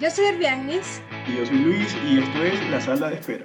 Yo 0.00 0.10
soy 0.10 0.24
Erviagnis. 0.24 1.02
Y 1.28 1.36
yo 1.36 1.44
soy 1.44 1.58
Luis 1.58 1.94
y 2.10 2.20
esto 2.20 2.42
es 2.42 2.70
La 2.70 2.80
Sala 2.80 3.10
de 3.10 3.16
Espera. 3.16 3.44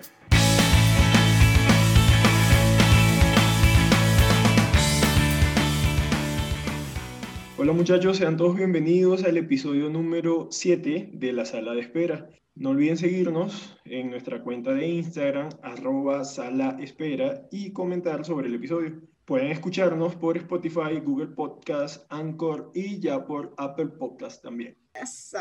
Hola 7.58 7.74
muchachos, 7.74 8.16
sean 8.16 8.38
todos 8.38 8.56
bienvenidos 8.56 9.26
al 9.26 9.36
episodio 9.36 9.90
número 9.90 10.48
7 10.50 11.10
de 11.12 11.34
La 11.34 11.44
Sala 11.44 11.74
de 11.74 11.82
Espera. 11.82 12.30
No 12.56 12.70
olviden 12.70 12.96
seguirnos 12.96 13.78
en 13.84 14.12
nuestra 14.12 14.42
cuenta 14.42 14.72
de 14.72 14.88
Instagram, 14.88 15.50
arroba 15.62 16.24
sala 16.24 16.78
espera, 16.80 17.50
y 17.52 17.74
comentar 17.74 18.24
sobre 18.24 18.48
el 18.48 18.56
episodio. 18.56 19.02
Pueden 19.26 19.52
escucharnos 19.52 20.16
por 20.16 20.38
Spotify, 20.38 21.02
Google 21.04 21.36
Podcast, 21.36 22.06
Anchor 22.10 22.72
y 22.74 23.02
ya 23.02 23.26
por 23.26 23.54
Apple 23.58 23.88
Podcast 23.88 24.42
también. 24.42 24.85
Eso. 25.02 25.38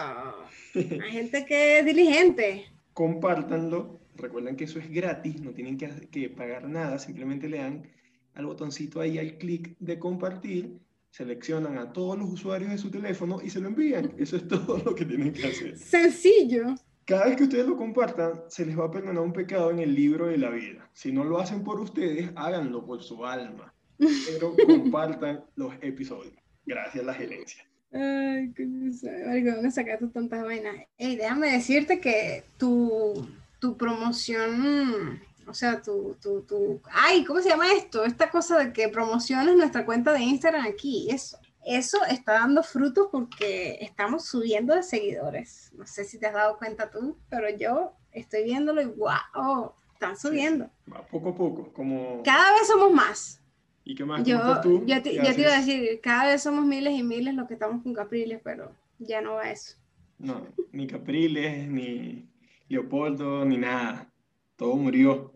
Hay 0.74 1.12
gente 1.12 1.44
que 1.44 1.78
es 1.78 1.84
diligente. 1.84 2.66
Compártanlo. 2.92 4.00
Recuerden 4.16 4.56
que 4.56 4.64
eso 4.64 4.78
es 4.78 4.90
gratis, 4.90 5.40
no 5.40 5.52
tienen 5.52 5.76
que, 5.76 5.88
que 6.10 6.30
pagar 6.30 6.68
nada, 6.68 7.00
simplemente 7.00 7.48
le 7.48 7.58
dan 7.58 7.88
al 8.34 8.46
botoncito 8.46 9.00
ahí, 9.00 9.18
al 9.18 9.38
clic 9.38 9.76
de 9.78 9.98
compartir, 9.98 10.78
seleccionan 11.10 11.78
a 11.78 11.92
todos 11.92 12.18
los 12.18 12.28
usuarios 12.28 12.70
de 12.70 12.78
su 12.78 12.90
teléfono 12.90 13.40
y 13.42 13.50
se 13.50 13.60
lo 13.60 13.68
envían. 13.68 14.12
Eso 14.18 14.36
es 14.36 14.48
todo 14.48 14.78
lo 14.78 14.94
que 14.94 15.04
tienen 15.04 15.32
que 15.32 15.46
hacer. 15.46 15.78
Sencillo. 15.78 16.74
Cada 17.04 17.26
vez 17.26 17.36
que 17.36 17.44
ustedes 17.44 17.66
lo 17.66 17.76
compartan, 17.76 18.42
se 18.48 18.64
les 18.64 18.78
va 18.78 18.86
a 18.86 18.90
perdonar 18.90 19.22
un 19.22 19.32
pecado 19.32 19.70
en 19.70 19.78
el 19.78 19.94
libro 19.94 20.26
de 20.26 20.38
la 20.38 20.50
vida. 20.50 20.88
Si 20.94 21.12
no 21.12 21.22
lo 21.22 21.38
hacen 21.38 21.62
por 21.62 21.78
ustedes, 21.80 22.30
háganlo 22.34 22.84
por 22.84 23.02
su 23.02 23.24
alma. 23.26 23.74
Pero 23.98 24.56
compartan 24.66 25.44
los 25.54 25.74
episodios. 25.82 26.34
Gracias 26.64 27.04
a 27.04 27.06
la 27.06 27.14
gerencia. 27.14 27.64
Ay, 27.94 28.52
qué 28.54 28.64
¿dónde 28.66 29.70
sacaste 29.70 30.08
tantas 30.08 30.42
vainas? 30.42 30.74
Ey, 30.98 31.14
déjame 31.14 31.52
decirte 31.52 32.00
que 32.00 32.42
tu, 32.58 33.28
tu 33.60 33.76
promoción, 33.76 35.22
o 35.46 35.54
sea, 35.54 35.80
tu, 35.80 36.16
tu, 36.20 36.42
tu, 36.42 36.80
ay, 36.90 37.24
¿cómo 37.24 37.40
se 37.40 37.50
llama 37.50 37.72
esto? 37.72 38.04
Esta 38.04 38.30
cosa 38.30 38.58
de 38.58 38.72
que 38.72 38.88
promociones 38.88 39.56
nuestra 39.56 39.86
cuenta 39.86 40.12
de 40.12 40.20
Instagram 40.20 40.66
aquí, 40.66 41.08
eso. 41.08 41.38
Eso 41.64 41.98
está 42.10 42.32
dando 42.32 42.62
frutos 42.62 43.08
porque 43.10 43.78
estamos 43.80 44.26
subiendo 44.26 44.74
de 44.74 44.82
seguidores. 44.82 45.70
No 45.74 45.86
sé 45.86 46.04
si 46.04 46.18
te 46.18 46.26
has 46.26 46.34
dado 46.34 46.58
cuenta 46.58 46.90
tú, 46.90 47.16
pero 47.30 47.48
yo 47.48 47.92
estoy 48.12 48.44
viéndolo 48.44 48.82
y 48.82 48.86
wow, 48.86 49.72
están 49.94 50.18
subiendo. 50.18 50.68
Va 50.92 51.06
poco 51.06 51.30
a 51.30 51.34
poco, 51.34 51.72
como... 51.72 52.22
Cada 52.24 52.52
vez 52.52 52.66
somos 52.66 52.92
más. 52.92 53.40
¿Y 53.84 53.94
qué 53.94 54.04
más? 54.04 54.24
Yo, 54.24 54.38
¿Cómo 54.38 54.48
estás 54.50 54.62
tú? 54.62 54.84
yo, 54.86 55.02
te, 55.02 55.10
¿Qué 55.10 55.16
yo 55.16 55.34
te 55.34 55.40
iba 55.42 55.54
a 55.54 55.58
decir, 55.58 56.00
cada 56.02 56.32
vez 56.32 56.42
somos 56.42 56.64
miles 56.64 56.98
y 56.98 57.02
miles 57.02 57.34
los 57.34 57.46
que 57.46 57.54
estamos 57.54 57.82
con 57.82 57.92
Capriles, 57.92 58.40
pero 58.42 58.74
ya 58.98 59.20
no 59.20 59.34
va 59.34 59.50
eso. 59.50 59.76
No, 60.18 60.46
ni 60.72 60.86
Capriles, 60.86 61.68
ni 61.68 62.26
Leopoldo, 62.68 63.44
ni 63.44 63.58
nada. 63.58 64.10
Todo 64.56 64.76
murió. 64.76 65.34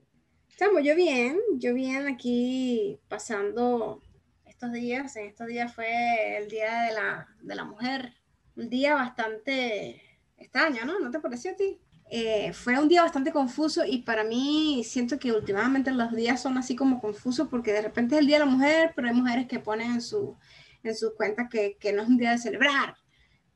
Estamos 0.48 0.82
yo 0.82 0.96
bien, 0.96 1.38
yo 1.56 1.74
bien 1.74 2.06
aquí 2.06 2.98
pasando 3.08 4.02
estos 4.46 4.72
días. 4.72 5.14
En 5.16 5.26
estos 5.26 5.46
días 5.46 5.74
fue 5.74 6.38
el 6.38 6.48
Día 6.48 6.82
de 6.82 6.94
la, 6.94 7.28
de 7.42 7.54
la 7.54 7.64
Mujer. 7.64 8.14
Un 8.56 8.70
día 8.70 8.94
bastante 8.94 10.02
extraño, 10.36 10.84
¿no? 10.84 10.98
¿No 10.98 11.10
te 11.10 11.20
pareció 11.20 11.52
a 11.52 11.56
ti? 11.56 11.78
Eh, 12.10 12.52
fue 12.54 12.78
un 12.78 12.88
día 12.88 13.02
bastante 13.02 13.32
confuso 13.32 13.84
y 13.84 13.98
para 13.98 14.24
mí 14.24 14.82
siento 14.84 15.18
que 15.18 15.30
últimamente 15.30 15.90
los 15.90 16.14
días 16.14 16.40
son 16.40 16.56
así 16.56 16.74
como 16.74 17.00
confusos 17.00 17.48
porque 17.48 17.72
de 17.72 17.82
repente 17.82 18.14
es 18.14 18.20
el 18.20 18.26
Día 18.26 18.38
de 18.38 18.46
la 18.46 18.50
Mujer, 18.50 18.92
pero 18.96 19.08
hay 19.08 19.14
mujeres 19.14 19.46
que 19.46 19.58
ponen 19.58 19.92
en 19.92 20.00
su, 20.00 20.36
en 20.82 20.96
sus 20.96 21.12
cuentas 21.14 21.48
que, 21.50 21.76
que 21.78 21.92
no 21.92 22.02
es 22.02 22.08
un 22.08 22.16
día 22.16 22.30
de 22.30 22.38
celebrar, 22.38 22.96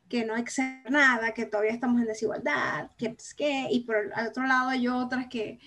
que 0.08 0.27
no 0.27 0.34
que 0.34 0.42
hacer 0.42 0.91
nada, 0.91 1.33
que 1.33 1.47
todavía 1.47 1.73
estamos 1.73 2.00
en 2.03 2.06
desigualdad, 2.06 2.91
que 2.98 3.11
pues 3.11 3.33
qué, 3.34 3.69
y 3.70 3.84
por 3.84 3.97
el 3.97 4.28
otro 4.28 4.47
lado 4.47 4.69
hay 4.69 4.86
otras 4.86 5.28
que, 5.28 5.58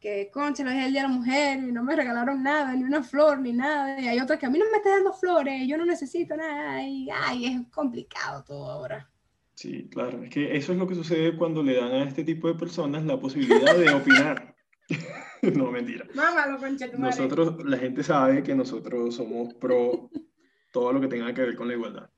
que 0.00 0.30
concha, 0.32 0.64
lo 0.64 0.70
es 0.70 0.86
el 0.86 0.92
Día 0.92 1.02
de 1.02 1.08
la 1.08 1.14
Mujer 1.14 1.58
y 1.58 1.72
no 1.72 1.82
me 1.82 1.94
regalaron 1.94 2.42
nada, 2.42 2.72
ni 2.74 2.84
una 2.84 3.02
flor, 3.02 3.40
ni 3.40 3.52
nada, 3.52 4.00
y 4.00 4.08
hay 4.08 4.18
otras 4.18 4.38
que 4.38 4.46
a 4.46 4.50
mí 4.50 4.58
no 4.58 4.64
me 4.70 4.78
están 4.78 4.94
dando 4.94 5.12
flores, 5.12 5.68
yo 5.68 5.76
no 5.76 5.84
necesito 5.84 6.36
nada, 6.36 6.82
y 6.82 7.08
ay, 7.10 7.46
es 7.46 7.60
complicado 7.70 8.42
todo 8.44 8.70
ahora. 8.70 9.10
Sí, 9.60 9.90
claro. 9.90 10.22
Es 10.22 10.30
que 10.30 10.56
eso 10.56 10.72
es 10.72 10.78
lo 10.78 10.86
que 10.86 10.94
sucede 10.94 11.36
cuando 11.36 11.62
le 11.62 11.74
dan 11.74 11.92
a 11.92 12.04
este 12.04 12.24
tipo 12.24 12.48
de 12.48 12.54
personas 12.54 13.04
la 13.04 13.20
posibilidad 13.20 13.76
de 13.76 13.90
opinar. 13.90 14.56
no, 15.54 15.70
mentira. 15.70 16.06
Mámalo. 16.14 16.58
Nosotros, 16.96 17.62
la 17.66 17.76
gente 17.76 18.02
sabe 18.02 18.42
que 18.42 18.54
nosotros 18.54 19.14
somos 19.14 19.52
pro 19.52 20.08
todo 20.72 20.94
lo 20.94 21.00
que 21.02 21.08
tenga 21.08 21.34
que 21.34 21.42
ver 21.42 21.56
con 21.56 21.68
la 21.68 21.74
igualdad. 21.74 22.08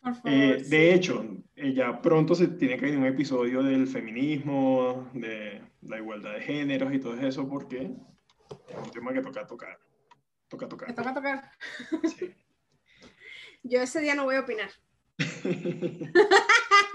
Por 0.00 0.14
favor, 0.14 0.30
Eh, 0.32 0.64
sí. 0.64 0.70
de 0.70 0.94
hecho, 0.94 1.26
eh, 1.56 1.74
ya 1.74 2.00
pronto 2.00 2.34
se 2.34 2.48
tiene 2.48 2.78
que 2.78 2.86
venir 2.86 3.00
un 3.00 3.06
episodio 3.06 3.62
del 3.62 3.86
feminismo, 3.86 5.10
de 5.12 5.60
la 5.82 5.98
igualdad 5.98 6.36
de 6.36 6.40
géneros 6.40 6.90
y 6.94 7.00
todo 7.00 7.20
eso, 7.20 7.46
porque 7.46 7.82
es 7.82 8.78
un 8.82 8.90
tema 8.92 9.12
que 9.12 9.20
toca 9.20 9.46
tocar. 9.46 9.78
Toca 10.48 10.66
tocar. 10.66 10.94
toca 10.94 11.12
tocar. 11.12 11.50
Sí. 12.16 12.32
Yo 13.62 13.82
ese 13.82 14.00
día 14.00 14.14
no 14.14 14.24
voy 14.24 14.36
a 14.36 14.40
opinar. 14.40 14.70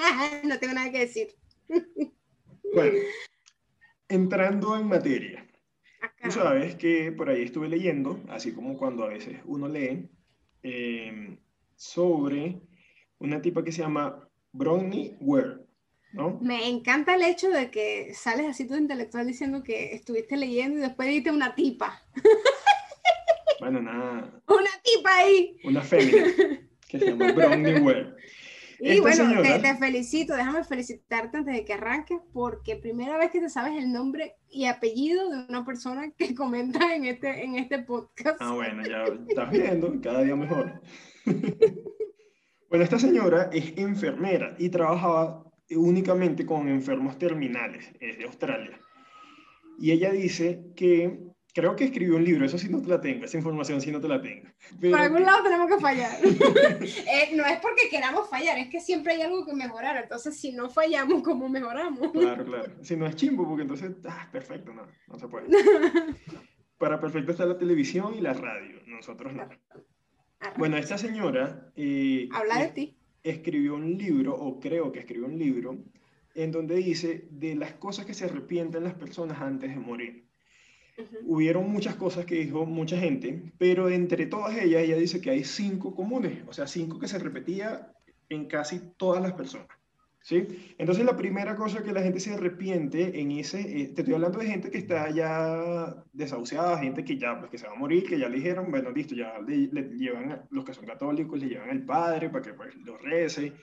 no 0.44 0.60
tengo 0.60 0.74
nada 0.74 0.92
que 0.92 1.00
decir. 1.00 1.28
bueno, 2.74 2.98
entrando 4.10 4.78
en 4.78 4.88
materia. 4.88 5.48
Acá. 6.02 6.16
Tú 6.24 6.32
sabes 6.32 6.76
que 6.76 7.12
por 7.12 7.30
ahí 7.30 7.44
estuve 7.44 7.70
leyendo, 7.70 8.20
así 8.30 8.54
como 8.54 8.78
cuando 8.78 9.04
a 9.04 9.10
veces 9.10 9.40
uno 9.46 9.68
lee, 9.68 10.10
eh, 10.64 11.38
sobre 11.76 12.62
una 13.20 13.42
tipa 13.42 13.64
que 13.64 13.72
se 13.72 13.82
llama 13.82 14.28
Bronnie 14.52 15.16
Ware, 15.20 15.58
¿no? 16.14 16.40
Me 16.42 16.68
encanta 16.68 17.16
el 17.16 17.22
hecho 17.24 17.50
de 17.50 17.70
que 17.72 18.14
sales 18.14 18.48
así 18.48 18.68
todo 18.68 18.78
intelectual 18.80 19.28
diciendo 19.28 19.64
que 19.64 19.94
estuviste 19.94 20.38
leyendo 20.38 20.80
y 20.80 20.82
después 20.82 21.08
diste 21.08 21.32
una 21.32 21.56
tipa. 21.56 22.02
Bueno, 23.60 23.80
nada, 23.80 24.42
Una 24.48 24.72
tipa 24.84 25.16
ahí. 25.18 25.56
una 25.66 25.84
fémina 25.84 26.26
que 26.90 26.98
se 26.98 27.06
llama 27.06 27.32
Bronnie 27.32 27.80
Ware. 27.80 28.16
Y 28.84 28.90
Esta 28.94 29.02
bueno, 29.02 29.42
te, 29.44 29.48
señora- 29.48 29.62
te 29.62 29.76
felicito, 29.78 30.36
déjame 30.36 30.64
felicitarte 30.64 31.38
antes 31.38 31.54
de 31.56 31.64
que 31.66 31.74
arranques, 31.74 32.20
porque 32.34 32.76
primera 32.78 33.16
vez 33.18 33.30
que 33.30 33.40
te 33.40 33.48
sabes 33.50 33.78
el 33.78 33.94
nombre 33.94 34.38
y 34.50 34.66
apellido 34.66 35.30
de 35.30 35.46
una 35.48 35.64
persona 35.64 36.10
que 36.18 36.34
comenta 36.36 36.96
en 36.96 37.06
este, 37.06 37.44
en 37.44 37.58
este 37.58 37.80
podcast. 37.84 38.38
Ah, 38.40 38.54
bueno, 38.54 38.82
ya 38.84 39.04
estás 39.28 39.52
viendo, 39.52 39.94
cada 40.02 40.24
día 40.24 40.36
mejor. 40.36 40.82
bueno, 42.70 42.84
esta 42.84 42.98
señora 42.98 43.50
es 43.54 43.78
enfermera 43.78 44.56
y 44.58 44.70
trabajaba 44.70 45.44
únicamente 45.70 46.44
con 46.46 46.68
enfermos 46.68 47.20
terminales, 47.20 47.92
es 48.00 48.18
de 48.18 48.26
Australia. 48.26 48.80
Y 49.80 49.92
ella 49.92 50.12
dice 50.12 50.64
que, 50.76 51.20
creo 51.54 51.76
que 51.76 51.86
escribió 51.86 52.16
un 52.16 52.24
libro, 52.24 52.46
eso 52.46 52.58
sí 52.58 52.70
no 52.70 52.82
te 52.82 52.88
la 52.88 53.02
tengo, 53.02 53.26
esa 53.26 53.38
información 53.38 53.82
sí 53.82 53.92
no 53.92 54.00
te 54.00 54.08
la 54.08 54.22
tengo. 54.22 54.48
Pero 54.80 54.92
Por 54.92 55.02
algún 55.02 55.24
lado 55.24 55.44
tenemos 55.44 55.68
que 55.70 55.80
fallar. 55.82 56.12
Eh, 56.22 57.36
no 57.36 57.46
es 57.46 57.60
porque 57.60 57.90
queramos 57.90 58.30
fallar, 58.30 58.58
es 58.58 58.70
que 58.70 58.80
siempre 58.80 59.14
hay 59.14 59.22
algo 59.22 59.46
que 59.46 59.54
mejorar. 59.54 59.98
Entonces, 60.02 60.40
si 60.40 60.52
no 60.54 60.70
fallamos, 60.70 61.22
¿cómo 61.24 61.50
mejoramos? 61.50 62.12
Claro, 62.12 62.46
claro. 62.46 62.72
Si 62.82 62.96
no 62.96 63.06
es 63.06 63.16
chimbo, 63.16 63.48
porque 63.48 63.64
entonces, 63.64 63.92
ah, 64.06 64.28
perfecto, 64.32 64.74
no, 64.74 64.88
no 65.08 65.20
se 65.20 65.28
puede. 65.28 65.48
Para 66.78 67.00
perfecto 67.00 67.32
está 67.32 67.46
la 67.46 67.58
televisión 67.58 68.16
y 68.16 68.22
la 68.22 68.34
radio, 68.34 68.82
nosotros 68.88 69.34
no. 69.34 69.48
Bueno, 70.58 70.78
esta 70.78 70.98
señora 70.98 71.72
eh, 71.76 72.28
Habla 72.32 72.60
de 72.62 72.68
ti. 72.70 72.98
escribió 73.24 73.76
un 73.76 73.98
libro, 73.98 74.34
o 74.34 74.60
creo 74.60 74.92
que 74.92 75.00
escribió 75.00 75.28
un 75.28 75.38
libro, 75.38 75.78
en 76.34 76.52
donde 76.52 76.76
dice 76.76 77.28
de 77.30 77.56
las 77.56 77.74
cosas 77.74 78.06
que 78.06 78.14
se 78.14 78.26
arrepienten 78.26 78.84
las 78.84 78.96
personas 78.96 79.40
antes 79.42 79.70
de 79.70 79.80
morir. 79.80 80.31
Hubieron 81.26 81.70
muchas 81.72 81.96
cosas 81.96 82.26
que 82.26 82.36
dijo 82.36 82.66
mucha 82.66 82.98
gente, 82.98 83.52
pero 83.58 83.90
entre 83.90 84.26
todas 84.28 84.58
ellas 84.58 84.84
ella 84.84 84.98
dice 84.98 85.22
que 85.22 85.30
hay 85.32 85.44
cinco 85.44 85.96
comunes, 85.96 86.44
o 86.48 86.54
sea, 86.54 86.68
cinco 86.68 87.00
que 87.00 87.08
se 87.08 87.20
repetía 87.20 87.92
en 88.30 88.46
casi 88.48 88.80
todas 88.98 89.22
las 89.22 89.34
personas. 89.34 89.68
¿Sí? 90.24 90.76
Entonces 90.78 91.04
la 91.04 91.18
primera 91.18 91.56
cosa 91.56 91.82
que 91.82 91.92
la 91.92 92.04
gente 92.04 92.20
se 92.20 92.36
arrepiente 92.36 93.20
en 93.20 93.32
ese, 93.32 93.60
eh, 93.60 93.88
te 93.88 94.02
estoy 94.02 94.14
hablando 94.14 94.38
de 94.38 94.46
gente 94.46 94.70
que 94.70 94.78
está 94.78 95.10
ya 95.10 95.96
desahuciada, 96.14 96.78
gente 96.78 97.04
que 97.04 97.18
ya, 97.18 97.40
pues 97.40 97.50
que 97.50 97.58
se 97.58 97.66
va 97.66 97.74
a 97.74 97.76
morir, 97.76 98.04
que 98.06 98.20
ya 98.20 98.30
le 98.30 98.36
dijeron, 98.38 98.70
bueno, 98.70 98.92
listo, 98.92 99.16
ya 99.16 99.40
le, 99.40 99.68
le 99.72 99.82
llevan, 99.98 100.32
a- 100.32 100.48
los 100.52 100.64
que 100.64 100.76
son 100.76 100.86
católicos, 100.86 101.40
le 101.40 101.48
llevan 101.48 101.72
al 101.72 101.82
padre 101.84 102.30
para 102.30 102.44
que 102.46 102.54
pues 102.54 102.76
lo 102.86 103.00
rece, 103.00 103.54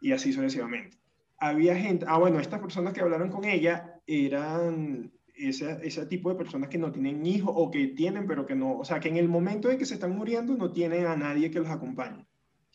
y 0.00 0.12
así 0.12 0.32
sucesivamente. 0.32 0.96
Había 1.36 1.74
gente, 1.74 2.04
ah 2.08 2.18
bueno, 2.18 2.38
estas 2.38 2.60
personas 2.60 2.92
que 2.92 3.00
hablaron 3.00 3.28
con 3.30 3.44
ella 3.44 4.00
eran 4.06 5.10
ese, 5.38 5.78
ese 5.82 6.06
tipo 6.06 6.28
de 6.30 6.36
personas 6.36 6.68
que 6.68 6.78
no 6.78 6.90
tienen 6.92 7.24
hijos 7.26 7.52
o 7.54 7.70
que 7.70 7.88
tienen, 7.88 8.26
pero 8.26 8.44
que 8.46 8.54
no, 8.54 8.78
o 8.78 8.84
sea, 8.84 9.00
que 9.00 9.08
en 9.08 9.16
el 9.16 9.28
momento 9.28 9.70
en 9.70 9.78
que 9.78 9.86
se 9.86 9.94
están 9.94 10.16
muriendo 10.16 10.54
no 10.56 10.72
tienen 10.72 11.06
a 11.06 11.16
nadie 11.16 11.50
que 11.50 11.60
los 11.60 11.68
acompañe. 11.70 12.26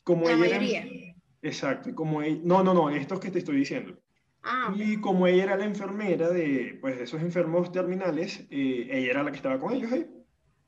Como 0.04 0.26
La 0.26 0.34
ella 0.34 0.46
era- 0.46 0.60
mayoría. 0.60 1.16
Exacto, 1.42 1.90
y 1.90 1.94
como 1.94 2.22
ella, 2.22 2.40
no, 2.44 2.64
no, 2.64 2.74
no, 2.74 2.90
estos 2.90 3.20
que 3.20 3.30
te 3.32 3.40
estoy 3.40 3.58
diciendo. 3.58 3.98
Ah. 4.44 4.74
Y 4.78 4.98
como 4.98 5.28
ella 5.28 5.44
era 5.44 5.58
la 5.58 5.66
enfermera 5.66 6.30
de, 6.30 6.78
pues, 6.82 6.98
de 6.98 7.04
esos 7.04 7.22
enfermos 7.22 7.72
terminales, 7.72 8.46
eh, 8.50 8.88
ella 8.92 9.12
era 9.12 9.24
la 9.24 9.32
que 9.32 9.38
estaba 9.38 9.60
con 9.60 9.74
ellos 9.74 9.92
ahí. 9.92 10.06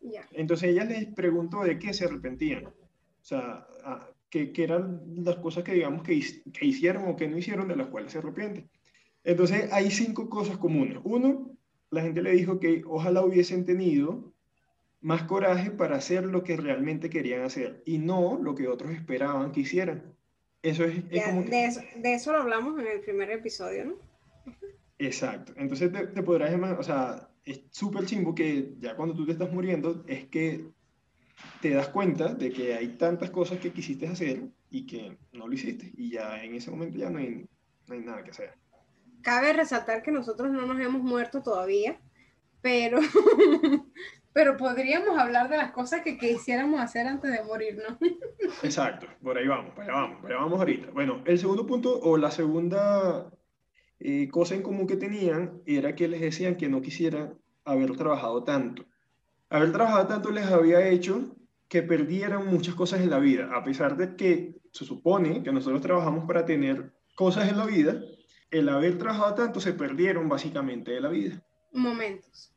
ya. 0.02 0.28
Entonces 0.34 0.70
ella 0.70 0.84
les 0.86 1.06
preguntó 1.14 1.64
de 1.64 1.80
qué 1.80 1.94
se 1.94 2.06
arrepentían. 2.06 2.66
O 2.68 2.74
sea, 3.22 3.66
ah, 3.84 4.10
que, 4.30 4.52
que 4.52 4.64
eran 4.64 5.02
las 5.24 5.38
cosas 5.38 5.64
que 5.64 5.74
digamos 5.74 6.04
que, 6.04 6.22
que 6.54 6.66
hicieron 6.66 7.08
o 7.08 7.16
que 7.16 7.28
no 7.28 7.38
hicieron 7.38 7.68
de 7.68 7.76
las 7.76 7.88
cuales 7.88 8.12
se 8.12 8.20
arrepienten. 8.20 8.70
Entonces 9.24 9.72
hay 9.74 9.90
cinco 9.92 10.30
cosas 10.30 10.58
comunes. 10.58 11.00
Uno, 11.04 11.55
la 11.96 12.02
gente 12.02 12.22
le 12.22 12.32
dijo 12.32 12.60
que 12.60 12.84
ojalá 12.86 13.24
hubiesen 13.24 13.66
tenido 13.66 14.34
más 15.02 15.24
coraje 15.24 15.72
para 15.72 15.96
hacer 15.96 16.26
lo 16.26 16.44
que 16.44 16.58
realmente 16.58 17.10
querían 17.10 17.42
hacer 17.44 17.82
y 17.86 17.98
no 17.98 18.40
lo 18.42 18.56
que 18.56 18.68
otros 18.68 18.92
esperaban 18.92 19.52
que 19.52 19.62
hicieran. 19.62 20.16
Eso 20.62 20.84
es, 20.84 21.04
como 21.26 21.44
de, 21.44 21.66
eso, 21.66 21.82
de, 21.96 22.14
eso, 22.14 22.32
lo 22.32 22.40
hablamos 22.40 22.80
en 22.80 22.88
el 22.88 23.00
primer 23.02 23.30
episodio, 23.30 23.86
¿no? 23.86 23.96
Exacto. 24.98 25.54
Entonces 25.58 25.92
te, 25.92 26.08
te 26.08 26.24
podrás 26.24 26.52
imaginar, 26.52 26.80
o 26.80 26.84
sea, 26.84 27.30
es 27.44 27.62
súper 27.70 28.06
chimbo 28.06 28.34
que 28.34 28.74
ya 28.80 28.96
cuando 28.96 29.16
tú 29.16 29.26
te 29.26 29.34
estás 29.34 29.52
muriendo 29.52 30.04
es 30.08 30.26
que 30.26 30.66
te 31.62 31.70
das 31.70 31.90
cuenta 31.90 32.34
de 32.34 32.52
que 32.52 32.74
hay 32.74 32.98
tantas 32.98 33.30
cosas 33.30 33.60
que 33.60 33.72
quisiste 33.72 34.08
hacer 34.08 34.50
y 34.72 34.86
que 34.86 35.18
no 35.34 35.48
lo 35.48 35.54
hiciste. 35.54 35.92
Y 35.96 36.12
ya 36.12 36.44
en 36.44 36.56
ese 36.56 36.72
momento 36.72 36.98
ya 36.98 37.10
no 37.10 37.20
hay, 37.20 37.48
no 37.88 37.94
hay 37.94 38.02
nada 38.02 38.24
que 38.24 38.32
hacer. 38.32 38.54
Cabe 39.26 39.54
resaltar 39.54 40.04
que 40.04 40.12
nosotros 40.12 40.52
no 40.52 40.68
nos 40.68 40.80
hemos 40.80 41.02
muerto 41.02 41.42
todavía, 41.42 42.00
pero, 42.62 43.00
pero 44.34 44.56
podríamos 44.56 45.18
hablar 45.18 45.50
de 45.50 45.58
las 45.58 45.72
cosas 45.72 46.02
que 46.02 46.20
quisiéramos 46.20 46.80
hacer 46.80 47.08
antes 47.08 47.32
de 47.32 47.44
morirnos. 47.44 47.98
Exacto, 48.62 49.08
por 49.24 49.36
ahí 49.36 49.48
vamos, 49.48 49.74
por 49.74 49.84
ahí 49.84 49.90
vamos, 49.90 50.22
por 50.22 50.32
ahí 50.32 50.38
vamos 50.38 50.60
ahorita. 50.60 50.92
Bueno, 50.92 51.24
el 51.26 51.40
segundo 51.40 51.66
punto 51.66 52.00
o 52.04 52.18
la 52.18 52.30
segunda 52.30 53.32
eh, 54.00 54.30
cosa 54.30 54.54
en 54.54 54.62
común 54.62 54.86
que 54.86 54.96
tenían 54.96 55.60
era 55.66 55.96
que 55.96 56.08
les 56.08 56.22
decían 56.22 56.56
que 56.56 56.70
no 56.70 56.84
quisieran 56.84 57.34
haber 57.64 57.98
trabajado 57.98 58.44
tanto. 58.44 58.86
Haber 59.50 59.72
trabajado 59.72 60.06
tanto 60.06 60.30
les 60.30 60.46
había 60.46 60.88
hecho 60.88 61.36
que 61.68 61.82
perdieran 61.82 62.46
muchas 62.46 62.76
cosas 62.76 63.02
en 63.02 63.10
la 63.10 63.18
vida, 63.18 63.50
a 63.56 63.64
pesar 63.64 63.98
de 63.98 64.16
que 64.16 64.62
se 64.72 64.86
supone 64.86 65.42
que 65.42 65.52
nosotros 65.52 65.82
trabajamos 65.82 66.26
para 66.26 66.46
tener 66.46 66.94
cosas 67.16 67.50
en 67.50 67.58
la 67.58 67.66
vida, 67.66 68.00
el 68.52 68.70
haber 68.70 68.98
trabajado 68.98 69.36
tanto 69.36 69.60
se 69.60 69.74
perdieron 69.74 70.30
básicamente 70.30 70.92
de 70.92 71.02
la 71.02 71.10
vida. 71.10 71.44
Momentos. 71.74 72.52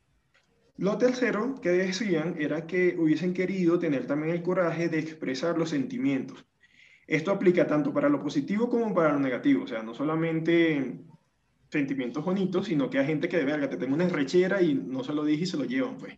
Lo 0.77 0.97
tercero 0.97 1.55
que 1.61 1.69
decían 1.69 2.35
era 2.39 2.65
que 2.65 2.95
hubiesen 2.97 3.33
querido 3.33 3.79
tener 3.79 4.07
también 4.07 4.33
el 4.33 4.41
coraje 4.41 4.87
de 4.87 4.99
expresar 4.99 5.57
los 5.57 5.71
sentimientos. 5.71 6.45
Esto 7.05 7.31
aplica 7.31 7.67
tanto 7.67 7.91
para 7.91 8.07
lo 8.07 8.21
positivo 8.21 8.69
como 8.69 8.93
para 8.93 9.11
lo 9.11 9.19
negativo, 9.19 9.63
o 9.63 9.67
sea, 9.67 9.83
no 9.83 9.93
solamente 9.93 11.01
sentimientos 11.69 12.23
bonitos, 12.23 12.67
sino 12.67 12.89
que 12.89 12.99
hay 12.99 13.07
gente 13.07 13.27
que 13.27 13.37
de 13.37 13.45
verga 13.45 13.69
te 13.69 13.77
tengo 13.77 13.95
una 13.95 14.07
rechera 14.07 14.61
y 14.61 14.73
no 14.73 15.03
se 15.03 15.13
lo 15.13 15.25
dije 15.25 15.43
y 15.43 15.47
se 15.47 15.57
lo 15.57 15.65
llevan, 15.65 15.97
pues. 15.97 16.17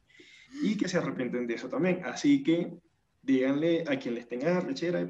Y 0.62 0.77
que 0.77 0.88
se 0.88 0.97
arrepienten 0.97 1.47
de 1.47 1.56
eso 1.56 1.69
también. 1.69 2.01
Así 2.06 2.44
que 2.44 2.74
díganle 3.21 3.83
a 3.88 3.97
quien 3.97 4.15
les 4.15 4.27
tenga 4.27 4.59
rechera, 4.59 5.06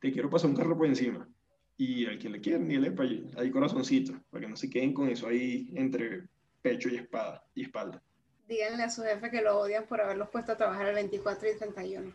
te 0.00 0.12
quiero 0.12 0.30
pasar 0.30 0.50
un 0.50 0.56
carro 0.56 0.76
por 0.76 0.86
encima. 0.86 1.28
Y 1.76 2.06
a 2.06 2.16
quien 2.18 2.32
le 2.32 2.40
quieran, 2.40 2.68
díganle, 2.68 2.94
hay 3.36 3.50
corazoncito, 3.50 4.12
para 4.30 4.42
que 4.42 4.48
no 4.48 4.56
se 4.56 4.70
queden 4.70 4.92
con 4.92 5.08
eso 5.08 5.26
ahí 5.26 5.72
entre 5.74 6.22
pecho 6.62 6.88
y 6.88 6.96
espada 6.96 7.44
y 7.54 7.62
espalda. 7.62 8.02
Díganle 8.48 8.84
a 8.84 8.90
su 8.90 9.02
jefe 9.02 9.30
que 9.30 9.42
lo 9.42 9.58
odian 9.58 9.86
por 9.86 10.00
haberlos 10.00 10.28
puesto 10.28 10.52
a 10.52 10.56
trabajar 10.56 10.86
el 10.86 10.94
24 10.94 11.48
y 11.50 11.58
31. 11.58 12.14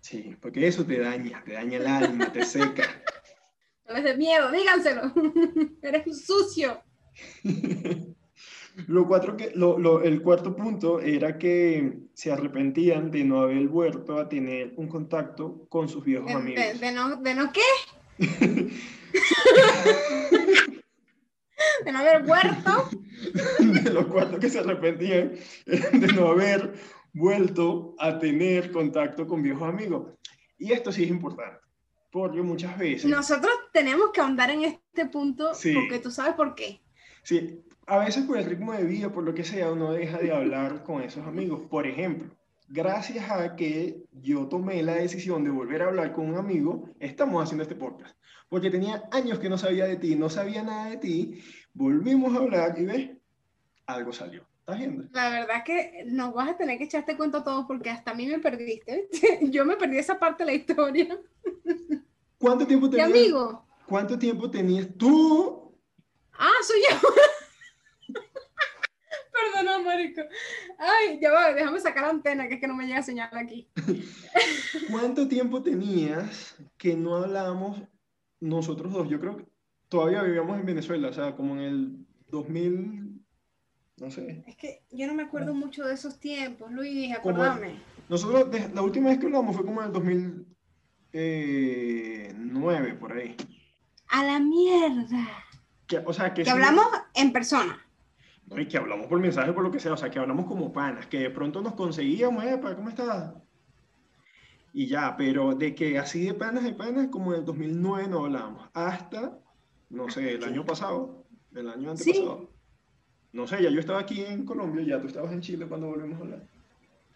Sí, 0.00 0.36
porque 0.40 0.66
eso 0.66 0.84
te 0.84 1.00
daña, 1.00 1.42
te 1.44 1.54
daña 1.54 1.78
el 1.78 1.86
alma, 1.86 2.32
te 2.32 2.44
seca. 2.44 2.84
No 3.88 3.94
les 3.94 4.04
de 4.04 4.18
miedo, 4.18 4.52
díganselo. 4.52 5.00
Eres 5.82 6.06
un 6.06 6.14
sucio. 6.14 6.82
lo 8.86 9.08
cuatro 9.08 9.34
que, 9.34 9.50
lo, 9.54 10.02
el 10.02 10.20
cuarto 10.20 10.54
punto 10.54 11.00
era 11.00 11.38
que 11.38 11.98
se 12.12 12.30
arrepentían 12.30 13.10
de 13.10 13.24
no 13.24 13.40
haber 13.40 13.66
vuelto 13.66 14.18
a 14.18 14.28
tener 14.28 14.74
un 14.76 14.88
contacto 14.88 15.66
con 15.70 15.88
sus 15.88 16.04
viejos 16.04 16.30
amigos. 16.30 16.78
De, 16.78 16.92
no, 16.92 17.16
¿De 17.16 17.34
no 17.34 17.50
qué? 17.50 17.62
de 21.84 21.92
no 21.92 21.98
haber 21.98 22.22
vuelto. 22.22 22.88
de 23.58 23.92
los 23.92 24.06
cuatro 24.06 24.38
que 24.38 24.48
se 24.48 24.60
arrepentían 24.60 25.32
de 25.66 26.06
no 26.14 26.28
haber 26.28 26.74
vuelto 27.12 27.96
a 27.98 28.18
tener 28.18 28.70
contacto 28.70 29.26
con 29.26 29.42
viejos 29.42 29.68
amigos. 29.68 30.14
Y 30.58 30.72
esto 30.72 30.92
sí 30.92 31.04
es 31.04 31.10
importante 31.10 31.68
porque 32.10 32.42
muchas 32.42 32.78
veces... 32.78 33.10
Nosotros 33.10 33.52
tenemos 33.72 34.10
que 34.12 34.20
ahondar 34.20 34.50
en 34.50 34.64
este 34.64 35.06
punto 35.06 35.52
porque 35.74 35.98
tú 35.98 36.10
sabes 36.10 36.34
por 36.34 36.54
qué. 36.54 36.80
Sí, 37.22 37.62
a 37.86 37.98
veces 37.98 38.24
por 38.24 38.38
el 38.38 38.44
ritmo 38.44 38.72
de 38.72 38.84
vida, 38.84 39.12
por 39.12 39.24
lo 39.24 39.34
que 39.34 39.44
sea, 39.44 39.70
uno 39.70 39.92
deja 39.92 40.18
de 40.18 40.32
hablar 40.32 40.84
con 40.84 41.02
esos 41.02 41.26
amigos. 41.26 41.62
Por 41.68 41.86
ejemplo, 41.86 42.34
gracias 42.68 43.30
a 43.30 43.56
que 43.56 44.04
yo 44.12 44.46
tomé 44.46 44.82
la 44.82 44.94
decisión 44.94 45.44
de 45.44 45.50
volver 45.50 45.82
a 45.82 45.86
hablar 45.86 46.12
con 46.12 46.28
un 46.28 46.36
amigo, 46.36 46.88
estamos 47.00 47.42
haciendo 47.42 47.62
este 47.62 47.74
podcast. 47.74 48.16
Porque 48.48 48.70
tenía 48.70 49.08
años 49.10 49.38
que 49.38 49.48
no 49.48 49.58
sabía 49.58 49.86
de 49.86 49.96
ti, 49.96 50.14
no 50.14 50.30
sabía 50.30 50.62
nada 50.62 50.90
de 50.90 50.96
ti, 50.98 51.42
volvimos 51.74 52.34
a 52.34 52.38
hablar 52.38 52.78
y 52.78 52.84
ves, 52.84 53.10
algo 53.86 54.12
salió. 54.12 54.46
¿Estás 54.60 54.78
viendo? 54.78 55.04
La 55.12 55.30
verdad 55.30 55.64
que 55.64 56.04
nos 56.06 56.34
vas 56.34 56.50
a 56.50 56.56
tener 56.56 56.76
que 56.76 56.84
echarte 56.84 57.16
cuento 57.16 57.42
todo 57.42 57.66
porque 57.66 57.88
hasta 57.88 58.10
a 58.10 58.14
mí 58.14 58.26
me 58.26 58.38
perdiste. 58.38 59.08
Yo 59.50 59.64
me 59.64 59.76
perdí 59.76 59.98
esa 59.98 60.18
parte 60.18 60.44
de 60.44 60.50
la 60.50 60.54
historia. 60.54 61.18
¿Cuánto 62.38 62.66
tiempo 62.66 62.88
tenías? 62.88 63.08
¿Qué 63.08 63.18
amigo? 63.18 63.66
¿Cuánto 63.86 64.18
tiempo 64.18 64.50
tenías 64.50 64.86
tú? 64.98 65.74
Ah, 66.38 66.50
soy 66.62 66.80
yo. 66.88 67.08
Perdona, 69.58 69.84
marico. 69.84 70.22
Ay, 70.78 71.18
ya 71.20 71.32
va, 71.32 71.52
déjame 71.52 71.80
sacar 71.80 72.04
la 72.04 72.10
antena, 72.10 72.48
que 72.48 72.54
es 72.54 72.60
que 72.60 72.68
no 72.68 72.74
me 72.74 72.86
llega 72.86 73.02
señal 73.02 73.30
aquí. 73.32 73.68
¿Cuánto 74.90 75.28
tiempo 75.28 75.62
tenías 75.62 76.56
que 76.76 76.96
no 76.96 77.16
hablábamos 77.16 77.82
nosotros 78.40 78.92
dos? 78.92 79.08
Yo 79.08 79.20
creo 79.20 79.36
que 79.36 79.46
todavía 79.88 80.22
vivíamos 80.22 80.58
en 80.58 80.66
Venezuela, 80.66 81.08
o 81.08 81.12
sea, 81.12 81.34
como 81.34 81.54
en 81.54 81.60
el 81.60 82.06
2000, 82.28 83.20
no 83.96 84.10
sé. 84.10 84.44
Es 84.46 84.56
que 84.56 84.84
yo 84.90 85.06
no 85.06 85.14
me 85.14 85.24
acuerdo 85.24 85.54
mucho 85.54 85.84
de 85.84 85.94
esos 85.94 86.18
tiempos, 86.20 86.70
Luis, 86.70 87.14
acuérdame. 87.14 87.80
Nosotros, 88.08 88.48
la 88.72 88.82
última 88.82 89.10
vez 89.10 89.18
que 89.18 89.26
hablamos 89.26 89.56
fue 89.56 89.64
como 89.64 89.80
en 89.80 89.88
el 89.88 89.92
2000 89.92 90.46
eh, 91.12 92.34
por 93.00 93.12
ahí. 93.12 93.36
A 94.08 94.24
la 94.24 94.40
mierda. 94.40 95.28
Que, 95.86 95.98
o 95.98 96.12
sea, 96.12 96.32
que, 96.34 96.48
hablamos 96.48 96.86
en 97.14 97.32
persona. 97.32 97.87
No, 98.48 98.60
y 98.60 98.66
que 98.66 98.78
hablamos 98.78 99.06
por 99.06 99.20
mensaje, 99.20 99.52
por 99.52 99.62
lo 99.62 99.70
que 99.70 99.80
sea, 99.80 99.92
o 99.92 99.96
sea, 99.96 100.10
que 100.10 100.18
hablamos 100.18 100.46
como 100.46 100.72
panas, 100.72 101.06
que 101.06 101.18
de 101.18 101.30
pronto 101.30 101.60
nos 101.60 101.74
conseguíamos, 101.74 102.44
¿cómo 102.76 102.88
estás? 102.88 103.34
Y 104.72 104.86
ya, 104.86 105.16
pero 105.16 105.54
de 105.54 105.74
que 105.74 105.98
así 105.98 106.24
de 106.24 106.34
panas 106.34 106.64
de 106.64 106.72
panas, 106.72 107.08
como 107.08 107.32
en 107.32 107.40
el 107.40 107.44
2009 107.44 108.08
no 108.08 108.24
hablábamos, 108.24 108.68
hasta, 108.72 109.38
no 109.90 110.08
sé, 110.10 110.34
el 110.34 110.44
año 110.44 110.64
pasado, 110.64 111.24
el 111.54 111.68
año 111.68 111.90
antepasado. 111.90 112.50
No 113.32 113.46
sé, 113.46 113.62
ya 113.62 113.70
yo 113.70 113.80
estaba 113.80 114.00
aquí 114.00 114.24
en 114.24 114.44
Colombia, 114.44 114.84
ya 114.84 115.00
tú 115.00 115.08
estabas 115.08 115.32
en 115.32 115.40
Chile 115.40 115.66
cuando 115.66 115.88
volvimos 115.88 116.18
a 116.18 116.22
hablar. 116.22 116.46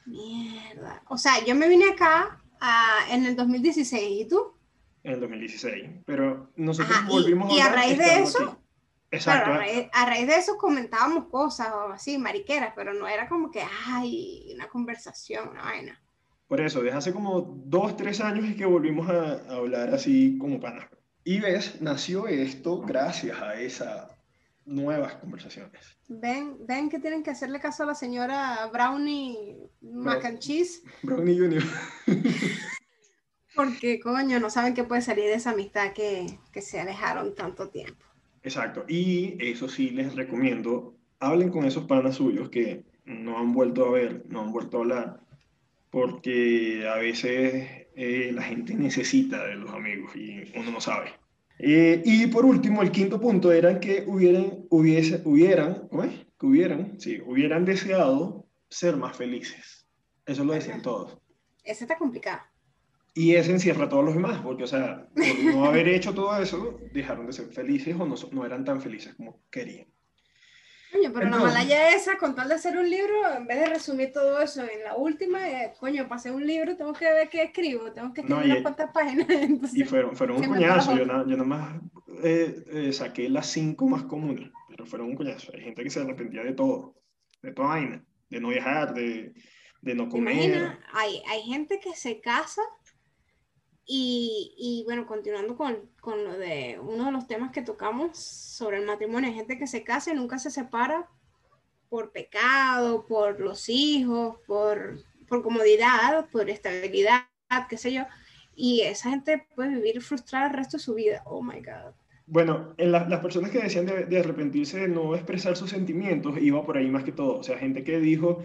Mierda. 0.04 1.02
O 1.08 1.16
sea, 1.16 1.44
yo 1.44 1.54
me 1.54 1.68
vine 1.68 1.86
acá 1.90 2.42
en 3.10 3.26
el 3.26 3.36
2016. 3.36 4.26
¿Y 4.26 4.28
tú? 4.28 4.52
En 5.02 5.14
el 5.14 5.20
2016. 5.20 5.90
Pero 6.04 6.50
nosotros 6.56 7.06
volvimos 7.08 7.52
y, 7.52 7.60
a, 7.60 7.72
raíz 7.72 7.98
de 7.98 8.22
eso. 8.22 8.61
Exacto. 9.12 9.52
a, 9.92 10.06
raíz, 10.06 10.26
de 10.26 10.34
eso 10.34 10.56
comentábamos 10.56 11.26
cosas 11.28 11.68
o 11.72 11.92
así, 11.92 12.18
mariqueras, 12.18 12.72
pero 12.74 12.94
no 12.94 13.06
era 13.06 13.28
como 13.28 13.50
que, 13.50 13.62
ay, 13.86 14.52
una 14.54 14.68
conversación, 14.68 15.50
una 15.50 15.62
vaina. 15.62 16.02
Por 16.48 16.60
eso, 16.60 16.82
desde 16.82 16.96
hace 16.96 17.12
como 17.12 17.40
dos, 17.40 17.96
tres 17.96 18.20
años 18.20 18.46
es 18.48 18.56
que 18.56 18.66
volvimos 18.66 19.08
a, 19.08 19.34
a 19.34 19.56
hablar 19.56 19.94
así 19.94 20.36
como 20.38 20.58
panas. 20.58 20.86
Y 21.24 21.38
ves, 21.40 21.80
nació 21.80 22.26
esto 22.26 22.80
gracias 22.80 23.40
a 23.40 23.54
esa 23.54 24.12
nuevas 24.64 25.14
conversaciones. 25.14 25.98
Ven, 26.08 26.56
ven 26.66 26.88
que 26.88 26.98
tienen 26.98 27.22
que 27.22 27.30
hacerle 27.30 27.60
caso 27.60 27.82
a 27.82 27.86
la 27.86 27.94
señora 27.94 28.68
Brownie 28.72 29.58
Mac 29.80 30.24
and 30.24 30.38
Cheese. 30.38 30.82
Brownie 31.02 31.38
Junior. 31.38 31.62
Porque, 33.54 34.00
coño, 34.00 34.40
no 34.40 34.48
saben 34.48 34.74
qué 34.74 34.84
puede 34.84 35.02
salir 35.02 35.24
de 35.24 35.34
esa 35.34 35.50
amistad 35.50 35.92
que, 35.92 36.38
que 36.52 36.62
se 36.62 36.80
alejaron 36.80 37.34
tanto 37.34 37.68
tiempo. 37.68 38.04
Exacto. 38.42 38.84
Y 38.88 39.36
eso 39.40 39.68
sí 39.68 39.90
les 39.90 40.14
recomiendo, 40.14 40.96
hablen 41.20 41.50
con 41.50 41.64
esos 41.64 41.84
panas 41.84 42.16
suyos 42.16 42.50
que 42.50 42.84
no 43.04 43.38
han 43.38 43.52
vuelto 43.52 43.86
a 43.86 43.92
ver, 43.92 44.24
no 44.28 44.42
han 44.42 44.52
vuelto 44.52 44.78
a 44.78 44.80
hablar, 44.80 45.20
porque 45.90 46.86
a 46.88 46.96
veces 46.96 47.86
eh, 47.94 48.30
la 48.32 48.42
gente 48.42 48.74
necesita 48.74 49.46
de 49.46 49.56
los 49.56 49.70
amigos 49.70 50.14
y 50.16 50.44
uno 50.56 50.72
no 50.72 50.80
sabe. 50.80 51.10
Eh, 51.58 52.02
y 52.04 52.26
por 52.26 52.44
último, 52.44 52.82
el 52.82 52.90
quinto 52.90 53.20
punto 53.20 53.52
era 53.52 53.78
que 53.78 54.04
hubieran, 54.06 54.66
hubiese, 54.70 55.22
hubieran, 55.24 55.86
¿cómo 55.88 56.04
es? 56.04 56.12
Que 56.38 56.46
hubieran, 56.46 56.98
sí, 56.98 57.20
hubieran 57.24 57.64
deseado 57.64 58.46
ser 58.68 58.96
más 58.96 59.16
felices. 59.16 59.86
Eso 60.26 60.44
lo 60.44 60.54
decían 60.54 60.82
todos. 60.82 61.18
Ese 61.62 61.84
está 61.84 61.96
complicado. 61.96 62.40
Y 63.14 63.34
ese 63.34 63.52
encierra 63.52 63.84
a 63.84 63.88
todos 63.88 64.04
los 64.04 64.14
demás, 64.14 64.40
porque, 64.42 64.64
o 64.64 64.66
sea, 64.66 65.06
por 65.14 65.54
no 65.54 65.66
haber 65.66 65.86
hecho 65.88 66.14
todo 66.14 66.34
eso, 66.40 66.78
dejaron 66.92 67.26
de 67.26 67.34
ser 67.34 67.46
felices 67.52 67.94
o 67.98 68.06
no, 68.06 68.14
no 68.32 68.46
eran 68.46 68.64
tan 68.64 68.80
felices 68.80 69.14
como 69.14 69.42
querían. 69.50 69.86
Coño, 70.92 71.10
pero 71.12 71.30
la 71.30 71.38
malaya 71.38 71.94
esa, 71.94 72.18
con 72.18 72.34
tal 72.34 72.48
de 72.48 72.54
hacer 72.54 72.76
un 72.76 72.88
libro, 72.88 73.14
en 73.34 73.46
vez 73.46 73.60
de 73.60 73.66
resumir 73.66 74.12
todo 74.12 74.40
eso 74.40 74.62
en 74.62 74.84
la 74.84 74.94
última, 74.94 75.48
eh, 75.48 75.72
coño, 75.80 76.04
para 76.04 76.16
hacer 76.16 76.32
un 76.32 76.46
libro 76.46 76.76
tengo 76.76 76.92
que 76.92 77.06
ver 77.06 77.30
qué 77.30 77.44
escribo, 77.44 77.92
tengo 77.92 78.12
que 78.12 78.20
escribir 78.20 78.44
unas 78.44 78.62
cuantas 78.62 78.90
páginas. 78.92 79.26
y 79.74 79.84
fueron, 79.84 80.14
fueron 80.14 80.36
un 80.36 80.48
coñazo, 80.48 80.96
yo, 80.96 81.06
nada, 81.06 81.24
yo 81.26 81.36
nomás 81.36 81.80
eh, 82.22 82.64
eh, 82.66 82.92
saqué 82.92 83.30
las 83.30 83.46
cinco 83.46 83.86
más 83.86 84.02
comunes, 84.04 84.50
pero 84.68 84.84
fueron 84.84 85.08
un 85.08 85.16
coñazo. 85.16 85.50
Hay 85.54 85.62
gente 85.62 85.82
que 85.82 85.88
se 85.88 86.00
arrepentía 86.00 86.44
de 86.44 86.52
todo, 86.52 86.94
de 87.42 87.52
toda 87.52 87.68
vaina, 87.68 88.04
de 88.28 88.40
no 88.40 88.48
viajar, 88.48 88.92
de, 88.92 89.32
de 89.80 89.94
no 89.94 90.10
comer. 90.10 90.34
Imagina, 90.34 90.80
hay, 90.92 91.22
hay 91.30 91.42
gente 91.42 91.80
que 91.80 91.94
se 91.96 92.20
casa 92.20 92.62
y, 93.84 94.54
y, 94.56 94.84
bueno, 94.84 95.06
continuando 95.06 95.56
con, 95.56 95.76
con, 96.00 96.24
lo 96.24 96.38
de 96.38 96.78
uno 96.80 97.06
de 97.06 97.12
los 97.12 97.26
temas 97.26 97.50
que 97.50 97.62
tocamos 97.62 98.16
sobre 98.16 98.78
el 98.78 98.86
matrimonio, 98.86 99.28
hay 99.28 99.34
gente 99.34 99.58
que 99.58 99.66
se 99.66 99.82
casa 99.82 100.12
y 100.12 100.14
nunca 100.14 100.38
se 100.38 100.50
separa 100.50 101.08
por 101.88 102.12
pecado, 102.12 103.06
por 103.06 103.40
los 103.40 103.68
hijos, 103.68 104.36
por, 104.46 104.98
por 105.28 105.42
comodidad, 105.42 106.28
por 106.30 106.48
estabilidad, 106.48 107.26
qué 107.68 107.76
sé 107.76 107.92
yo. 107.92 108.04
Y 108.54 108.82
esa 108.82 109.10
gente 109.10 109.46
puede 109.54 109.74
vivir 109.74 110.00
frustrada 110.00 110.46
el 110.46 110.54
resto 110.54 110.76
de 110.76 110.82
su 110.82 110.94
vida. 110.94 111.22
Oh 111.26 111.42
my 111.42 111.60
God. 111.60 111.92
Bueno, 112.26 112.74
en 112.78 112.92
las 112.92 113.20
personas 113.20 113.50
que 113.50 113.58
decían 113.58 113.84
de, 113.84 114.04
de, 114.04 114.18
arrepentirse 114.18 114.78
de 114.78 114.88
no 114.88 115.14
expresar 115.14 115.56
sus 115.56 115.70
sentimientos, 115.70 116.38
iba 116.40 116.64
por 116.64 116.78
ahí 116.78 116.88
más 116.88 117.02
que 117.04 117.12
todo. 117.12 117.38
O 117.38 117.42
sea, 117.42 117.58
gente 117.58 117.82
que 117.82 117.98
dijo, 117.98 118.42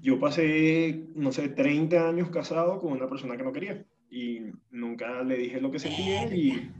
yo 0.00 0.18
pasé, 0.18 1.08
no 1.14 1.30
sé, 1.30 1.50
30 1.50 2.08
años 2.08 2.30
casado 2.30 2.80
con 2.80 2.92
una 2.92 3.08
persona 3.08 3.36
que 3.36 3.42
no 3.42 3.52
quería 3.52 3.84
y 4.10 4.42
nunca 4.70 5.22
le 5.22 5.36
dije 5.36 5.60
lo 5.60 5.70
que 5.70 5.78
sentía 5.78 6.24
y, 6.34 6.70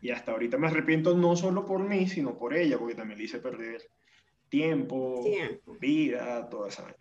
y, 0.00 0.10
hasta 0.10 0.32
ahorita 0.32 0.56
me 0.58 0.68
arrepiento 0.68 1.16
no 1.16 1.36
solo 1.36 1.64
por 1.64 1.80
mí, 1.80 2.06
sino 2.08 2.38
por 2.38 2.54
ella, 2.54 2.78
porque 2.78 2.94
también 2.94 3.18
le 3.18 3.24
hice 3.24 3.38
perder 3.38 3.82
tiempo, 4.48 5.24
vida, 5.80 6.48
toda 6.48 6.68
esa. 6.68 6.94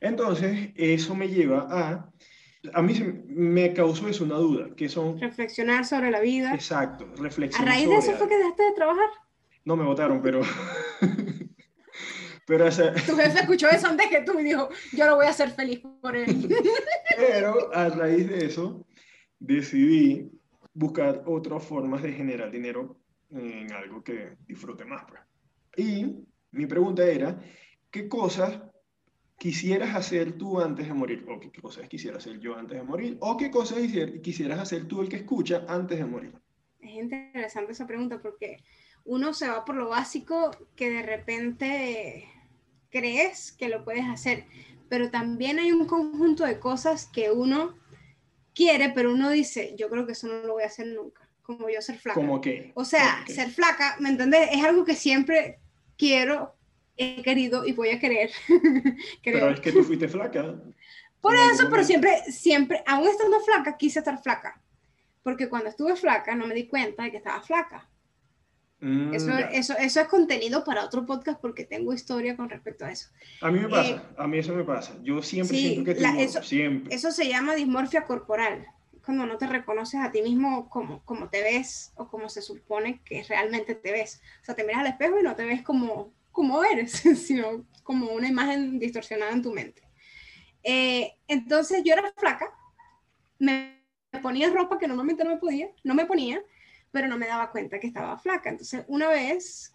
Entonces, 0.00 0.70
eso 0.74 1.14
me 1.14 1.28
lleva 1.28 1.66
a, 1.70 2.10
a 2.72 2.82
mí 2.82 2.94
me 3.26 3.72
causó 3.72 4.08
eso 4.08 4.24
una 4.24 4.36
duda, 4.36 4.74
que 4.76 4.88
son... 4.88 5.20
Reflexionar 5.20 5.84
sobre 5.84 6.10
la 6.10 6.20
vida. 6.20 6.54
Exacto, 6.54 7.06
reflexionar. 7.18 7.68
¿A 7.68 7.72
raíz 7.72 7.88
de 7.88 7.96
eso 7.96 8.12
fue 8.12 8.28
que 8.28 8.36
dejaste 8.36 8.62
de 8.62 8.72
trabajar? 8.72 9.08
No 9.64 9.76
me 9.76 9.84
votaron, 9.84 10.22
pero... 10.22 10.40
Pero 12.46 12.66
ese... 12.66 12.90
Tu 12.90 13.16
jefe 13.16 13.40
escuchó 13.40 13.70
eso 13.70 13.86
antes 13.86 14.08
que 14.08 14.20
tú 14.20 14.38
y 14.38 14.44
dijo, 14.44 14.68
yo 14.92 15.06
lo 15.06 15.16
voy 15.16 15.24
a 15.24 15.30
hacer 15.30 15.50
feliz 15.52 15.80
por 16.02 16.14
él. 16.14 16.46
Pero 17.16 17.74
a 17.74 17.88
raíz 17.88 18.28
de 18.28 18.44
eso, 18.44 18.84
decidí 19.46 20.30
buscar 20.72 21.22
otras 21.26 21.62
formas 21.62 22.02
de 22.02 22.12
generar 22.12 22.50
dinero 22.50 22.96
en 23.30 23.72
algo 23.72 24.02
que 24.02 24.36
disfrute 24.46 24.84
más. 24.84 25.04
Pues. 25.04 25.20
Y 25.76 26.24
mi 26.52 26.66
pregunta 26.66 27.04
era, 27.04 27.38
¿qué 27.90 28.08
cosas 28.08 28.60
quisieras 29.38 29.94
hacer 29.94 30.32
tú 30.38 30.60
antes 30.60 30.86
de 30.86 30.94
morir? 30.94 31.26
¿O 31.28 31.38
qué 31.38 31.50
cosas 31.60 31.88
quisiera 31.88 32.16
hacer 32.18 32.38
yo 32.40 32.56
antes 32.56 32.78
de 32.78 32.84
morir? 32.84 33.18
¿O 33.20 33.36
qué 33.36 33.50
cosas 33.50 33.78
quisieras 34.22 34.58
hacer 34.60 34.86
tú 34.86 35.02
el 35.02 35.08
que 35.08 35.16
escucha 35.16 35.64
antes 35.68 35.98
de 35.98 36.04
morir? 36.06 36.32
Es 36.80 36.94
interesante 36.94 37.72
esa 37.72 37.86
pregunta 37.86 38.20
porque 38.20 38.58
uno 39.04 39.34
se 39.34 39.48
va 39.48 39.64
por 39.64 39.76
lo 39.76 39.88
básico 39.88 40.50
que 40.76 40.90
de 40.90 41.02
repente 41.02 42.28
crees 42.90 43.52
que 43.52 43.68
lo 43.68 43.84
puedes 43.84 44.06
hacer, 44.06 44.44
pero 44.88 45.10
también 45.10 45.58
hay 45.58 45.72
un 45.72 45.86
conjunto 45.86 46.44
de 46.44 46.60
cosas 46.60 47.06
que 47.06 47.30
uno 47.30 47.74
quiere, 48.54 48.90
pero 48.94 49.12
uno 49.12 49.30
dice, 49.30 49.74
yo 49.76 49.90
creo 49.90 50.06
que 50.06 50.12
eso 50.12 50.26
no 50.26 50.40
lo 50.42 50.54
voy 50.54 50.62
a 50.62 50.66
hacer 50.66 50.86
nunca, 50.86 51.28
como 51.42 51.68
yo 51.68 51.82
ser 51.82 51.98
flaca. 51.98 52.14
¿Cómo 52.14 52.40
qué? 52.40 52.72
O 52.74 52.84
sea, 52.84 53.24
ser 53.26 53.50
flaca, 53.50 53.96
¿me 54.00 54.10
entiendes? 54.10 54.48
Es 54.52 54.64
algo 54.64 54.84
que 54.84 54.94
siempre 54.94 55.58
quiero, 55.96 56.54
he 56.96 57.22
querido 57.22 57.66
y 57.66 57.72
voy 57.72 57.90
a 57.90 57.98
querer. 57.98 58.30
pero 59.24 59.50
es 59.50 59.60
que 59.60 59.72
tú 59.72 59.82
fuiste 59.82 60.08
flaca. 60.08 60.54
Por 61.20 61.34
eso, 61.34 61.68
pero 61.70 61.82
siempre, 61.82 62.22
siempre, 62.30 62.82
aún 62.86 63.08
estando 63.08 63.40
flaca, 63.40 63.76
quise 63.76 63.98
estar 63.98 64.22
flaca. 64.22 64.60
Porque 65.22 65.48
cuando 65.48 65.70
estuve 65.70 65.96
flaca 65.96 66.34
no 66.34 66.46
me 66.46 66.54
di 66.54 66.66
cuenta 66.66 67.02
de 67.02 67.10
que 67.10 67.16
estaba 67.16 67.40
flaca. 67.40 67.88
Mm, 68.84 69.14
eso, 69.14 69.30
eso, 69.50 69.74
eso, 69.78 70.00
es 70.02 70.08
contenido 70.08 70.62
para 70.62 70.84
otro 70.84 71.06
podcast 71.06 71.40
porque 71.40 71.64
tengo 71.64 71.94
historia 71.94 72.36
con 72.36 72.50
respecto 72.50 72.84
a 72.84 72.92
eso. 72.92 73.08
A 73.40 73.50
mí 73.50 73.58
me 73.58 73.66
pasa, 73.66 73.94
eh, 73.94 74.00
a 74.18 74.26
mí 74.26 74.36
eso 74.36 74.54
me 74.54 74.62
pasa. 74.62 74.94
Yo 75.02 75.22
siempre 75.22 75.56
siento 75.56 75.84
que 75.84 75.94
tengo, 75.94 76.20
eso, 76.20 76.42
siempre. 76.42 76.94
Eso 76.94 77.10
se 77.10 77.26
llama 77.26 77.54
dismorfia 77.54 78.04
corporal, 78.04 78.66
cuando 79.02 79.24
no 79.24 79.38
te 79.38 79.46
reconoces 79.46 80.02
a 80.02 80.12
ti 80.12 80.20
mismo 80.20 80.68
como, 80.68 81.02
como 81.06 81.30
te 81.30 81.42
ves 81.42 81.92
o 81.96 82.08
como 82.08 82.28
se 82.28 82.42
supone 82.42 83.00
que 83.06 83.22
realmente 83.22 83.74
te 83.74 83.90
ves. 83.90 84.20
O 84.42 84.44
sea, 84.44 84.54
te 84.54 84.64
miras 84.64 84.82
al 84.82 84.88
espejo 84.88 85.18
y 85.18 85.22
no 85.22 85.34
te 85.34 85.46
ves 85.46 85.62
como, 85.62 86.12
como 86.30 86.62
eres, 86.62 86.92
sino 87.26 87.64
como 87.84 88.12
una 88.12 88.28
imagen 88.28 88.78
distorsionada 88.78 89.32
en 89.32 89.40
tu 89.40 89.50
mente. 89.50 89.80
Eh, 90.62 91.14
entonces 91.26 91.82
yo 91.84 91.94
era 91.94 92.12
flaca, 92.18 92.52
me 93.38 93.80
ponía 94.20 94.50
ropa 94.50 94.78
que 94.78 94.88
normalmente 94.88 95.24
no 95.24 95.30
me 95.30 95.38
podía, 95.38 95.70
no 95.84 95.94
me 95.94 96.04
ponía, 96.04 96.42
pero 96.94 97.08
no 97.08 97.18
me 97.18 97.26
daba 97.26 97.50
cuenta 97.50 97.80
que 97.80 97.88
estaba 97.88 98.16
flaca. 98.16 98.50
Entonces, 98.50 98.84
una 98.86 99.08
vez 99.08 99.74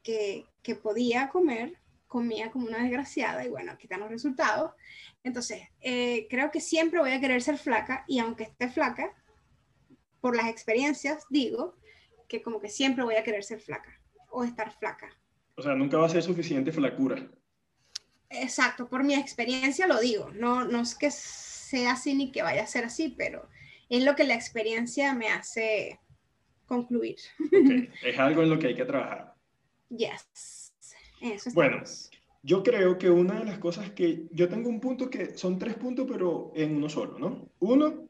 que, 0.00 0.46
que 0.62 0.76
podía 0.76 1.28
comer, 1.28 1.76
comía 2.06 2.52
como 2.52 2.68
una 2.68 2.78
desgraciada 2.78 3.44
y 3.44 3.48
bueno, 3.48 3.72
aquí 3.72 3.86
están 3.86 3.98
los 3.98 4.10
resultados. 4.10 4.70
Entonces, 5.24 5.60
eh, 5.80 6.28
creo 6.30 6.52
que 6.52 6.60
siempre 6.60 7.00
voy 7.00 7.10
a 7.10 7.20
querer 7.20 7.42
ser 7.42 7.58
flaca 7.58 8.04
y 8.06 8.20
aunque 8.20 8.44
esté 8.44 8.68
flaca, 8.68 9.12
por 10.20 10.36
las 10.36 10.46
experiencias 10.46 11.24
digo 11.30 11.74
que 12.28 12.42
como 12.42 12.60
que 12.60 12.68
siempre 12.68 13.02
voy 13.02 13.16
a 13.16 13.24
querer 13.24 13.42
ser 13.42 13.58
flaca 13.58 14.00
o 14.30 14.44
estar 14.44 14.70
flaca. 14.70 15.10
O 15.56 15.62
sea, 15.62 15.74
nunca 15.74 15.96
va 15.96 16.06
a 16.06 16.10
ser 16.10 16.22
suficiente 16.22 16.70
flacura. 16.70 17.28
Exacto, 18.30 18.88
por 18.88 19.02
mi 19.02 19.14
experiencia 19.14 19.88
lo 19.88 19.98
digo. 19.98 20.30
No, 20.30 20.64
no 20.64 20.82
es 20.82 20.94
que 20.94 21.10
sea 21.10 21.94
así 21.94 22.14
ni 22.14 22.30
que 22.30 22.42
vaya 22.42 22.62
a 22.62 22.68
ser 22.68 22.84
así, 22.84 23.08
pero 23.18 23.48
es 23.88 24.04
lo 24.04 24.14
que 24.14 24.22
la 24.22 24.34
experiencia 24.34 25.12
me 25.12 25.26
hace 25.28 25.98
concluir. 26.72 27.16
Es 28.02 28.18
algo 28.18 28.42
en 28.42 28.50
lo 28.50 28.58
que 28.58 28.68
hay 28.68 28.74
que 28.74 28.86
trabajar. 28.86 29.34
Yes. 29.90 30.72
Eso 31.20 31.50
bueno, 31.52 31.82
yo 32.42 32.62
creo 32.62 32.96
que 32.98 33.10
una 33.10 33.38
de 33.40 33.44
las 33.44 33.58
cosas 33.58 33.90
que 33.90 34.26
yo 34.32 34.48
tengo 34.48 34.70
un 34.70 34.80
punto 34.80 35.10
que 35.10 35.36
son 35.36 35.58
tres 35.58 35.74
puntos, 35.74 36.06
pero 36.10 36.50
en 36.56 36.76
uno 36.76 36.88
solo, 36.88 37.18
¿no? 37.18 37.48
Uno. 37.60 38.08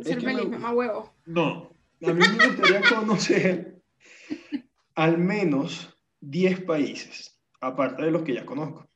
Ser 0.00 0.20
feliz, 0.20 0.48
mamá 0.48 0.72
huevo. 0.72 1.12
No, 1.26 1.70
a 2.02 2.12
mí 2.12 2.24
me 2.38 2.46
gustaría 2.46 2.80
conocer 2.88 3.82
al 4.94 5.18
menos 5.18 5.94
10 6.20 6.64
países, 6.64 7.38
aparte 7.60 8.04
de 8.04 8.10
los 8.10 8.22
que 8.22 8.34
ya 8.34 8.46
conozco. 8.46 8.88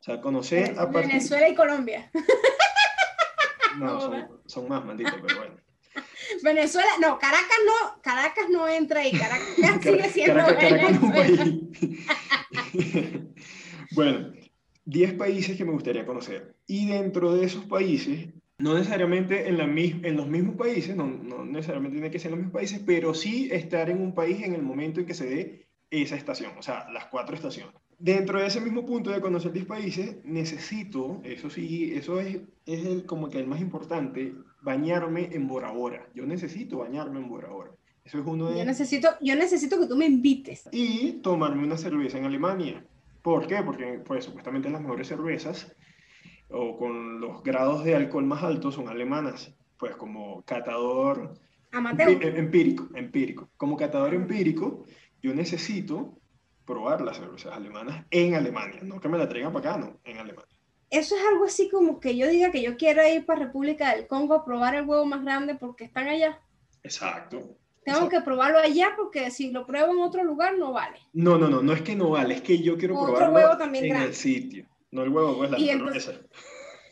O 0.00 0.02
sea, 0.02 0.20
conocer 0.20 0.78
aparte... 0.78 1.08
Venezuela 1.08 1.48
y 1.48 1.54
Colombia. 1.54 2.10
No, 3.78 4.00
son, 4.02 4.40
son 4.46 4.68
más, 4.68 4.84
maldito, 4.84 5.12
pero 5.26 5.38
bueno. 5.38 5.65
Venezuela, 6.42 6.90
no, 7.00 7.18
Caracas 7.18 7.58
no, 7.66 8.02
Caracas 8.02 8.46
no 8.50 8.68
entra 8.68 9.00
ahí, 9.00 9.12
Caracas 9.12 9.48
sigue 9.82 10.10
siendo 10.10 10.42
bueno, 13.92 14.32
10 14.84 15.14
países 15.14 15.56
que 15.56 15.64
me 15.64 15.72
gustaría 15.72 16.06
conocer. 16.06 16.54
Y 16.66 16.88
dentro 16.88 17.34
de 17.34 17.46
esos 17.46 17.64
países, 17.64 18.28
no 18.58 18.74
necesariamente 18.74 19.48
en, 19.48 19.58
la, 19.58 19.64
en 19.64 20.16
los 20.16 20.28
mismos 20.28 20.56
países, 20.56 20.96
no, 20.96 21.06
no 21.06 21.44
necesariamente 21.44 21.96
tiene 21.96 22.10
que 22.10 22.18
ser 22.18 22.28
en 22.28 22.32
los 22.32 22.38
mismos 22.38 22.54
países, 22.54 22.80
pero 22.84 23.14
sí 23.14 23.48
estar 23.52 23.90
en 23.90 24.00
un 24.00 24.14
país 24.14 24.42
en 24.42 24.54
el 24.54 24.62
momento 24.62 25.00
en 25.00 25.06
que 25.06 25.14
se 25.14 25.26
dé 25.26 25.68
esa 25.90 26.16
estación, 26.16 26.52
o 26.58 26.62
sea, 26.62 26.90
las 26.90 27.06
cuatro 27.06 27.36
estaciones. 27.36 27.74
Dentro 27.98 28.38
de 28.38 28.46
ese 28.46 28.60
mismo 28.60 28.84
punto 28.84 29.10
de 29.10 29.22
conocer 29.22 29.52
10 29.52 29.64
países, 29.64 30.16
necesito, 30.24 31.20
eso 31.24 31.48
sí, 31.48 31.94
eso 31.94 32.20
es, 32.20 32.40
es 32.66 32.84
el, 32.84 33.06
como 33.06 33.30
que 33.30 33.38
el 33.38 33.46
más 33.46 33.60
importante, 33.60 34.34
bañarme 34.60 35.30
en 35.32 35.48
Bora 35.48 35.70
Bora. 35.70 36.06
Yo 36.14 36.26
necesito 36.26 36.78
bañarme 36.78 37.20
en 37.20 37.28
Bora 37.28 37.48
Bora. 37.48 37.70
Eso 38.04 38.20
es 38.20 38.26
uno 38.26 38.50
de... 38.50 38.58
Yo 38.58 38.64
necesito, 38.66 39.08
yo 39.22 39.34
necesito 39.34 39.80
que 39.80 39.86
tú 39.86 39.96
me 39.96 40.06
invites. 40.06 40.68
Y 40.72 41.14
tomarme 41.22 41.64
una 41.64 41.78
cerveza 41.78 42.18
en 42.18 42.26
Alemania. 42.26 42.84
¿Por 43.22 43.46
qué? 43.46 43.62
Porque 43.64 44.00
pues, 44.04 44.24
supuestamente 44.24 44.68
las 44.68 44.82
mejores 44.82 45.08
cervezas 45.08 45.74
o 46.48 46.76
con 46.76 47.20
los 47.20 47.42
grados 47.42 47.82
de 47.82 47.96
alcohol 47.96 48.24
más 48.26 48.44
altos 48.44 48.74
son 48.74 48.88
alemanas. 48.88 49.54
Pues 49.78 49.96
como 49.96 50.42
catador... 50.42 51.34
Amateur. 51.72 52.22
Empírico, 52.24 52.88
empírico. 52.94 53.48
Como 53.56 53.76
catador 53.76 54.14
empírico, 54.14 54.84
yo 55.22 55.34
necesito 55.34 56.18
probar 56.66 57.00
las 57.00 57.16
cervezas 57.16 57.54
alemanas 57.54 58.04
en 58.10 58.34
Alemania, 58.34 58.80
no 58.82 59.00
que 59.00 59.08
me 59.08 59.16
la 59.16 59.28
traigan 59.28 59.52
para 59.52 59.70
acá, 59.70 59.78
no, 59.78 60.00
en 60.04 60.18
Alemania. 60.18 60.54
Eso 60.90 61.16
es 61.16 61.22
algo 61.24 61.44
así 61.44 61.68
como 61.68 61.98
que 62.00 62.16
yo 62.16 62.28
diga 62.28 62.50
que 62.50 62.62
yo 62.62 62.76
quiero 62.76 63.06
ir 63.06 63.24
para 63.24 63.46
República 63.46 63.94
del 63.94 64.06
Congo 64.06 64.34
a 64.34 64.44
probar 64.44 64.74
el 64.74 64.86
huevo 64.86 65.04
más 65.04 65.22
grande 65.22 65.54
porque 65.54 65.84
están 65.84 66.08
allá. 66.08 66.40
Exacto. 66.82 67.56
Tengo 67.84 68.08
que 68.08 68.20
probarlo 68.20 68.58
allá 68.58 68.94
porque 68.96 69.30
si 69.30 69.52
lo 69.52 69.64
pruebo 69.64 69.92
en 69.92 70.00
otro 70.00 70.24
lugar 70.24 70.58
no 70.58 70.72
vale. 70.72 70.98
No, 71.12 71.38
no, 71.38 71.48
no, 71.48 71.62
no 71.62 71.72
es 71.72 71.82
que 71.82 71.94
no 71.94 72.10
vale, 72.10 72.34
es 72.34 72.42
que 72.42 72.58
yo 72.58 72.76
quiero 72.76 72.94
probarlo 72.94 73.38
en 73.64 73.96
el 73.96 74.14
sitio. 74.14 74.66
No 74.90 75.02
el 75.02 75.10
huevo, 75.10 75.36
pues 75.36 75.50
la 75.50 75.58
y, 75.58 75.70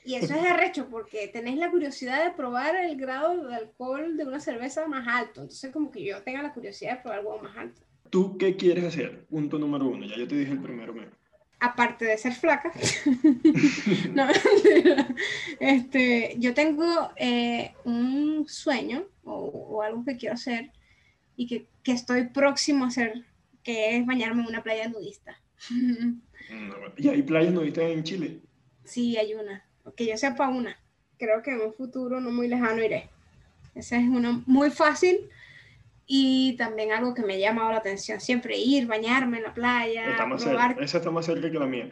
y 0.05 0.15
eso 0.15 0.35
es 0.35 0.45
arrecho 0.45 0.89
porque 0.89 1.29
tenéis 1.29 1.59
la 1.59 1.71
curiosidad 1.71 2.25
de 2.25 2.33
probar 2.33 2.77
el 2.77 2.97
grado 2.97 3.45
de 3.49 3.55
alcohol 3.55 4.17
de 4.17 4.25
una 4.25 4.39
cerveza 4.39 4.87
más 4.87 5.07
alto. 5.09 5.41
Entonces 5.41 5.73
como 5.73 5.91
que 5.91 6.05
yo 6.05 6.23
tenga 6.23 6.43
la 6.43 6.53
curiosidad 6.53 6.97
de 6.97 7.03
probar 7.03 7.21
el 7.21 7.27
huevo 7.27 7.43
más 7.43 7.57
alto 7.57 7.83
¿tú 8.15 8.39
qué 8.39 8.55
quieres 8.55 8.85
hacer? 8.85 9.25
Punto 9.27 9.59
número 9.59 9.89
uno, 9.89 10.07
ya 10.07 10.17
yo 10.17 10.29
te 10.29 10.37
dije 10.37 10.53
el 10.53 10.63
primero. 10.63 10.95
Me. 10.95 11.09
Aparte 11.59 12.05
de 12.05 12.17
ser 12.17 12.33
flaca, 12.33 12.73
no, 14.15 14.29
este, 15.59 16.37
yo 16.39 16.55
tengo 16.55 17.11
eh, 17.17 17.73
un 17.83 18.45
sueño 18.47 19.05
o, 19.25 19.35
o, 19.35 19.83
algo 19.83 20.05
que 20.05 20.17
quiero 20.17 20.37
hacer 20.37 20.71
y 21.35 21.49
que, 21.49 21.67
que, 21.83 21.91
estoy 21.91 22.29
próximo 22.29 22.85
a 22.85 22.89
hacer, 22.89 23.25
que 23.65 23.97
es 23.97 24.07
bañarme 24.07 24.43
en 24.43 24.49
una 24.49 24.63
playa 24.63 24.89
nudista. 24.89 25.37
¿Y 26.97 27.09
hay 27.09 27.23
playas 27.23 27.53
nudistas 27.53 27.85
en 27.85 28.05
Chile? 28.05 28.41
Sí, 28.85 29.17
hay 29.17 29.35
una, 29.35 29.67
que 29.97 30.07
yo 30.07 30.17
sepa 30.17 30.49
una. 30.49 30.79
Creo 31.19 31.43
que 31.43 31.51
en 31.51 31.63
un 31.63 31.75
futuro 31.75 32.21
no 32.21 32.31
muy 32.31 32.47
lejano 32.47 32.81
iré. 32.81 33.11
Esa 33.75 33.97
es 33.97 34.09
una 34.09 34.41
muy 34.47 34.71
fácil 34.71 35.29
y 36.07 36.57
también 36.57 36.93
algo 36.93 37.15
que 37.15 37.23
me 37.23 37.35
ha 37.35 37.39
llamado 37.39 37.71
la 37.71 37.79
atención, 37.79 38.21
siempre 38.21 38.59
ir, 38.59 38.87
bañarme 38.87 39.39
en 39.39 39.45
la 39.45 39.55
playa. 39.55 40.11
Está 40.11 40.27
más 40.27 40.43
cerca, 40.43 40.77
esa 40.81 40.99
está 40.99 41.11
más 41.11 41.27
cerca 41.27 41.51
que 41.51 41.59
la 41.59 41.67
mía. 41.67 41.91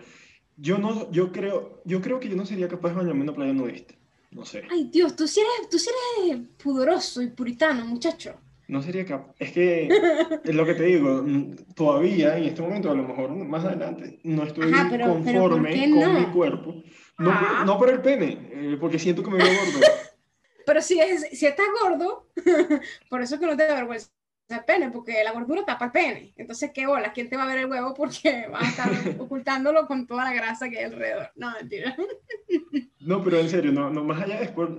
Yo, 0.57 0.79
no, 0.79 1.11
yo, 1.11 1.33
creo, 1.33 1.83
yo 1.85 2.01
creo 2.01 2.21
que 2.21 2.29
yo 2.29 2.37
no 2.37 2.47
sería 2.47 2.69
capaz 2.69 2.91
de 2.91 2.97
bañarme 2.97 3.23
en 3.23 3.29
una 3.29 3.35
playa 3.35 3.53
nudista. 3.53 3.95
No 4.31 4.45
sé. 4.45 4.63
Ay, 4.71 4.85
Dios, 4.85 5.15
tú 5.17 5.27
sí 5.27 5.41
eres, 5.41 5.69
tú 5.69 5.79
sí 5.79 5.91
eres 6.25 6.41
pudoroso 6.63 7.23
y 7.23 7.29
puritano, 7.29 7.85
muchacho. 7.85 8.35
No 8.69 8.81
sería 8.81 9.05
capaz. 9.05 9.35
Es 9.39 9.53
que, 9.53 9.89
es 10.45 10.55
lo 10.55 10.65
que 10.65 10.75
te 10.75 10.85
digo, 10.85 11.25
todavía 11.75 12.39
en 12.39 12.45
este 12.45 12.63
momento, 12.63 12.91
a 12.91 12.95
lo 12.95 13.07
mejor 13.07 13.31
más 13.31 13.65
adelante, 13.65 14.21
no 14.23 14.45
estoy 14.45 14.73
conforme 14.73 15.91
con 15.91 16.15
mi 16.15 16.27
cuerpo. 16.27 16.83
No, 17.19 17.31
ah. 17.31 17.65
no 17.67 17.79
por 17.79 17.91
el 17.91 18.01
pene, 18.01 18.49
eh, 18.53 18.77
porque 18.81 18.99
siento 18.99 19.23
que 19.23 19.31
me 19.31 19.39
veo 19.39 19.53
gordo. 19.53 19.87
Pero 20.67 20.81
si, 20.83 21.01
es, 21.01 21.29
si 21.33 21.47
estás 21.47 21.67
gordo, 21.81 22.29
por 23.11 23.23
eso 23.23 23.35
es 23.35 23.41
que 23.41 23.47
no 23.47 23.57
te 23.57 23.67
da 23.67 23.75
vergüenza 23.75 24.11
el 24.49 24.65
pene, 24.65 24.91
porque 24.91 25.25
la 25.25 25.33
gordura 25.33 25.65
tapa 25.65 25.87
el 25.87 25.93
pene. 25.93 26.33
Entonces, 26.37 26.71
¿qué 26.75 26.87
bola? 26.87 27.13
¿Quién 27.13 27.29
te 27.29 27.37
va 27.37 27.45
a 27.45 27.47
ver 27.47 27.59
el 27.59 27.71
huevo? 27.71 27.95
Porque 27.97 28.49
va 28.49 28.61
a 28.61 28.69
estar 28.69 28.91
ocultándolo 29.19 29.87
con 29.87 30.07
toda 30.07 30.25
la 30.25 30.35
grasa 30.35 30.69
que 30.69 30.79
hay 30.79 30.85
alrededor. 30.85 31.31
No, 31.37 31.53
mentira. 31.53 31.97
No, 33.05 33.21
pero 33.25 33.41
en 33.41 33.49
serio, 33.49 33.73
no, 33.73 33.91
no 33.91 34.05
más 34.05 34.23
allá 34.23 34.39
después, 34.39 34.71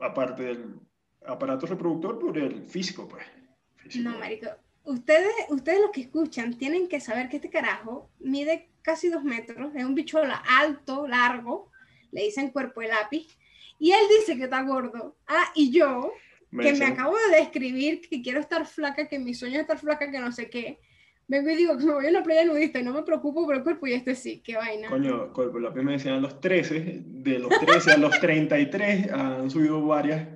aparte 0.00 0.42
del 0.42 0.74
aparato 1.24 1.66
reproductor, 1.66 2.18
por 2.18 2.36
el 2.36 2.64
físico, 2.64 3.06
pues. 3.06 3.24
No, 3.96 4.18
marico. 4.18 4.48
Ustedes, 4.82 5.30
ustedes 5.50 5.80
los 5.80 5.90
que 5.90 6.00
escuchan 6.00 6.58
tienen 6.58 6.88
que 6.88 6.98
saber 6.98 7.28
que 7.28 7.36
este 7.36 7.48
carajo 7.48 8.10
mide 8.18 8.70
casi 8.82 9.08
dos 9.08 9.22
metros, 9.22 9.72
es 9.76 9.84
un 9.84 9.94
bicho 9.94 10.18
alto, 10.48 11.06
largo, 11.06 11.70
le 12.10 12.24
dicen 12.24 12.50
cuerpo 12.50 12.80
de 12.80 12.88
lápiz, 12.88 13.28
y 13.80 13.92
él 13.92 14.04
dice 14.20 14.36
que 14.36 14.44
está 14.44 14.62
gordo. 14.62 15.16
Ah, 15.26 15.50
y 15.54 15.72
yo, 15.72 16.12
que 16.50 16.74
me 16.74 16.84
acabo 16.84 17.16
de 17.16 17.38
describir 17.38 18.02
que 18.02 18.20
quiero 18.22 18.38
estar 18.38 18.66
flaca, 18.66 19.08
que 19.08 19.18
mi 19.18 19.32
sueño 19.32 19.54
es 19.56 19.62
estar 19.62 19.78
flaca, 19.78 20.10
que 20.10 20.20
no 20.20 20.30
sé 20.30 20.50
qué. 20.50 20.78
Vengo 21.26 21.48
y 21.48 21.56
digo 21.56 21.78
que 21.78 21.86
me 21.86 21.94
voy 21.94 22.06
a 22.06 22.10
una 22.10 22.22
playa 22.22 22.44
nudista 22.44 22.78
y 22.78 22.82
no 22.82 22.92
me 22.92 23.04
preocupo 23.04 23.46
por 23.46 23.56
el 23.56 23.62
cuerpo 23.62 23.86
y 23.86 23.94
este 23.94 24.14
sí, 24.14 24.42
qué 24.44 24.56
vaina. 24.56 24.90
Coño, 24.90 25.32
cuerpo, 25.32 25.58
la 25.58 25.70
me 25.70 25.92
decían 25.92 26.16
a 26.16 26.20
los 26.20 26.40
13, 26.40 27.02
de 27.06 27.38
los 27.38 27.48
13 27.58 27.92
a 27.92 27.96
los 27.96 28.20
33 28.20 29.12
han 29.12 29.50
subido 29.50 29.84
varias, 29.86 30.28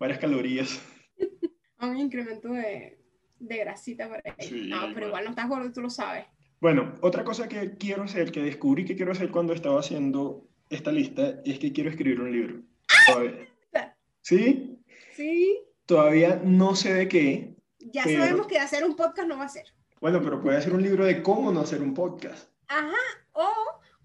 varias 0.00 0.18
calorías. 0.18 0.82
un 1.80 1.98
incremento 1.98 2.48
de, 2.48 2.98
de 3.38 3.56
grasita 3.58 4.08
para 4.08 4.22
ahí. 4.38 4.68
no, 4.68 4.92
pero 4.92 5.06
igual 5.06 5.22
no 5.22 5.30
estás 5.30 5.48
gordo, 5.48 5.72
tú 5.72 5.82
lo 5.82 5.90
sabes. 5.90 6.24
Bueno, 6.60 6.94
otra 7.02 7.22
cosa 7.22 7.48
que 7.48 7.76
quiero 7.78 8.02
hacer, 8.02 8.32
que 8.32 8.42
descubrí 8.42 8.84
que 8.84 8.96
quiero 8.96 9.12
hacer 9.12 9.30
cuando 9.30 9.52
estaba 9.52 9.78
haciendo 9.78 10.48
esta 10.68 10.90
lista, 10.90 11.40
es 11.44 11.60
que 11.60 11.72
quiero 11.72 11.90
escribir 11.90 12.20
un 12.20 12.32
libro. 12.32 12.62
¿Sí? 14.20 14.78
Sí. 15.14 15.64
Todavía 15.86 16.40
no 16.44 16.74
sé 16.74 16.92
de 16.92 17.08
qué. 17.08 17.56
Ya 17.78 18.04
sabemos 18.04 18.46
que 18.46 18.58
hacer 18.58 18.84
un 18.84 18.94
podcast 18.94 19.26
no 19.26 19.38
va 19.38 19.44
a 19.44 19.48
ser. 19.48 19.64
Bueno, 20.00 20.20
pero 20.22 20.40
puede 20.40 20.58
hacer 20.58 20.74
un 20.74 20.82
libro 20.82 21.04
de 21.04 21.22
cómo 21.22 21.50
no 21.50 21.60
hacer 21.60 21.82
un 21.82 21.94
podcast. 21.94 22.50
Ajá, 22.68 22.94
o 23.32 23.48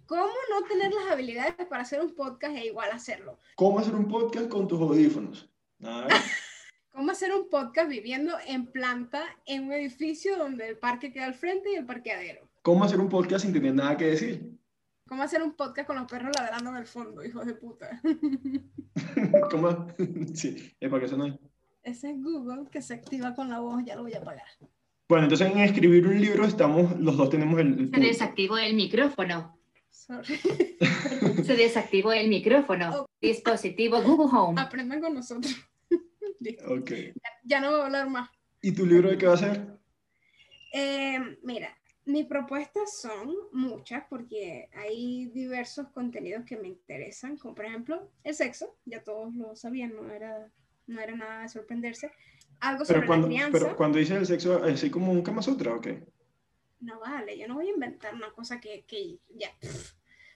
cómo 0.06 0.32
no 0.50 0.66
tener 0.68 0.94
las 0.94 1.12
habilidades 1.12 1.54
para 1.70 1.84
hacer 1.84 2.00
un 2.02 2.16
podcast 2.16 2.56
e 2.56 2.66
igual 2.66 2.90
hacerlo. 2.92 3.38
¿Cómo 3.56 3.80
hacer 3.80 3.96
un 3.96 4.08
podcast 4.08 4.48
con 4.48 4.68
tus 4.68 4.80
audífonos? 4.80 5.50
¿Cómo 6.92 7.12
hacer 7.12 7.34
un 7.34 7.50
podcast 7.50 7.90
viviendo 7.90 8.34
en 8.48 8.68
planta 8.68 9.24
en 9.46 9.66
un 9.66 9.74
edificio 9.74 10.38
donde 10.38 10.70
el 10.70 10.78
parque 10.78 11.12
queda 11.12 11.26
al 11.26 11.34
frente 11.34 11.72
y 11.72 11.76
el 11.76 11.86
parqueadero? 11.86 12.48
¿Cómo 12.62 12.86
hacer 12.86 13.00
un 13.00 13.10
podcast 13.10 13.44
sin 13.44 13.54
tener 13.54 13.74
nada 13.74 13.98
que 13.98 14.06
decir? 14.06 14.54
¿Cómo 15.08 15.24
hacer 15.24 15.44
un 15.44 15.54
podcast 15.54 15.88
con 15.88 15.98
los 15.98 16.10
perros 16.10 16.32
ladrando 16.36 16.70
en 16.72 16.78
el 16.78 16.88
fondo, 16.88 17.24
hijos 17.24 17.46
de 17.46 17.56
puta? 17.56 18.02
¿Cómo? 19.52 19.88
Sí, 20.34 20.74
es 20.80 20.90
para 20.90 21.06
que 21.06 21.16
no 21.18 21.26
hay. 21.26 21.40
Ese 21.84 22.12
es 22.12 22.24
Google 22.24 22.70
que 22.72 22.82
se 22.82 22.94
activa 22.94 23.36
con 23.36 23.50
la 23.50 23.60
voz, 23.60 23.84
ya 23.86 23.96
lo 23.96 24.04
voy 24.04 24.14
a 24.14 24.20
apagar. 24.20 24.48
Bueno, 25.10 25.26
entonces 25.26 25.52
en 25.52 25.60
escribir 25.60 26.08
un 26.08 26.20
libro 26.20 26.46
estamos, 26.46 26.98
los 27.00 27.18
dos 27.18 27.30
tenemos 27.30 27.60
el... 27.60 27.92
se 27.94 28.00
desactivó 28.00 28.58
el 28.58 28.74
micrófono. 28.76 29.60
Sorry. 29.90 30.40
se 31.44 31.56
desactivó 31.56 32.14
el 32.14 32.30
micrófono. 32.30 33.06
Dispositivo 33.22 34.02
Google 34.02 34.38
Home. 34.38 34.62
Aprendan 34.62 35.02
con 35.02 35.14
nosotros. 35.14 35.54
ok. 36.68 36.92
Ya, 37.44 37.60
no 37.60 37.72
voy 37.72 37.82
a 37.82 37.86
hablar 37.86 38.10
más. 38.10 38.30
¿Y 38.62 38.72
tu 38.72 38.86
libro 38.86 39.10
de 39.10 39.18
qué 39.18 39.28
va 39.28 39.34
a 39.34 39.38
ser? 39.38 39.78
Eh, 40.74 41.20
mira, 41.44 41.78
mis 42.06 42.26
propuestas 42.26 42.98
son 43.00 43.34
muchas 43.52 44.04
porque 44.10 44.70
hay 44.74 45.28
diversos 45.28 45.88
contenidos 45.90 46.44
que 46.46 46.58
me 46.58 46.68
interesan, 46.68 47.38
como 47.38 47.56
por 47.56 47.66
ejemplo 47.66 48.10
el 48.24 48.36
sexo, 48.36 48.76
ya 48.86 49.04
todos 49.04 49.34
lo 49.36 49.56
sabían, 49.56 49.96
no 49.96 50.12
era, 50.12 50.52
no 50.88 51.00
era 51.00 51.16
nada 51.16 51.42
de 51.44 51.50
sorprenderse. 51.50 52.12
Algo 52.60 52.86
sobre 52.86 53.06
cuando, 53.06 53.28
la 53.28 53.34
crianza. 53.34 53.60
Pero 53.60 53.76
cuando 53.76 53.98
dices 53.98 54.18
el 54.18 54.26
sexo, 54.26 54.66
¿es 54.66 54.76
así 54.76 54.90
como 54.90 55.12
un 55.12 55.22
Kama 55.22 55.42
Sutra 55.42 55.74
o 55.74 55.82
qué? 55.82 56.04
No 56.80 57.00
vale, 57.00 57.38
yo 57.38 57.48
no 57.48 57.56
voy 57.56 57.68
a 57.68 57.74
inventar 57.74 58.14
una 58.14 58.32
cosa 58.32 58.60
que, 58.60 58.84
que 58.86 59.18
ya, 59.36 59.50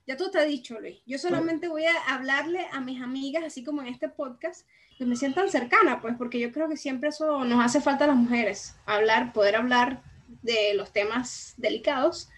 ya 0.06 0.16
todo 0.16 0.28
está 0.28 0.44
dicho, 0.44 0.80
Luis. 0.80 1.02
Yo 1.06 1.18
solamente 1.18 1.68
voy 1.68 1.86
a 1.86 2.16
hablarle 2.16 2.66
a 2.72 2.80
mis 2.80 3.02
amigas, 3.02 3.44
así 3.44 3.64
como 3.64 3.82
en 3.82 3.88
este 3.88 4.08
podcast, 4.08 4.66
que 4.98 5.06
me 5.06 5.18
sientan 5.18 5.50
cercana, 5.50 6.02
pues, 6.02 6.16
porque 6.18 6.40
yo 6.40 6.52
creo 6.52 6.70
que 6.70 6.78
siempre 6.78 7.10
eso 7.10 7.44
nos 7.44 7.64
hace 7.64 7.82
falta 7.82 8.06
a 8.06 8.08
las 8.08 8.18
mujeres, 8.18 8.76
hablar, 8.86 9.34
poder 9.34 9.58
hablar 9.58 10.02
de 10.42 10.74
los 10.74 10.92
temas 10.92 11.54
delicados 11.58 12.30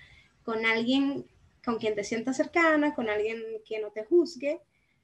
con 0.44 0.66
alguien 0.66 1.26
con 1.64 1.78
quien 1.78 1.96
te 1.96 2.04
sientas 2.04 2.38
cercana, 2.38 2.96
con 2.96 3.10
alguien 3.10 3.44
que 3.66 3.80
no 3.80 3.92
te 3.92 4.06
juzgue 4.06 4.62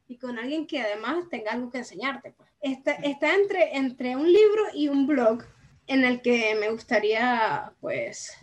y 0.08 0.18
con 0.18 0.40
alguien 0.40 0.68
que 0.68 0.82
además 0.82 1.30
tenga 1.30 1.52
algo 1.52 1.70
que 1.70 1.80
enseñarte. 1.80 2.32
Pues. 2.32 2.50
Está, 2.62 2.94
está 2.94 3.36
entre, 3.36 3.76
entre 3.76 4.16
un 4.16 4.32
libro 4.32 4.64
y 4.74 4.88
un 4.88 5.06
blog 5.06 5.44
en 5.88 6.04
el 6.04 6.22
que 6.22 6.56
me 6.60 6.72
gustaría, 6.72 7.74
pues, 7.82 8.36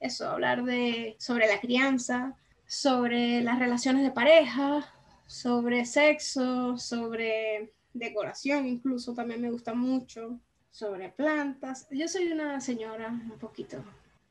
eso, 0.00 0.28
hablar 0.28 0.64
de, 0.64 1.16
sobre 1.18 1.46
la 1.46 1.60
crianza, 1.60 2.36
sobre 2.66 3.40
las 3.40 3.58
relaciones 3.58 4.02
de 4.02 4.10
pareja, 4.10 4.92
sobre 5.26 5.84
sexo, 5.84 6.76
sobre 6.76 7.72
decoración, 7.92 8.66
incluso 8.66 9.14
también 9.14 9.40
me 9.40 9.50
gusta 9.50 9.74
mucho, 9.74 10.38
sobre 10.70 11.10
plantas. 11.10 11.88
Yo 11.90 12.08
soy 12.08 12.32
una 12.32 12.60
señora 12.60 13.08
un 13.08 13.38
poquito 13.38 13.84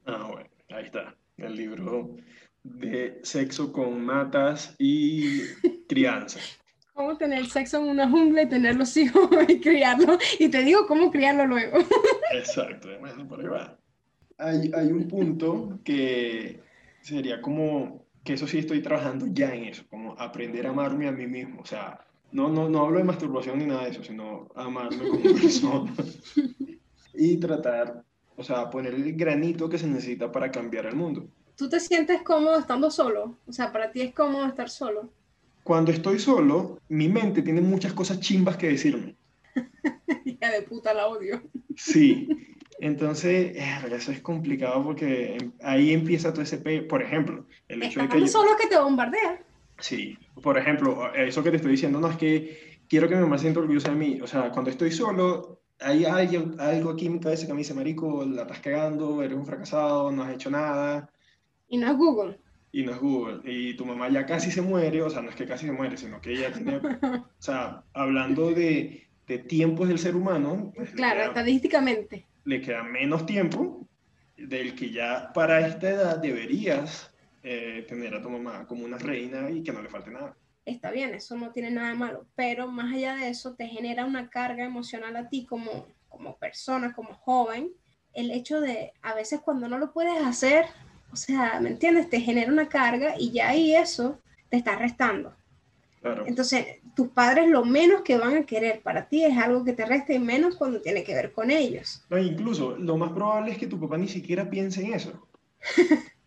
Ah, 0.05 0.27
bueno, 0.31 0.49
ahí 0.69 0.85
está, 0.85 1.15
el 1.37 1.55
libro 1.55 2.15
de 2.63 3.19
sexo 3.23 3.71
con 3.71 4.03
matas 4.03 4.75
y 4.79 5.41
crianza. 5.87 6.39
Cómo 6.93 7.17
tener 7.17 7.45
sexo 7.45 7.77
en 7.77 7.89
una 7.89 8.09
jungla 8.09 8.43
y 8.43 8.49
tener 8.49 8.75
los 8.75 8.95
hijos 8.97 9.29
y 9.47 9.59
criarlos. 9.59 10.17
Y 10.39 10.49
te 10.49 10.63
digo 10.63 10.87
cómo 10.87 11.11
criarlo 11.11 11.45
luego. 11.45 11.77
Exacto, 12.33 12.89
bueno, 12.99 13.27
por 13.27 13.39
ahí 13.39 13.47
va. 13.47 13.77
Hay, 14.37 14.71
hay 14.73 14.87
un 14.87 15.07
punto 15.07 15.79
que 15.83 16.59
sería 17.01 17.41
como, 17.41 18.05
que 18.23 18.33
eso 18.33 18.47
sí 18.47 18.57
estoy 18.57 18.81
trabajando 18.81 19.27
ya 19.27 19.53
en 19.53 19.65
eso, 19.65 19.83
como 19.89 20.19
aprender 20.19 20.65
a 20.65 20.71
amarme 20.71 21.07
a 21.07 21.11
mí 21.11 21.27
mismo. 21.27 21.61
O 21.61 21.65
sea, 21.65 21.99
no, 22.31 22.49
no, 22.49 22.69
no 22.69 22.81
hablo 22.81 22.99
de 22.99 23.03
masturbación 23.03 23.59
ni 23.59 23.65
nada 23.65 23.85
de 23.85 23.91
eso, 23.91 24.03
sino 24.03 24.49
amarme 24.55 25.09
como 25.09 25.21
persona. 25.41 25.93
y 27.13 27.37
tratar 27.37 28.03
o 28.39 28.43
sea, 28.43 28.69
poner 28.69 28.93
el 28.93 29.13
granito 29.17 29.67
que 29.67 29.77
se 29.77 29.85
necesita 29.85 30.31
para 30.31 30.49
cambiar 30.49 30.85
el 30.85 30.95
mundo. 30.95 31.27
¿Tú 31.57 31.67
te 31.67 31.77
sientes 31.81 32.21
cómodo 32.21 32.57
estando 32.57 32.89
solo? 32.89 33.37
O 33.45 33.51
sea, 33.51 33.73
para 33.73 33.91
ti 33.91 33.99
es 33.99 34.13
cómodo 34.13 34.45
estar 34.45 34.69
solo. 34.69 35.11
Cuando 35.61 35.91
estoy 35.91 36.19
solo, 36.19 36.79
mi 36.87 37.09
mente 37.09 37.41
tiene 37.41 37.59
muchas 37.59 37.91
cosas 37.91 38.21
chimbas 38.21 38.55
que 38.55 38.69
decirme. 38.69 39.17
Hija 40.23 40.51
de 40.51 40.61
puta, 40.61 40.93
la 40.93 41.07
odio. 41.07 41.41
Sí. 41.75 42.29
Entonces, 42.79 43.57
eso 43.91 44.13
es 44.13 44.21
complicado 44.21 44.85
porque 44.85 45.51
ahí 45.61 45.91
empieza 45.91 46.31
todo 46.31 46.43
ese... 46.43 46.59
Por 46.59 47.01
ejemplo, 47.01 47.45
el 47.67 47.83
hecho 47.83 47.99
de 47.99 48.07
que... 48.07 48.21
Yo... 48.21 48.27
solo 48.27 48.51
que 48.57 48.67
te 48.67 48.79
bombardea. 48.79 49.43
Sí. 49.79 50.17
Por 50.41 50.57
ejemplo, 50.57 51.13
eso 51.13 51.43
que 51.43 51.51
te 51.51 51.57
estoy 51.57 51.71
diciendo, 51.71 51.99
no 51.99 52.09
es 52.09 52.17
que 52.17 52.79
quiero 52.87 53.07
que 53.07 53.15
mi 53.15 53.21
mamá 53.21 53.37
sienta 53.37 53.59
orgullosa 53.59 53.91
de 53.91 53.95
mí. 53.95 54.19
O 54.21 54.27
sea, 54.27 54.49
cuando 54.49 54.71
estoy 54.71 54.91
solo, 54.91 55.61
hay 55.79 56.05
algo, 56.05 56.59
algo 56.59 56.91
aquí 56.91 57.05
en 57.05 57.13
mi 57.13 57.19
cabeza 57.19 57.47
que 57.47 57.53
me 57.53 57.59
dice, 57.59 57.73
marico, 57.73 58.25
la 58.25 58.41
estás 58.41 58.59
cagando, 58.59 59.21
eres 59.23 59.37
un 59.37 59.45
fracasado, 59.45 60.11
no 60.11 60.23
has 60.23 60.33
hecho 60.33 60.49
nada. 60.49 61.09
Y 61.67 61.77
no 61.77 61.89
es 61.89 61.97
Google. 61.97 62.39
Y 62.71 62.83
no 62.83 62.91
es 62.91 62.99
Google. 62.99 63.41
Y 63.45 63.75
tu 63.75 63.85
mamá 63.85 64.09
ya 64.09 64.25
casi 64.25 64.51
se 64.51 64.61
muere, 64.61 65.01
o 65.01 65.09
sea, 65.09 65.21
no 65.21 65.29
es 65.29 65.35
que 65.35 65.45
casi 65.45 65.65
se 65.67 65.71
muere, 65.71 65.97
sino 65.97 66.19
que 66.19 66.33
ella 66.33 66.51
tiene, 66.51 66.77
o 67.03 67.41
sea, 67.41 67.83
hablando 67.93 68.51
de, 68.51 69.07
de 69.27 69.39
tiempos 69.39 69.87
del 69.87 69.99
ser 69.99 70.15
humano. 70.15 70.71
Pues, 70.75 70.91
claro, 70.91 71.21
estadísticamente. 71.21 72.25
Le 72.43 72.61
queda 72.61 72.83
menos 72.83 73.25
tiempo 73.25 73.87
del 74.37 74.75
que 74.75 74.91
ya 74.91 75.31
para 75.33 75.65
esta 75.67 75.89
edad 75.89 76.17
deberías 76.17 77.13
eh, 77.43 77.85
tener 77.87 78.15
a 78.15 78.21
tu 78.21 78.29
mamá 78.29 78.65
como 78.67 78.85
una 78.85 78.97
reina 78.97 79.49
y 79.49 79.63
que 79.63 79.71
no 79.71 79.81
le 79.81 79.89
falte 79.89 80.11
nada. 80.11 80.35
Está 80.65 80.91
bien, 80.91 81.13
eso 81.13 81.35
no 81.37 81.51
tiene 81.51 81.71
nada 81.71 81.89
de 81.89 81.95
malo, 81.95 82.25
pero 82.35 82.67
más 82.67 82.93
allá 82.93 83.15
de 83.15 83.29
eso 83.29 83.55
te 83.55 83.67
genera 83.67 84.05
una 84.05 84.29
carga 84.29 84.65
emocional 84.65 85.15
a 85.15 85.29
ti 85.29 85.45
como, 85.45 85.87
como 86.09 86.37
persona, 86.37 86.93
como 86.93 87.13
joven, 87.15 87.71
el 88.13 88.31
hecho 88.31 88.61
de 88.61 88.93
a 89.01 89.13
veces 89.13 89.39
cuando 89.39 89.67
no 89.67 89.77
lo 89.77 89.93
puedes 89.93 90.21
hacer, 90.23 90.65
o 91.11 91.15
sea, 91.15 91.59
¿me 91.59 91.69
entiendes? 91.69 92.09
Te 92.09 92.21
genera 92.21 92.51
una 92.51 92.69
carga 92.69 93.15
y 93.17 93.31
ya 93.31 93.49
ahí 93.49 93.75
eso 93.75 94.19
te 94.49 94.57
está 94.57 94.75
restando. 94.75 95.33
Entonces, 96.25 96.65
tus 96.95 97.09
padres 97.09 97.49
lo 97.49 97.65
menos 97.65 98.01
que 98.03 98.17
van 98.17 98.37
a 98.37 98.45
querer 98.45 98.81
para 98.81 99.09
ti 99.09 99.25
es 99.25 99.37
algo 99.37 99.65
que 99.65 99.73
te 99.73 99.85
resta 99.85 100.13
y 100.13 100.19
menos 100.19 100.55
cuando 100.55 100.81
tiene 100.81 101.03
que 101.03 101.13
ver 101.13 101.33
con 101.33 101.51
ellos. 101.51 102.05
No, 102.09 102.17
incluso 102.17 102.77
lo 102.77 102.95
más 102.95 103.11
probable 103.11 103.51
es 103.51 103.57
que 103.57 103.67
tu 103.67 103.79
papá 103.79 103.97
ni 103.97 104.07
siquiera 104.07 104.49
piense 104.49 104.81
en 104.81 104.93
eso. 104.93 105.27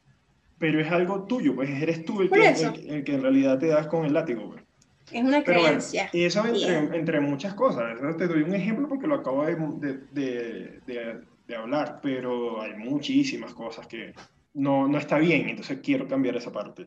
Pero 0.62 0.80
es 0.80 0.92
algo 0.92 1.24
tuyo, 1.24 1.56
pues 1.56 1.68
eres 1.70 2.04
tú 2.04 2.20
el 2.22 2.30
que, 2.30 2.48
el, 2.88 3.02
que, 3.02 3.14
en 3.14 3.20
realidad 3.20 3.58
te 3.58 3.66
das 3.66 3.88
con 3.88 4.06
el 4.06 4.12
látigo. 4.12 4.48
Pues. 4.48 4.62
Es 5.10 5.24
una 5.24 5.42
creencia. 5.42 6.08
y 6.12 6.22
eso 6.22 6.46
entre, 6.46 6.96
entre, 6.96 7.20
muchas 7.20 7.54
cosas. 7.54 7.98
Te 8.16 8.28
doy 8.28 8.42
un 8.42 8.54
ejemplo 8.54 8.86
porque 8.86 9.08
lo 9.08 9.16
acabo 9.16 9.44
de, 9.44 9.56
de, 9.56 10.80
de, 10.86 11.20
de, 11.48 11.56
hablar, 11.56 11.98
pero 12.00 12.62
hay 12.62 12.74
muchísimas 12.74 13.52
cosas 13.54 13.88
que 13.88 14.14
no, 14.54 14.86
no 14.86 14.98
está 14.98 15.18
bien, 15.18 15.48
entonces 15.48 15.80
quiero 15.82 16.06
cambiar 16.06 16.36
esa 16.36 16.52
parte. 16.52 16.86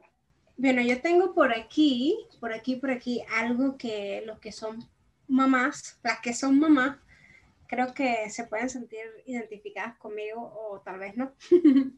Bueno, 0.56 0.82
yo 0.82 1.02
tengo 1.02 1.34
por 1.34 1.52
aquí, 1.52 2.18
por 2.40 2.54
aquí, 2.54 2.78
por 2.78 2.92
aquí, 2.92 3.24
algo 3.38 3.78
que 3.78 4.24
los 4.26 4.40
que 4.40 4.54
son 4.54 4.86
mamás, 5.28 6.00
las 6.02 6.22
que 6.22 6.34
son 6.34 6.62
mamás, 6.62 6.96
creo 7.68 7.94
que 7.94 8.30
se 8.30 8.46
pueden 8.46 8.70
sentir 8.70 9.04
identificadas 9.26 9.98
conmigo 9.98 10.40
o 10.40 10.80
tal 10.80 10.98
vez 10.98 11.18
no. 11.18 11.34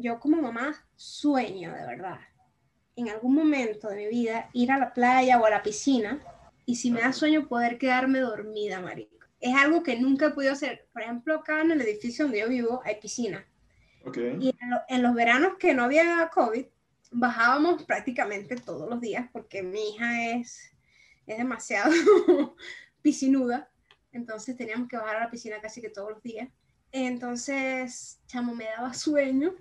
yo 0.00 0.20
como 0.20 0.40
mamá 0.40 0.74
sueño 0.96 1.72
de 1.72 1.86
verdad 1.86 2.18
en 2.98 3.08
algún 3.08 3.34
momento 3.34 3.88
de 3.88 3.96
mi 3.96 4.08
vida 4.08 4.50
ir 4.52 4.72
a 4.72 4.78
la 4.78 4.92
playa 4.92 5.38
o 5.40 5.46
a 5.46 5.50
la 5.50 5.62
piscina 5.62 6.20
y 6.66 6.74
si 6.74 6.90
me 6.90 7.00
da 7.00 7.12
sueño 7.12 7.46
poder 7.46 7.78
quedarme 7.78 8.18
dormida, 8.18 8.80
marico. 8.80 9.16
Es 9.40 9.54
algo 9.54 9.84
que 9.84 9.96
nunca 9.98 10.26
he 10.26 10.30
podido 10.30 10.52
hacer. 10.52 10.88
Por 10.92 11.02
ejemplo, 11.02 11.36
acá 11.36 11.60
en 11.60 11.70
el 11.70 11.80
edificio 11.80 12.24
donde 12.24 12.40
yo 12.40 12.48
vivo 12.48 12.82
hay 12.84 13.00
piscina. 13.00 13.46
Y 14.40 14.48
en, 14.48 14.56
en, 14.88 15.02
los 15.02 15.14
veranos 15.14 15.58
que 15.60 15.74
no 15.74 15.84
había 15.84 16.28
COVID, 16.34 16.66
bajábamos 17.12 17.84
prácticamente 17.84 18.56
todos 18.56 18.90
los 18.90 19.00
días 19.00 19.28
porque 19.32 19.62
mi 19.62 19.90
hija 19.90 20.30
es, 20.32 20.72
es 21.26 21.38
demasiado 21.38 21.92
piscinuda, 23.02 23.70
entonces 24.12 24.56
teníamos 24.56 24.88
que 24.88 24.96
bajar 24.96 25.16
a 25.16 25.20
la 25.20 25.30
piscina 25.30 25.60
casi 25.60 25.80
que 25.80 25.90
todos 25.90 26.10
los 26.10 26.22
días. 26.22 26.48
Entonces, 26.90 28.20
chamo, 28.26 28.54
me 28.54 28.64
daba 28.64 28.92
sueño 28.92 29.54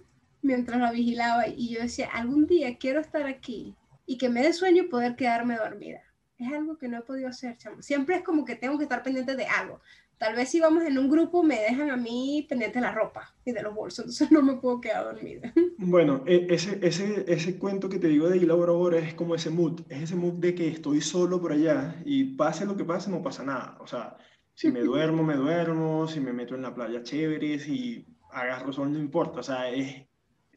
mientras 0.47 0.79
la 0.79 0.91
vigilaba 0.91 1.47
y 1.47 1.69
yo 1.69 1.81
decía, 1.81 2.09
algún 2.11 2.47
día 2.47 2.77
quiero 2.77 2.99
estar 2.99 3.27
aquí 3.27 3.75
y 4.05 4.17
que 4.17 4.29
me 4.29 4.41
dé 4.41 4.53
sueño 4.53 4.89
poder 4.89 5.15
quedarme 5.15 5.57
dormida. 5.57 6.01
Es 6.39 6.51
algo 6.53 6.77
que 6.77 6.87
no 6.87 6.99
he 6.99 7.01
podido 7.01 7.29
hacer, 7.29 7.57
chamo. 7.57 7.81
Siempre 7.81 8.15
es 8.15 8.23
como 8.23 8.45
que 8.45 8.55
tengo 8.55 8.77
que 8.77 8.83
estar 8.83 9.03
pendiente 9.03 9.35
de 9.35 9.45
algo 9.45 9.79
tal 10.17 10.35
vez 10.35 10.49
si 10.49 10.59
vamos 10.59 10.83
en 10.83 10.97
un 10.97 11.09
grupo 11.09 11.43
me 11.43 11.59
dejan 11.59 11.91
a 11.91 11.97
mí 11.97 12.45
pendiente 12.49 12.79
de 12.79 12.85
la 12.85 12.91
ropa 12.91 13.35
y 13.45 13.51
de 13.51 13.61
los 13.61 13.73
bolsos, 13.73 13.99
entonces 13.99 14.31
no 14.31 14.41
me 14.41 14.55
puedo 14.55 14.81
quedar 14.81 15.05
dormida. 15.05 15.53
Bueno, 15.79 16.23
e, 16.25 16.47
ese, 16.49 16.79
ese, 16.81 17.23
ese 17.31 17.59
cuento 17.59 17.87
que 17.87 17.99
te 17.99 18.07
digo 18.07 18.27
de 18.27 18.37
Hila 18.37 18.53
ahora 18.53 18.97
es 18.97 19.13
como 19.13 19.35
ese 19.35 19.51
mood, 19.51 19.81
es 19.89 20.03
ese 20.03 20.15
mood 20.15 20.33
de 20.33 20.55
que 20.55 20.67
estoy 20.67 21.01
solo 21.01 21.39
por 21.39 21.51
allá 21.51 22.01
y 22.03 22.35
pase 22.35 22.65
lo 22.65 22.75
que 22.75 22.83
pase, 22.83 23.11
no 23.11 23.21
pasa 23.21 23.43
nada. 23.43 23.77
O 23.79 23.85
sea, 23.85 24.17
si 24.55 24.71
me 24.71 24.79
duermo, 24.81 25.21
me 25.21 25.35
duermo, 25.35 26.07
si 26.07 26.19
me 26.19 26.33
meto 26.33 26.55
en 26.55 26.63
la 26.63 26.73
playa, 26.73 27.03
chévere, 27.03 27.59
si 27.59 28.07
agarro 28.31 28.73
sol, 28.73 28.91
no 28.91 28.97
importa. 28.97 29.41
O 29.41 29.43
sea, 29.43 29.69
es 29.69 30.06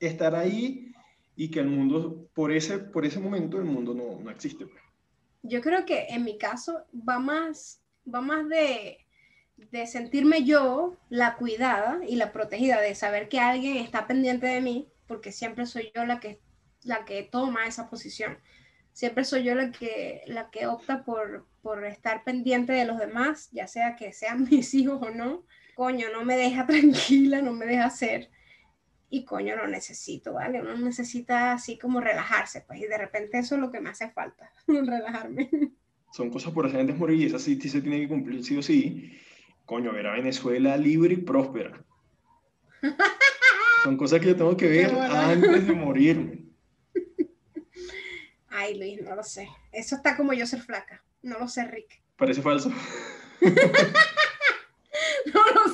estar 0.01 0.35
ahí 0.35 0.93
y 1.37 1.51
que 1.51 1.61
el 1.61 1.69
mundo, 1.69 2.29
por 2.35 2.51
ese, 2.51 2.79
por 2.79 3.07
ese 3.07 3.21
momento, 3.21 3.59
el 3.59 3.65
mundo 3.65 3.95
no, 3.95 4.19
no 4.21 4.31
existe. 4.31 4.67
Pues. 4.67 4.83
Yo 5.43 5.61
creo 5.61 5.85
que 5.87 6.07
en 6.09 6.25
mi 6.25 6.37
caso 6.37 6.85
va 7.09 7.19
más, 7.19 7.81
va 8.13 8.21
más 8.21 8.49
de 8.49 8.99
de 9.71 9.87
sentirme 9.87 10.45
yo 10.45 10.97
la 11.09 11.37
cuidada 11.37 12.01
y 12.07 12.17
la 12.17 12.33
protegida, 12.33 12.81
de 12.81 12.95
saber 12.95 13.29
que 13.29 13.41
alguien 13.41 13.77
está 13.77 14.07
pendiente 14.07 14.47
de 14.47 14.61
mí, 14.61 14.89
porque 15.07 15.33
siempre 15.33 15.67
soy 15.67 15.93
yo 15.95 16.05
la 16.05 16.21
que, 16.21 16.41
la 16.83 17.05
que 17.05 17.23
toma 17.23 17.67
esa 17.67 17.91
posición. 17.91 18.39
Siempre 18.93 19.25
soy 19.25 19.45
yo 19.45 19.55
la 19.55 19.71
que, 19.71 20.23
la 20.27 20.51
que 20.51 20.67
opta 20.67 21.05
por, 21.05 21.47
por 21.63 21.85
estar 21.85 22.25
pendiente 22.25 22.73
de 22.73 22.85
los 22.85 22.99
demás, 22.99 23.51
ya 23.53 23.67
sea 23.67 23.97
que 23.97 24.13
sean 24.13 24.45
mis 24.51 24.73
hijos 24.75 25.01
o 25.03 25.11
no. 25.11 25.45
Coño, 25.75 26.09
no 26.13 26.25
me 26.25 26.37
deja 26.37 26.67
tranquila, 26.67 27.43
no 27.43 27.53
me 27.53 27.67
deja 27.67 27.85
hacer. 27.87 28.31
Y 29.11 29.25
coño, 29.25 29.57
lo 29.57 29.67
necesito, 29.67 30.35
¿vale? 30.35 30.61
Uno 30.61 30.77
necesita 30.77 31.53
así 31.53 31.77
como 31.77 32.01
relajarse, 32.01 32.63
pues, 32.63 32.81
y 32.81 32.87
de 32.87 32.97
repente 32.97 33.39
eso 33.39 33.57
es 33.57 33.61
lo 33.61 33.71
que 33.71 33.81
me 33.81 33.91
hace 33.91 34.09
falta, 34.11 34.51
relajarme. 34.67 35.51
Son 36.13 36.31
cosas 36.31 36.53
por 36.53 36.67
hacer 36.67 36.81
antes 36.81 36.97
morir 36.97 37.21
y 37.21 37.27
esas 37.27 37.43
sí, 37.43 37.61
sí 37.61 37.69
se 37.69 37.83
tiene 37.83 38.01
que 38.01 38.09
cumplir 38.09 38.45
sí 38.45 38.57
o 38.57 38.63
sí 38.63 39.21
coño, 39.71 39.93
ver 39.93 40.09
a 40.09 40.15
Venezuela 40.15 40.77
libre 40.77 41.15
y 41.15 41.19
próspera. 41.19 41.81
Son 43.85 43.97
cosas 43.97 44.19
que 44.19 44.27
yo 44.27 44.37
tengo 44.37 44.57
que 44.57 44.67
ver 44.69 44.93
antes 44.93 45.65
de 45.65 45.73
morirme. 45.73 46.45
Ay, 48.49 48.77
Luis, 48.77 49.01
no 49.01 49.15
lo 49.15 49.23
sé. 49.23 49.49
Eso 49.71 49.95
está 49.95 50.17
como 50.17 50.33
yo 50.33 50.45
ser 50.45 50.61
flaca. 50.61 51.05
No 51.23 51.39
lo 51.39 51.47
sé, 51.47 51.69
Rick. 51.69 52.03
Parece 52.17 52.43
falso. 52.43 52.73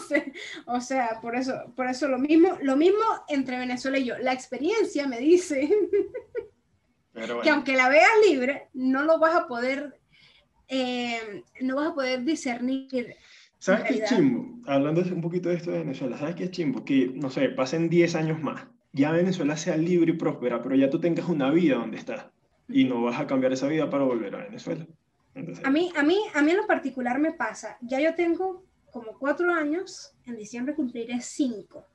Sé. 0.06 0.32
O 0.66 0.80
sea, 0.80 1.18
por 1.20 1.36
eso, 1.36 1.54
por 1.74 1.86
eso 1.86 2.08
lo 2.08 2.18
mismo, 2.18 2.58
lo 2.62 2.76
mismo 2.76 3.02
entre 3.28 3.58
Venezuela 3.58 3.98
y 3.98 4.04
yo. 4.04 4.18
La 4.18 4.32
experiencia 4.32 5.06
me 5.06 5.18
dice 5.18 5.70
que 7.42 7.50
aunque 7.50 7.76
la 7.76 7.88
veas 7.88 8.10
libre, 8.28 8.68
no 8.74 9.02
lo 9.02 9.18
vas 9.18 9.34
a 9.34 9.46
poder, 9.46 9.98
eh, 10.68 11.42
no 11.60 11.76
vas 11.76 11.88
a 11.88 11.94
poder 11.94 12.24
discernir 12.24 13.16
¿Sabes 13.58 13.84
qué 13.84 13.94
es 13.94 14.08
chimbo? 14.08 14.60
Hablando 14.66 15.00
un 15.02 15.20
poquito 15.20 15.48
de 15.48 15.56
esto 15.56 15.70
de 15.70 15.78
Venezuela, 15.78 16.18
¿sabes 16.18 16.36
qué 16.36 16.44
es 16.44 16.50
chimbo? 16.50 16.84
Que, 16.84 17.10
no 17.14 17.30
sé, 17.30 17.48
pasen 17.48 17.88
10 17.88 18.14
años 18.14 18.40
más, 18.40 18.66
ya 18.92 19.12
Venezuela 19.12 19.56
sea 19.56 19.76
libre 19.76 20.12
y 20.12 20.16
próspera, 20.16 20.62
pero 20.62 20.76
ya 20.76 20.90
tú 20.90 21.00
tengas 21.00 21.28
una 21.28 21.50
vida 21.50 21.76
donde 21.76 21.96
estás 21.96 22.26
y 22.68 22.84
no 22.84 23.02
vas 23.02 23.18
a 23.18 23.26
cambiar 23.26 23.52
esa 23.52 23.68
vida 23.68 23.88
para 23.88 24.04
volver 24.04 24.34
a 24.34 24.44
Venezuela. 24.44 24.86
a, 25.64 25.70
mí, 25.70 25.90
a, 25.94 26.02
mí, 26.02 26.18
a 26.34 26.42
mí 26.42 26.50
en 26.50 26.56
lo 26.56 26.66
particular 26.66 27.18
me 27.18 27.32
pasa, 27.32 27.78
ya 27.80 28.00
yo 28.00 28.14
tengo 28.14 28.65
como 28.96 29.18
cuatro 29.18 29.52
años, 29.52 30.14
en 30.24 30.38
diciembre 30.38 30.74
cumpliré 30.74 31.20
cinco, 31.20 31.86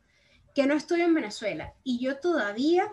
que 0.53 0.67
no 0.67 0.75
estoy 0.75 1.01
en 1.01 1.15
Venezuela 1.15 1.73
y 1.83 1.97
yo 1.97 2.19
todavía 2.19 2.91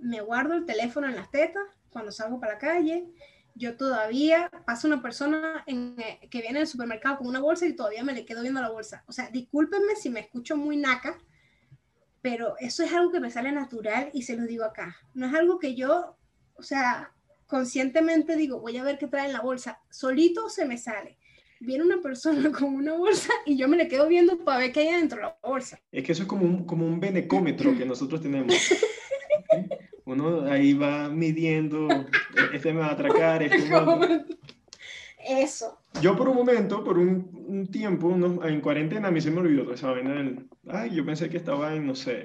me 0.00 0.20
guardo 0.20 0.54
el 0.54 0.66
teléfono 0.66 1.06
en 1.06 1.14
las 1.14 1.30
tetas 1.30 1.62
cuando 1.90 2.10
salgo 2.10 2.40
para 2.40 2.54
la 2.54 2.58
calle, 2.58 3.06
yo 3.54 3.76
todavía 3.76 4.50
paso 4.66 4.88
una 4.88 5.00
persona 5.00 5.62
eh, 5.68 6.28
que 6.28 6.40
viene 6.40 6.58
del 6.58 6.66
supermercado 6.66 7.18
con 7.18 7.28
una 7.28 7.38
bolsa 7.38 7.66
y 7.66 7.76
todavía 7.76 8.02
me 8.02 8.14
le 8.14 8.24
quedo 8.24 8.42
viendo 8.42 8.60
la 8.60 8.70
bolsa. 8.70 9.04
O 9.06 9.12
sea, 9.12 9.28
discúlpenme 9.28 9.94
si 9.94 10.10
me 10.10 10.18
escucho 10.18 10.56
muy 10.56 10.76
naca, 10.76 11.18
pero 12.20 12.56
eso 12.58 12.82
es 12.82 12.92
algo 12.92 13.12
que 13.12 13.20
me 13.20 13.30
sale 13.30 13.52
natural 13.52 14.10
y 14.12 14.22
se 14.22 14.36
lo 14.36 14.42
digo 14.44 14.64
acá. 14.64 14.96
No 15.14 15.26
es 15.28 15.34
algo 15.34 15.60
que 15.60 15.76
yo, 15.76 16.16
o 16.54 16.62
sea, 16.64 17.12
conscientemente 17.46 18.34
digo, 18.34 18.58
voy 18.58 18.76
a 18.76 18.82
ver 18.82 18.98
qué 18.98 19.06
trae 19.06 19.26
en 19.26 19.34
la 19.34 19.40
bolsa. 19.40 19.80
Solito 19.88 20.48
se 20.48 20.64
me 20.64 20.78
sale. 20.78 21.18
Viene 21.64 21.84
una 21.84 22.00
persona 22.00 22.50
con 22.58 22.74
una 22.74 22.94
bolsa 22.94 23.32
y 23.46 23.56
yo 23.56 23.68
me 23.68 23.76
le 23.76 23.86
quedo 23.86 24.08
viendo 24.08 24.36
para 24.38 24.58
ver 24.58 24.72
qué 24.72 24.80
hay 24.80 25.00
dentro 25.00 25.18
de 25.18 25.22
la 25.24 25.38
bolsa. 25.42 25.78
Es 25.92 26.02
que 26.02 26.12
eso 26.12 26.22
es 26.22 26.28
como 26.28 26.44
un, 26.44 26.64
como 26.64 26.84
un 26.84 26.98
benecómetro 26.98 27.76
que 27.76 27.86
nosotros 27.86 28.20
tenemos. 28.20 28.54
Uno 30.04 30.42
ahí 30.50 30.74
va 30.74 31.08
midiendo, 31.08 31.88
este 32.52 32.72
me 32.72 32.80
va 32.80 32.88
a 32.88 32.92
atracar, 32.92 33.42
este 33.44 33.58
Eso. 35.24 35.78
Yo 36.00 36.16
por 36.16 36.28
un 36.28 36.34
momento, 36.34 36.82
por 36.82 36.98
un, 36.98 37.68
tiempo, 37.70 38.12
en 38.44 38.60
cuarentena, 38.60 39.06
a 39.06 39.10
mí 39.12 39.20
se 39.20 39.30
me 39.30 39.38
olvidó 39.38 39.72
esa 39.72 39.92
vaina 39.92 40.34
Ay, 40.66 40.96
yo 40.96 41.06
pensé 41.06 41.30
que 41.30 41.36
estaba 41.36 41.72
en, 41.76 41.86
no 41.86 41.94
sé, 41.94 42.24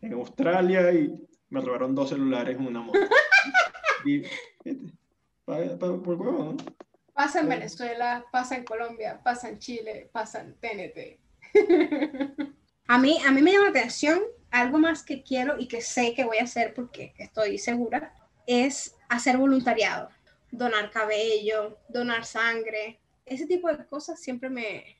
en 0.00 0.14
Australia 0.14 0.90
y 0.94 1.12
me 1.50 1.60
robaron 1.60 1.94
dos 1.94 2.08
celulares 2.08 2.56
en 2.56 2.66
una 2.66 2.80
moto. 2.80 2.98
y, 4.06 4.22
por 5.44 6.14
huevo, 6.14 6.44
¿no? 6.44 6.56
Pasa 7.16 7.40
en 7.40 7.48
Venezuela, 7.48 8.26
pasa 8.30 8.56
en 8.56 8.64
Colombia, 8.64 9.18
pasa 9.24 9.48
en 9.48 9.58
Chile, 9.58 10.10
pasa 10.12 10.42
en 10.42 10.54
TNT. 10.56 11.18
a, 12.86 12.98
mí, 12.98 13.18
a 13.26 13.30
mí 13.30 13.40
me 13.40 13.52
llama 13.52 13.64
la 13.64 13.70
atención 13.70 14.20
algo 14.50 14.78
más 14.78 15.02
que 15.02 15.22
quiero 15.22 15.58
y 15.58 15.66
que 15.66 15.80
sé 15.80 16.12
que 16.12 16.26
voy 16.26 16.36
a 16.36 16.44
hacer 16.44 16.74
porque 16.74 17.14
estoy 17.16 17.56
segura 17.56 18.12
es 18.46 18.94
hacer 19.08 19.38
voluntariado, 19.38 20.10
donar 20.50 20.90
cabello, 20.90 21.78
donar 21.88 22.26
sangre. 22.26 23.00
Ese 23.24 23.46
tipo 23.46 23.72
de 23.72 23.86
cosas 23.86 24.20
siempre 24.20 24.50
me, 24.50 24.98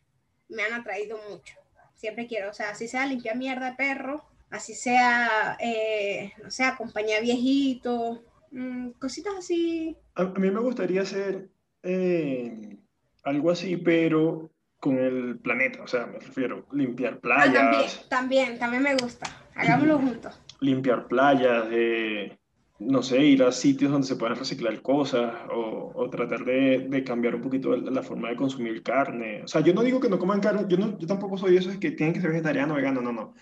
me 0.48 0.62
han 0.62 0.72
atraído 0.72 1.18
mucho. 1.28 1.56
Siempre 1.96 2.26
quiero, 2.26 2.48
o 2.48 2.54
sea, 2.54 2.70
así 2.70 2.88
sea 2.88 3.04
limpiar 3.04 3.36
mierda 3.36 3.72
de 3.72 3.76
perro, 3.76 4.24
así 4.48 4.74
sea, 4.74 5.58
eh, 5.60 6.32
no 6.42 6.50
sé, 6.50 6.64
acompañar 6.64 7.20
viejitos, 7.20 8.20
mm, 8.52 8.92
cositas 8.92 9.34
así. 9.36 9.98
A, 10.14 10.24
mí 10.24 10.50
me 10.50 10.60
gustaría 10.60 11.02
hacer 11.02 11.50
eh, 11.86 12.78
algo 13.24 13.50
así, 13.50 13.76
pero 13.76 14.50
con 14.78 14.98
el 14.98 15.38
planeta, 15.38 15.82
o 15.82 15.86
sea, 15.86 16.06
me 16.06 16.18
refiero, 16.18 16.66
limpiar 16.72 17.14
Ah, 17.14 17.20
playas. 17.20 17.54
también, 17.54 17.90
también, 18.08 18.58
también 18.58 18.82
me 18.82 18.94
gusta. 18.96 19.26
Hagámoslo 19.54 19.98
juntos. 19.98 20.40
limpiar 20.60 21.06
playas, 21.08 21.66
eh, 21.70 22.38
no 22.78 23.02
sé, 23.02 23.24
ir 23.24 23.42
a 23.42 23.52
sitios 23.52 23.90
donde 23.90 24.06
se 24.06 24.16
puedan 24.16 24.36
reciclar 24.36 24.80
cosas 24.82 25.34
o, 25.50 25.92
o 25.94 26.10
tratar 26.10 26.44
de, 26.44 26.86
de 26.88 27.04
cambiar 27.04 27.34
un 27.34 27.40
poquito 27.42 27.74
la, 27.76 28.02
forma 28.02 28.28
de 28.28 28.36
consumir 28.36 28.82
carne. 28.82 29.42
O 29.44 29.48
sea, 29.48 29.62
yo 29.62 29.72
no 29.74 29.82
digo 29.82 29.98
que 30.00 30.10
no 30.10 30.18
coman 30.18 30.40
carne, 30.40 30.66
yo, 30.68 30.76
no, 30.76 30.98
yo 30.98 31.06
tampoco 31.06 31.38
soy 31.38 31.52
de 31.52 31.58
esos 31.58 31.76
que 31.78 31.92
tienen 31.92 32.12
que 32.14 32.20
ser 32.20 32.30
vegetariano, 32.30 32.74
vegano, 32.74 33.00
no, 33.00 33.12
no. 33.12 33.34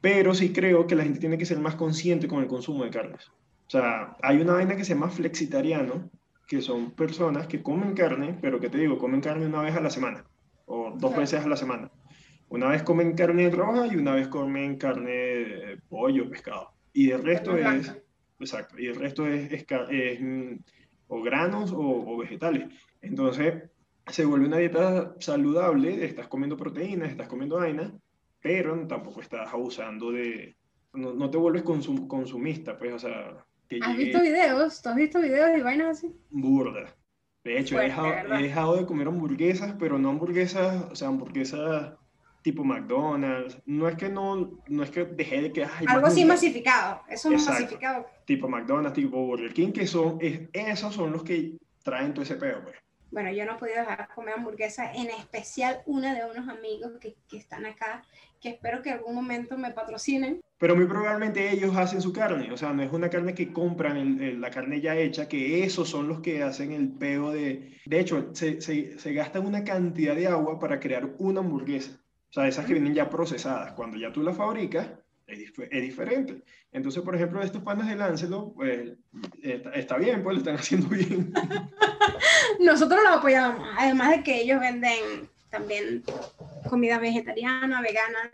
Pero 0.00 0.34
sí 0.34 0.52
creo 0.52 0.86
que 0.88 0.96
la 0.96 1.04
gente 1.04 1.20
tiene 1.20 1.38
que 1.38 1.46
ser 1.46 1.60
más 1.60 1.76
consciente 1.76 2.26
con 2.26 2.40
el 2.40 2.48
consumo 2.48 2.82
de 2.84 2.90
carnes. 2.90 3.28
O 3.68 3.70
sea, 3.70 4.16
hay 4.20 4.38
una 4.40 4.54
vaina 4.54 4.76
que 4.76 4.84
se 4.84 4.94
llama 4.94 5.10
flexitariano, 5.10 6.10
que 6.46 6.60
son 6.60 6.90
personas 6.92 7.46
que 7.46 7.62
comen 7.62 7.94
carne, 7.94 8.38
pero 8.40 8.60
que 8.60 8.68
te 8.68 8.78
digo, 8.78 8.98
comen 8.98 9.20
carne 9.20 9.46
una 9.46 9.62
vez 9.62 9.74
a 9.76 9.80
la 9.80 9.90
semana 9.90 10.24
o 10.66 10.90
dos 10.90 11.10
Claro. 11.10 11.20
veces 11.20 11.44
a 11.44 11.48
la 11.48 11.56
semana. 11.56 11.90
Una 12.48 12.68
vez 12.68 12.82
comen 12.82 13.14
carne 13.14 13.50
roja 13.50 13.86
y 13.86 13.96
una 13.96 14.14
vez 14.14 14.28
comen 14.28 14.76
carne 14.76 15.10
de 15.10 15.78
pollo, 15.88 16.28
pescado. 16.28 16.70
Y 16.92 17.10
el 17.10 17.22
resto 17.22 17.52
Carne 17.52 17.76
es, 17.78 17.82
blanca. 17.86 18.02
exacto, 18.40 18.78
y 18.78 18.86
el 18.86 18.96
resto 18.96 19.26
es, 19.26 19.50
es 19.52 19.64
es, 19.90 20.20
mm, 20.20 20.56
o 21.08 21.22
granos 21.22 21.72
o, 21.72 21.78
o 21.80 22.16
vegetales. 22.18 22.68
Entonces, 23.00 23.70
se 24.06 24.24
vuelve 24.24 24.46
una 24.46 24.58
dieta 24.58 25.14
saludable, 25.18 26.04
estás 26.04 26.28
comiendo 26.28 26.56
proteínas, 26.56 27.10
estás 27.10 27.28
comiendo 27.28 27.56
vaina, 27.56 27.92
pero 28.40 28.86
tampoco 28.86 29.20
estás 29.20 29.52
abusando 29.52 30.10
de, 30.12 30.56
no, 30.92 31.14
no 31.14 31.30
te 31.30 31.38
vuelves 31.38 31.64
consum- 31.64 32.06
consumista, 32.06 32.78
pues, 32.78 32.92
o 32.92 32.98
sea, 32.98 33.46
que 33.68 33.78
¿Has 33.82 33.96
visto 33.96 34.20
videos? 34.20 34.82
¿Tú 34.82 34.88
has 34.88 34.96
visto 34.96 35.20
videos 35.20 35.50
y 35.58 35.62
vainas 35.62 35.98
así? 35.98 36.14
burda. 36.30 36.94
De 37.44 37.58
hecho, 37.58 37.80
he 37.80 37.84
dejado, 37.86 38.08
¿verdad? 38.08 38.38
he 38.38 38.42
dejado 38.44 38.76
de 38.76 38.86
comer 38.86 39.08
hamburguesas, 39.08 39.74
pero 39.78 39.98
no 39.98 40.10
hamburguesas, 40.10 40.84
o 40.92 40.94
sea, 40.94 41.08
hamburguesas 41.08 41.94
tipo 42.42 42.62
McDonald's. 42.64 43.58
No 43.66 43.88
es 43.88 43.96
que 43.96 44.08
no, 44.08 44.60
no 44.68 44.82
es 44.82 44.90
que 44.90 45.04
dejé 45.04 45.42
de 45.42 45.52
que 45.52 45.64
ay, 45.64 45.86
Algo 45.88 46.06
así 46.06 46.24
masificado. 46.24 47.02
Eso 47.08 47.28
es 47.30 47.34
Exacto. 47.40 47.62
masificado. 47.62 48.06
Tipo 48.26 48.48
McDonald's, 48.48 48.92
tipo 48.94 49.26
Burger 49.26 49.52
King, 49.52 49.72
que 49.72 49.86
son, 49.88 50.18
es- 50.20 50.48
esos 50.52 50.94
son 50.94 51.10
los 51.12 51.24
que 51.24 51.56
traen 51.82 52.14
todo 52.14 52.22
ese 52.22 52.36
pedo, 52.36 52.62
pues. 52.62 52.76
Bueno, 53.12 53.30
yo 53.30 53.44
no 53.44 53.52
he 53.56 53.58
podido 53.58 53.76
dejar 53.80 54.08
de 54.08 54.14
comer 54.14 54.34
hamburguesa, 54.34 54.90
en 54.92 55.10
especial 55.10 55.82
una 55.84 56.14
de 56.14 56.24
unos 56.24 56.48
amigos 56.48 56.92
que, 56.98 57.14
que 57.28 57.36
están 57.36 57.66
acá, 57.66 58.02
que 58.40 58.48
espero 58.48 58.80
que 58.82 58.90
algún 58.90 59.14
momento 59.14 59.58
me 59.58 59.70
patrocinen. 59.70 60.40
Pero 60.58 60.74
muy 60.74 60.86
probablemente 60.86 61.50
ellos 61.50 61.76
hacen 61.76 62.00
su 62.00 62.12
carne, 62.12 62.50
o 62.52 62.56
sea, 62.56 62.72
no 62.72 62.82
es 62.82 62.90
una 62.92 63.10
carne 63.10 63.34
que 63.34 63.52
compran 63.52 63.96
el- 63.98 64.22
el- 64.22 64.40
la 64.40 64.50
carne 64.50 64.80
ya 64.80 64.96
hecha, 64.96 65.28
que 65.28 65.62
esos 65.64 65.88
son 65.90 66.08
los 66.08 66.20
que 66.20 66.42
hacen 66.42 66.72
el 66.72 66.88
peo 66.90 67.30
de... 67.32 67.76
De 67.84 68.00
hecho, 68.00 68.30
se, 68.34 68.60
se, 68.62 68.98
se 68.98 69.12
gastan 69.12 69.46
una 69.46 69.62
cantidad 69.64 70.14
de 70.16 70.28
agua 70.28 70.58
para 70.58 70.80
crear 70.80 71.10
una 71.18 71.40
hamburguesa. 71.40 72.00
O 72.30 72.32
sea, 72.32 72.48
esas 72.48 72.64
que 72.64 72.72
vienen 72.72 72.94
ya 72.94 73.10
procesadas. 73.10 73.72
Cuando 73.72 73.98
ya 73.98 74.10
tú 74.10 74.22
las 74.22 74.36
fabricas, 74.36 74.88
es, 75.26 75.38
dif- 75.38 75.68
es 75.70 75.82
diferente. 75.82 76.42
Entonces, 76.72 77.02
por 77.02 77.14
ejemplo, 77.14 77.42
estos 77.42 77.62
panes 77.62 77.86
de 77.86 77.96
Lancelot, 77.96 78.54
pues 78.54 78.92
está, 79.42 79.70
está 79.72 79.96
bien, 79.98 80.22
pues 80.22 80.34
lo 80.34 80.38
están 80.40 80.56
haciendo 80.60 80.88
bien. 80.88 81.32
Nosotros 82.60 83.00
los 83.02 83.18
apoyamos, 83.18 83.66
además 83.78 84.10
de 84.16 84.22
que 84.22 84.40
ellos 84.40 84.60
venden 84.60 85.28
también 85.50 86.02
comida 86.68 86.98
vegetariana, 86.98 87.80
vegana, 87.82 88.30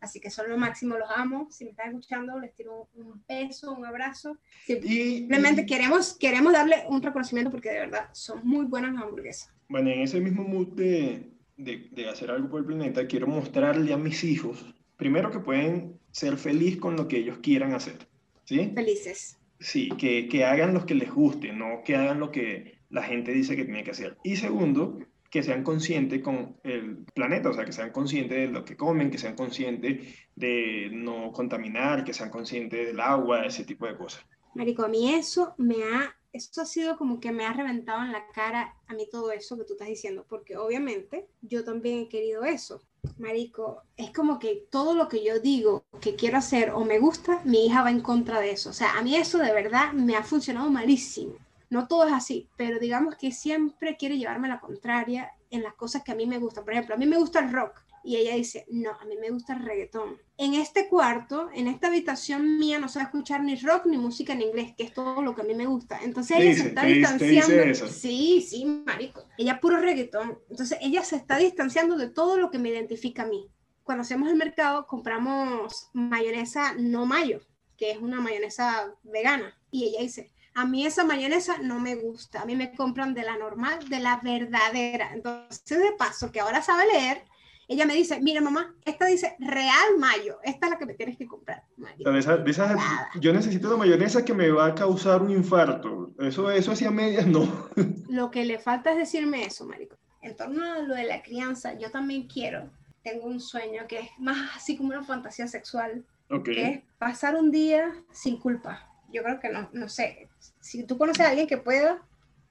así 0.00 0.20
que 0.20 0.30
son 0.30 0.48
lo 0.48 0.56
máximo, 0.56 0.96
los 0.96 1.08
amo. 1.14 1.48
Si 1.50 1.64
me 1.64 1.70
están 1.70 1.88
escuchando, 1.90 2.38
les 2.38 2.54
tiro 2.54 2.88
un 2.94 3.22
beso, 3.28 3.72
un 3.72 3.84
abrazo. 3.86 4.36
Y, 4.66 4.74
Simplemente 5.18 5.62
y, 5.62 5.66
queremos, 5.66 6.16
queremos 6.18 6.52
darle 6.52 6.84
un 6.88 7.02
reconocimiento 7.02 7.50
porque 7.50 7.70
de 7.70 7.80
verdad 7.80 8.08
son 8.12 8.40
muy 8.44 8.66
buenas 8.66 8.92
las 8.94 9.02
hamburguesas. 9.02 9.52
bueno, 9.68 9.90
en 9.90 10.00
ese 10.00 10.20
mismo 10.20 10.42
mood 10.44 10.68
de, 10.74 11.30
de, 11.56 11.88
de 11.90 12.08
hacer 12.08 12.30
algo 12.30 12.48
por 12.50 12.60
el 12.60 12.66
planeta, 12.66 13.06
quiero 13.06 13.26
mostrarle 13.26 13.92
a 13.92 13.96
mis 13.96 14.22
hijos, 14.24 14.64
primero 14.96 15.30
que 15.30 15.38
pueden 15.40 15.99
ser 16.12 16.36
feliz 16.36 16.78
con 16.78 16.96
lo 16.96 17.08
que 17.08 17.18
ellos 17.18 17.38
quieran 17.38 17.72
hacer. 17.72 18.08
¿Sí? 18.44 18.72
Felices. 18.74 19.38
Sí, 19.58 19.90
que, 19.98 20.28
que 20.28 20.44
hagan 20.44 20.74
lo 20.74 20.86
que 20.86 20.94
les 20.94 21.12
guste, 21.12 21.52
no 21.52 21.82
que 21.84 21.94
hagan 21.94 22.18
lo 22.18 22.30
que 22.30 22.78
la 22.88 23.02
gente 23.02 23.32
dice 23.32 23.56
que 23.56 23.64
tiene 23.64 23.84
que 23.84 23.92
hacer. 23.92 24.16
Y 24.24 24.36
segundo, 24.36 24.98
que 25.30 25.42
sean 25.42 25.62
conscientes 25.62 26.22
con 26.22 26.56
el 26.64 27.04
planeta, 27.14 27.50
o 27.50 27.54
sea, 27.54 27.64
que 27.64 27.72
sean 27.72 27.92
conscientes 27.92 28.36
de 28.36 28.48
lo 28.48 28.64
que 28.64 28.76
comen, 28.76 29.10
que 29.10 29.18
sean 29.18 29.36
conscientes 29.36 30.18
de 30.34 30.90
no 30.92 31.32
contaminar, 31.32 32.04
que 32.04 32.12
sean 32.12 32.30
conscientes 32.30 32.86
del 32.88 32.98
agua, 32.98 33.46
ese 33.46 33.64
tipo 33.64 33.86
de 33.86 33.96
cosas. 33.96 34.26
Marico, 34.54 34.82
a 34.82 34.88
mí 34.88 35.14
eso 35.14 35.54
me 35.56 35.76
ha, 35.84 36.16
eso 36.32 36.62
ha 36.62 36.66
sido 36.66 36.98
como 36.98 37.20
que 37.20 37.30
me 37.30 37.46
ha 37.46 37.52
reventado 37.52 38.02
en 38.02 38.10
la 38.10 38.26
cara 38.34 38.74
a 38.88 38.94
mí 38.94 39.06
todo 39.08 39.30
eso 39.30 39.56
que 39.56 39.64
tú 39.64 39.74
estás 39.74 39.88
diciendo, 39.88 40.26
porque 40.28 40.56
obviamente 40.56 41.28
yo 41.40 41.64
también 41.64 42.00
he 42.00 42.08
querido 42.08 42.44
eso. 42.44 42.82
Marico, 43.18 43.82
es 43.96 44.12
como 44.12 44.38
que 44.38 44.66
todo 44.70 44.94
lo 44.94 45.08
que 45.08 45.24
yo 45.24 45.40
digo 45.40 45.84
que 46.00 46.16
quiero 46.16 46.38
hacer 46.38 46.70
o 46.70 46.84
me 46.84 46.98
gusta, 46.98 47.40
mi 47.44 47.66
hija 47.66 47.82
va 47.82 47.90
en 47.90 48.00
contra 48.00 48.40
de 48.40 48.52
eso. 48.52 48.70
O 48.70 48.72
sea, 48.72 48.98
a 48.98 49.02
mí 49.02 49.16
eso 49.16 49.38
de 49.38 49.52
verdad 49.52 49.92
me 49.92 50.16
ha 50.16 50.22
funcionado 50.22 50.70
malísimo. 50.70 51.34
No 51.70 51.86
todo 51.86 52.06
es 52.06 52.12
así, 52.12 52.48
pero 52.56 52.78
digamos 52.78 53.14
que 53.16 53.32
siempre 53.32 53.96
quiere 53.96 54.18
llevarme 54.18 54.48
la 54.48 54.60
contraria 54.60 55.32
en 55.50 55.62
las 55.62 55.74
cosas 55.74 56.02
que 56.02 56.12
a 56.12 56.16
mí 56.16 56.26
me 56.26 56.38
gustan. 56.38 56.64
Por 56.64 56.72
ejemplo, 56.72 56.94
a 56.94 56.98
mí 56.98 57.06
me 57.06 57.18
gusta 57.18 57.38
el 57.40 57.52
rock 57.52 57.80
y 58.02 58.16
ella 58.16 58.34
dice, 58.34 58.64
no, 58.70 58.90
a 58.92 59.04
mí 59.04 59.16
me 59.20 59.30
gusta 59.30 59.54
el 59.54 59.62
reggaetón. 59.64 60.16
En 60.36 60.54
este 60.54 60.88
cuarto, 60.88 61.50
en 61.54 61.66
esta 61.68 61.88
habitación 61.88 62.58
mía, 62.58 62.78
no 62.78 62.88
se 62.88 62.98
va 62.98 63.04
a 63.04 63.08
escuchar 63.08 63.42
ni 63.42 63.56
rock 63.56 63.86
ni 63.86 63.98
música 63.98 64.32
en 64.32 64.42
inglés, 64.42 64.72
que 64.76 64.84
es 64.84 64.94
todo 64.94 65.20
lo 65.22 65.34
que 65.34 65.42
a 65.42 65.44
mí 65.44 65.54
me 65.54 65.66
gusta. 65.66 66.00
Entonces 66.02 66.38
ella 66.38 66.48
dice, 66.50 66.62
se 66.62 66.68
está 66.68 66.80
te 66.82 66.86
dice- 66.88 67.18
te 67.18 67.24
dice 67.26 67.36
distanciando. 67.64 67.92
Sí, 67.92 68.40
sí, 68.48 68.64
marico. 68.64 69.24
Ella 69.36 69.60
puro 69.60 69.76
reggaetón. 69.78 70.38
Entonces 70.48 70.78
ella 70.80 71.02
se 71.04 71.16
está 71.16 71.36
distanciando 71.36 71.96
de 71.96 72.08
todo 72.08 72.38
lo 72.38 72.50
que 72.50 72.58
me 72.58 72.70
identifica 72.70 73.22
a 73.24 73.26
mí. 73.26 73.48
Cuando 73.82 74.02
hacemos 74.02 74.28
el 74.28 74.36
mercado, 74.36 74.86
compramos 74.86 75.90
mayonesa 75.92 76.74
no 76.78 77.06
mayo, 77.06 77.40
que 77.76 77.90
es 77.90 77.98
una 77.98 78.20
mayonesa 78.20 78.94
vegana. 79.02 79.58
Y 79.70 79.84
ella 79.84 80.00
dice, 80.02 80.30
a 80.54 80.64
mí 80.64 80.86
esa 80.86 81.04
mayonesa 81.04 81.58
no 81.58 81.80
me 81.80 81.94
gusta, 81.96 82.42
a 82.42 82.44
mí 82.44 82.56
me 82.56 82.72
compran 82.74 83.14
de 83.14 83.22
la 83.24 83.36
normal, 83.36 83.88
de 83.88 84.00
la 84.00 84.20
verdadera. 84.22 85.12
Entonces, 85.14 85.78
de 85.78 85.92
paso, 85.98 86.30
que 86.32 86.40
ahora 86.40 86.62
sabe 86.62 86.86
leer, 86.86 87.24
ella 87.72 87.86
me 87.86 87.94
dice, 87.94 88.20
mira 88.20 88.40
mamá, 88.40 88.74
esta 88.84 89.06
dice 89.06 89.36
Real 89.38 89.96
Mayo, 89.98 90.38
esta 90.42 90.66
es 90.66 90.70
la 90.72 90.78
que 90.78 90.86
me 90.86 90.94
tienes 90.94 91.16
que 91.16 91.26
comprar. 91.26 91.62
Marico. 91.76 92.10
esas- 92.10 92.78
yo 93.20 93.32
necesito 93.32 93.68
una 93.68 93.76
mayonesa 93.78 94.24
que 94.24 94.34
me 94.34 94.50
va 94.50 94.66
a 94.66 94.74
causar 94.74 95.22
un 95.22 95.30
infarto. 95.30 96.12
Eso, 96.18 96.50
eso 96.50 96.72
hacia 96.72 96.90
medias 96.90 97.26
no. 97.26 97.68
Lo 98.08 98.30
que 98.30 98.44
le 98.44 98.58
falta 98.58 98.90
es 98.92 98.98
decirme 98.98 99.44
eso, 99.44 99.64
marico. 99.66 99.96
En 100.22 100.36
torno 100.36 100.64
a 100.64 100.78
lo 100.80 100.94
de 100.94 101.04
la 101.04 101.22
crianza, 101.22 101.72
yo 101.78 101.90
también 101.90 102.26
quiero, 102.26 102.70
tengo 103.02 103.26
un 103.26 103.40
sueño 103.40 103.86
que 103.88 104.00
es 104.00 104.10
más 104.18 104.56
así 104.56 104.76
como 104.76 104.90
una 104.90 105.02
fantasía 105.04 105.46
sexual, 105.46 106.04
Ok. 106.28 106.44
que 106.44 106.68
es 106.68 106.80
pasar 106.98 107.36
un 107.36 107.50
día 107.50 107.92
sin 108.12 108.38
culpa. 108.38 108.86
Yo 109.12 109.22
creo 109.22 109.40
que 109.40 109.48
no, 109.48 109.68
no 109.72 109.88
sé, 109.88 110.28
si 110.60 110.84
tú 110.84 110.98
conoces 110.98 111.24
a 111.24 111.30
alguien 111.30 111.46
que 111.46 111.56
pueda, 111.56 112.02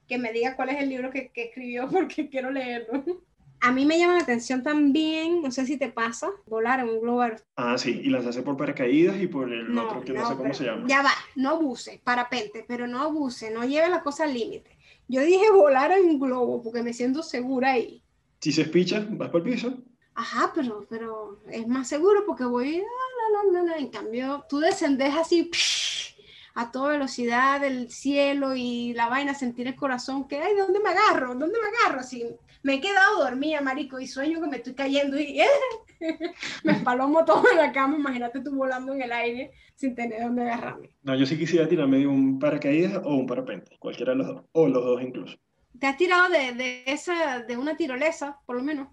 que 0.08 0.18
me 0.18 0.34
diga 0.34 0.56
cuál 0.56 0.70
es 0.70 0.80
el 0.82 0.90
libro 0.90 1.12
que, 1.12 1.30
que 1.32 1.44
escribió 1.50 1.88
porque 1.92 2.30
quiero 2.30 2.50
leerlo. 2.52 3.04
A 3.62 3.72
mí 3.72 3.86
me 3.86 3.98
llama 3.98 4.16
la 4.16 4.22
atención 4.22 4.64
también, 4.64 5.42
no 5.42 5.52
sé 5.52 5.66
si 5.66 5.78
te 5.78 5.90
pasa, 5.90 6.30
volar 6.48 6.80
en 6.80 6.90
un 6.90 7.02
globo. 7.02 7.24
Ah, 7.56 7.78
sí, 7.78 8.02
y 8.04 8.10
lanzarse 8.10 8.42
por 8.42 8.56
paracaídas 8.56 9.20
y 9.22 9.28
por 9.28 9.52
el 9.52 9.78
otro 9.78 10.02
que 10.02 10.14
no, 10.14 10.28
sé 10.28 10.36
cómo 10.36 10.54
se 10.54 10.66
llama. 10.66 10.86
Ya 10.88 11.02
va, 11.02 11.12
no 11.36 11.50
abuse, 11.50 12.02
parapente, 12.04 12.64
pero 12.68 12.88
no 12.88 13.02
abuse, 13.02 13.52
no 13.52 13.66
lleve 13.66 13.90
la 13.90 14.02
cosa 14.02 14.24
al 14.24 14.34
límite. 14.34 14.78
Yo 15.08 15.22
dije 15.22 15.52
volar 15.52 15.92
en 15.92 16.06
un 16.06 16.20
globo 16.20 16.62
porque 16.62 16.84
me 16.84 16.94
siento 16.94 17.22
segura 17.24 17.72
ahí. 17.72 18.02
Si 18.40 18.52
se 18.52 18.62
espicha, 18.62 19.06
vas 19.10 19.30
por 19.30 19.46
el 19.46 19.54
piso. 19.54 19.84
Ajá, 20.16 20.52
pero, 20.54 20.86
pero 20.90 21.42
es 21.50 21.68
más 21.68 21.88
seguro 21.88 22.26
porque 22.26 22.46
voy, 22.46 22.78
ah, 22.78 22.84
la, 23.34 23.52
la, 23.52 23.64
la, 23.64 23.72
la. 23.72 23.78
en 23.78 23.90
cambio, 23.90 24.46
tú 24.50 24.60
descendes 24.60 25.14
así 25.16 25.50
psh, 25.52 26.16
a 26.56 26.72
toda 26.72 26.92
velocidad 26.92 27.62
del 27.62 27.90
cielo 27.90 28.56
y 28.56 28.94
la 28.94 29.08
vaina, 29.08 29.34
sentir 29.34 29.68
el 29.68 29.76
corazón, 29.76 30.28
que, 30.28 30.42
ay, 30.42 30.56
¿dónde 30.56 30.80
me 30.80 30.90
agarro? 30.90 31.36
¿Dónde 31.36 31.58
me 31.58 31.78
agarro? 31.78 32.02
Así, 32.02 32.26
me 32.64 32.76
he 32.76 32.82
quedado 32.82 33.24
dormida, 33.24 33.62
marico, 33.62 34.00
y 34.00 34.08
sueño 34.08 34.42
que 34.42 34.48
me 34.48 34.58
estoy 34.58 34.74
cayendo 34.74 35.20
y 35.20 35.40
me 36.64 36.72
espalomo 36.74 37.26
todo 37.26 37.44
en 37.52 37.58
la 37.58 37.72
cama, 37.72 37.98
imagínate 37.98 38.42
tú 38.42 38.56
volando 38.56 38.94
en 38.94 39.02
el 39.02 39.12
aire 39.12 39.52
sin 39.76 39.96
tener 39.96 40.22
dónde 40.22 40.44
agarrarme. 40.44 40.92
No, 41.04 41.16
yo 41.16 41.26
sí 41.26 41.38
quisiera 41.38 41.68
tirarme 41.68 42.00
de 42.00 42.08
un 42.08 42.40
paracaídas 42.40 43.02
o 43.04 43.16
un 43.16 43.28
parapente, 43.28 43.78
cualquiera 43.80 44.12
de 44.12 44.18
los 44.18 44.28
dos, 44.28 44.46
o 44.52 44.68
los 44.68 44.84
dos 44.84 45.02
incluso. 45.02 45.38
¿Te 45.80 45.88
has 45.88 45.98
tirado 45.98 46.30
de, 46.30 46.54
de 46.54 46.84
esa, 46.88 47.40
de 47.40 47.56
una 47.56 47.78
tirolesa, 47.78 48.40
por 48.46 48.58
lo 48.58 48.64
menos? 48.64 48.90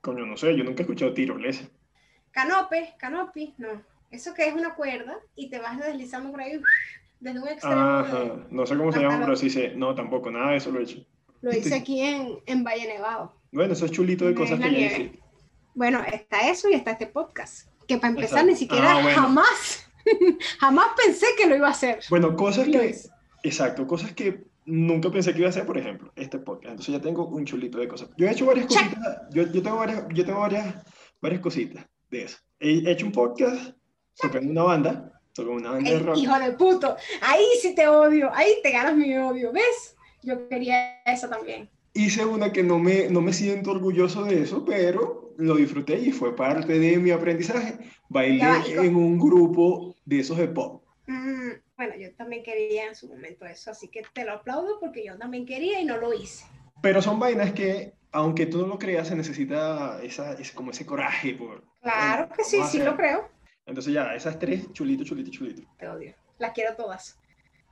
Coño, 0.00 0.24
no 0.24 0.36
sé, 0.36 0.56
yo 0.56 0.64
nunca 0.64 0.80
he 0.80 0.84
escuchado 0.84 1.12
tirolesa. 1.12 1.68
Canope, 2.30 2.94
canopi, 2.98 3.54
no. 3.58 3.82
Eso 4.10 4.34
que 4.34 4.48
es 4.48 4.54
una 4.54 4.74
cuerda 4.74 5.18
y 5.34 5.50
te 5.50 5.58
vas 5.58 5.78
deslizando 5.78 6.30
por 6.30 6.40
ahí 6.40 6.60
desde 7.20 7.40
un 7.40 7.48
extremo. 7.48 7.80
Ajá, 7.80 8.46
no 8.50 8.66
sé 8.66 8.76
cómo 8.76 8.92
se 8.92 9.00
llama, 9.00 9.20
pero 9.20 9.36
sí 9.36 9.50
sé. 9.50 9.74
No, 9.76 9.94
tampoco, 9.94 10.30
nada 10.30 10.52
de 10.52 10.56
eso 10.56 10.70
lo 10.70 10.80
he 10.80 10.84
hecho. 10.84 11.04
Lo 11.42 11.52
hice 11.52 11.74
aquí 11.74 12.00
en, 12.00 12.38
en 12.46 12.64
Valle 12.64 12.86
Nevado. 12.86 13.34
Bueno, 13.52 13.72
eso 13.72 13.84
es 13.86 13.90
chulito 13.92 14.24
de 14.26 14.34
cosas 14.34 14.58
que 14.58 14.64
ya 14.64 14.70
nieve. 14.70 14.94
hice. 14.94 15.20
Bueno, 15.74 16.02
está 16.12 16.48
eso 16.50 16.68
y 16.68 16.74
está 16.74 16.92
este 16.92 17.06
podcast. 17.06 17.68
Que 17.86 17.96
para 17.96 18.08
empezar 18.10 18.40
Exacto. 18.40 18.50
ni 18.52 18.56
siquiera 18.56 18.92
Ah, 18.98 19.02
bueno. 19.02 19.20
jamás, 19.22 19.86
jamás 20.60 20.86
pensé 21.02 21.26
que 21.38 21.46
lo 21.46 21.56
iba 21.56 21.68
a 21.68 21.72
hacer. 21.72 22.00
Bueno, 22.10 22.36
cosas 22.36 22.66
que, 22.68 22.94
exacto, 23.42 23.86
cosas 23.86 24.12
que 24.12 24.44
nunca 24.66 25.10
pensé 25.10 25.32
que 25.32 25.38
iba 25.38 25.48
a 25.48 25.50
hacer, 25.50 25.66
por 25.66 25.78
ejemplo, 25.78 26.12
este 26.16 26.38
podcast. 26.38 26.72
Entonces 26.72 26.94
ya 26.94 27.00
tengo 27.00 27.26
un 27.26 27.44
chulito 27.44 27.78
de 27.78 27.88
cosas. 27.88 28.10
Yo 28.16 28.26
he 28.26 28.30
hecho 28.30 28.46
varias 28.46 28.66
cositas, 28.66 29.22
yo, 29.32 29.44
yo 29.50 29.62
tengo, 29.62 29.76
varias, 29.78 30.04
yo 30.12 30.24
tengo 30.24 30.40
varias, 30.40 30.74
varias 31.20 31.40
cositas 31.40 31.84
de 32.10 32.24
eso. 32.24 32.36
He 32.60 32.90
hecho 32.90 33.06
un 33.06 33.12
podcast 33.12 33.72
tocando 34.20 34.50
una 34.50 34.62
banda, 34.64 35.20
tocando 35.34 35.58
una 35.58 35.70
banda 35.72 35.90
de 35.90 35.98
rock. 36.00 36.16
Hijo 36.18 36.38
de 36.38 36.52
puto, 36.52 36.96
ahí 37.22 37.44
sí 37.62 37.74
te 37.74 37.88
odio, 37.88 38.30
ahí 38.34 38.56
te 38.62 38.70
ganas 38.70 38.94
mi 38.94 39.16
odio, 39.16 39.50
¿ves? 39.52 39.96
Yo 40.22 40.48
quería 40.48 41.02
eso 41.04 41.28
también. 41.28 41.68
Hice 41.92 42.24
una 42.24 42.52
que 42.52 42.62
no 42.62 42.78
me, 42.78 43.08
no 43.08 43.20
me 43.20 43.32
siento 43.32 43.72
orgulloso 43.72 44.24
de 44.24 44.42
eso, 44.42 44.64
pero 44.64 45.34
lo 45.36 45.56
disfruté 45.56 45.98
y 45.98 46.12
fue 46.12 46.36
parte 46.36 46.78
de 46.78 46.98
mi 46.98 47.10
aprendizaje. 47.10 47.78
Bailé 48.08 48.46
en 48.76 48.94
un 48.94 49.18
grupo 49.18 49.96
de 50.04 50.20
esos 50.20 50.36
de 50.36 50.48
pop. 50.48 50.84
Mm, 51.06 51.50
bueno, 51.76 51.94
yo 51.96 52.14
también 52.14 52.42
quería 52.42 52.86
en 52.86 52.94
su 52.94 53.08
momento 53.08 53.44
eso, 53.46 53.70
así 53.70 53.88
que 53.88 54.02
te 54.12 54.24
lo 54.24 54.32
aplaudo 54.32 54.78
porque 54.78 55.04
yo 55.04 55.18
también 55.18 55.46
quería 55.46 55.80
y 55.80 55.84
no 55.84 55.96
lo 55.96 56.12
hice. 56.12 56.44
Pero 56.82 57.02
son 57.02 57.18
vainas 57.18 57.52
que, 57.52 57.94
aunque 58.12 58.46
tú 58.46 58.58
no 58.58 58.66
lo 58.66 58.78
creas, 58.78 59.08
se 59.08 59.16
necesita 59.16 60.00
esa, 60.02 60.36
como 60.54 60.70
ese 60.70 60.86
coraje. 60.86 61.34
Por, 61.34 61.64
claro 61.82 62.28
que 62.34 62.44
sí, 62.44 62.62
sí 62.64 62.78
lo 62.78 62.96
creo. 62.96 63.28
Entonces 63.66 63.92
ya, 63.92 64.14
esas 64.14 64.38
tres, 64.38 64.72
chulito, 64.72 65.04
chulito, 65.04 65.30
chulito. 65.30 65.62
Te 65.78 65.88
odio. 65.88 66.14
Las 66.38 66.52
quiero 66.52 66.74
todas. 66.74 67.19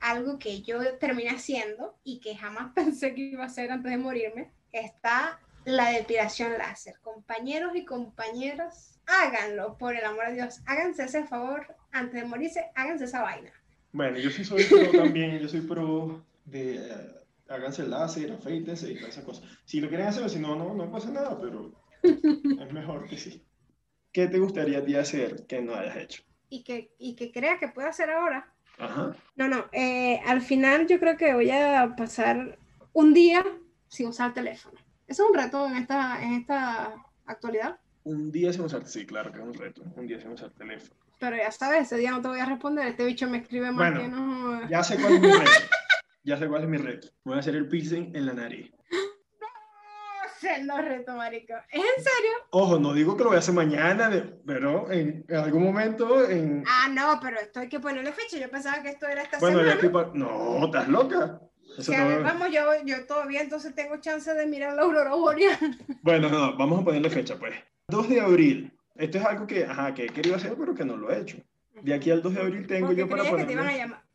Algo 0.01 0.39
que 0.39 0.61
yo 0.61 0.97
terminé 0.97 1.29
haciendo 1.29 1.97
y 2.03 2.19
que 2.19 2.35
jamás 2.35 2.71
pensé 2.75 3.13
que 3.13 3.21
iba 3.21 3.43
a 3.43 3.47
hacer 3.47 3.71
antes 3.71 3.91
de 3.91 3.97
morirme, 3.97 4.51
está 4.71 5.39
la 5.65 5.89
depilación 5.91 6.57
láser. 6.57 6.95
Compañeros 7.01 7.75
y 7.75 7.85
compañeras, 7.85 8.99
háganlo, 9.05 9.77
por 9.77 9.95
el 9.95 10.05
amor 10.05 10.27
de 10.27 10.33
Dios. 10.35 10.61
Háganse 10.65 11.05
ese 11.05 11.25
favor 11.25 11.75
antes 11.91 12.21
de 12.21 12.27
morirse, 12.27 12.65
háganse 12.75 13.05
esa 13.05 13.21
vaina. 13.21 13.51
Bueno, 13.91 14.19
yo 14.19 14.29
sí 14.29 14.43
soy 14.43 14.63
pro 14.63 14.91
también, 14.91 15.39
yo 15.39 15.47
soy 15.47 15.61
pro 15.61 16.23
de 16.45 16.77
eh, 16.77 17.19
háganse 17.49 17.87
láser, 17.87 18.31
afeítense 18.31 18.91
y 18.91 18.95
todas 18.95 19.09
esas 19.09 19.23
cosas. 19.23 19.43
Si 19.65 19.79
lo 19.79 19.89
quieren 19.89 20.07
hacer, 20.07 20.29
si 20.29 20.39
no, 20.39 20.55
no, 20.55 20.73
no 20.73 20.91
pasa 20.91 21.11
nada, 21.11 21.39
pero 21.39 21.71
es 22.03 22.73
mejor 22.73 23.07
que 23.07 23.17
sí. 23.17 23.43
¿Qué 24.11 24.27
te 24.27 24.39
gustaría 24.39 24.79
a 24.79 24.85
ti 24.85 24.95
hacer 24.95 25.45
que 25.47 25.61
no 25.61 25.75
hayas 25.75 25.97
hecho? 25.97 26.23
Y 26.49 26.63
que, 26.63 26.95
y 26.97 27.15
que 27.15 27.31
crea 27.31 27.59
que 27.59 27.67
puede 27.67 27.89
hacer 27.89 28.09
ahora. 28.09 28.53
Ajá. 28.79 29.15
No, 29.35 29.47
no, 29.47 29.65
eh, 29.71 30.21
al 30.25 30.41
final 30.41 30.87
yo 30.87 30.99
creo 30.99 31.17
que 31.17 31.33
voy 31.33 31.51
a 31.51 31.93
pasar 31.97 32.57
un 32.93 33.13
día 33.13 33.45
sin 33.87 34.07
usar 34.07 34.33
teléfono. 34.33 34.77
Eso 35.07 35.23
es 35.23 35.29
un 35.29 35.35
reto 35.35 35.67
en 35.67 35.77
esta, 35.77 36.23
en 36.23 36.33
esta 36.33 36.93
actualidad. 37.25 37.77
Un 38.03 38.31
día 38.31 38.53
sin 38.53 38.61
usar, 38.61 38.87
sí, 38.87 39.05
claro 39.05 39.31
que 39.31 39.39
es 39.39 39.45
un 39.45 39.53
reto, 39.53 39.83
un 39.95 40.07
día 40.07 40.19
sin 40.19 40.31
usar 40.31 40.51
teléfono. 40.51 40.99
Pero 41.19 41.35
ya 41.35 41.51
sabes, 41.51 41.81
ese 41.81 41.97
día 41.97 42.11
no 42.11 42.21
te 42.21 42.29
voy 42.29 42.39
a 42.39 42.45
responder, 42.45 42.87
este 42.87 43.05
bicho 43.05 43.29
me 43.29 43.39
escribe 43.39 43.71
más 43.71 43.91
bueno, 43.91 43.99
que 43.99 44.07
no... 44.07 44.69
Ya 44.69 44.83
sé 44.83 44.97
cuál 44.97 45.15
es 45.15 45.21
mi 45.21 45.31
reto, 45.31 45.51
ya 46.23 46.37
sé 46.37 46.47
cuál 46.47 46.63
es 46.63 46.69
mi 46.69 46.77
reto. 46.77 47.07
Voy 47.25 47.35
a 47.35 47.39
hacer 47.39 47.55
el 47.55 47.67
piercing 47.67 48.15
en 48.15 48.25
la 48.25 48.33
nariz. 48.33 48.71
No 50.41 50.49
sé, 50.49 50.63
no 50.63 50.81
reto, 50.81 51.15
marico. 51.15 51.53
¿Es 51.69 51.79
en 51.79 52.03
serio? 52.03 52.31
Ojo, 52.51 52.79
no 52.79 52.93
digo 52.93 53.17
que 53.17 53.23
lo 53.23 53.29
voy 53.29 53.35
a 53.35 53.39
hacer 53.39 53.53
mañana, 53.53 54.09
pero 54.45 54.89
en, 54.91 55.25
algún 55.29 55.63
momento 55.63 56.29
en... 56.29 56.63
Ah, 56.65 56.87
no, 56.89 57.19
pero 57.21 57.39
esto 57.39 57.59
hay 57.59 57.67
que 57.67 57.79
ponerle 57.79 58.13
fecha, 58.13 58.37
yo 58.37 58.49
pensaba 58.49 58.81
que 58.81 58.89
esto 58.89 59.07
era 59.07 59.23
esta 59.23 59.39
bueno, 59.39 59.59
semana. 59.59 59.81
Ya 59.81 60.11
No, 60.13 60.65
¿estás 60.65 60.87
loca? 60.87 61.41
vamos, 62.23 62.51
yo, 62.51 62.63
yo 62.85 63.05
todavía 63.05 63.41
entonces 63.41 63.75
tengo 63.75 63.97
chance 63.97 64.33
de 64.33 64.45
mirar 64.45 64.75
la 64.75 64.83
aurora 64.83 65.13
boreal. 65.13 65.57
Bueno, 66.03 66.29
no, 66.29 66.55
vamos 66.55 66.81
a 66.81 66.85
ponerle 66.85 67.09
fecha, 67.09 67.37
pues. 67.37 67.55
2 67.89 68.09
de 68.09 68.21
abril. 68.21 68.73
Esto 68.95 69.17
es 69.17 69.25
algo 69.25 69.45
que, 69.45 69.65
ajá, 69.65 69.93
que 69.93 70.05
he 70.05 70.09
querido 70.09 70.35
hacer, 70.35 70.55
pero 70.57 70.73
que 70.73 70.85
no 70.85 70.95
lo 70.95 71.11
he 71.11 71.19
hecho. 71.19 71.37
De 71.81 71.93
aquí 71.93 72.11
al 72.11 72.21
2 72.21 72.33
de 72.33 72.41
abril 72.41 72.67
tengo 72.67 72.93
yo 72.93 73.09
para 73.09 73.23
poner. 73.23 73.45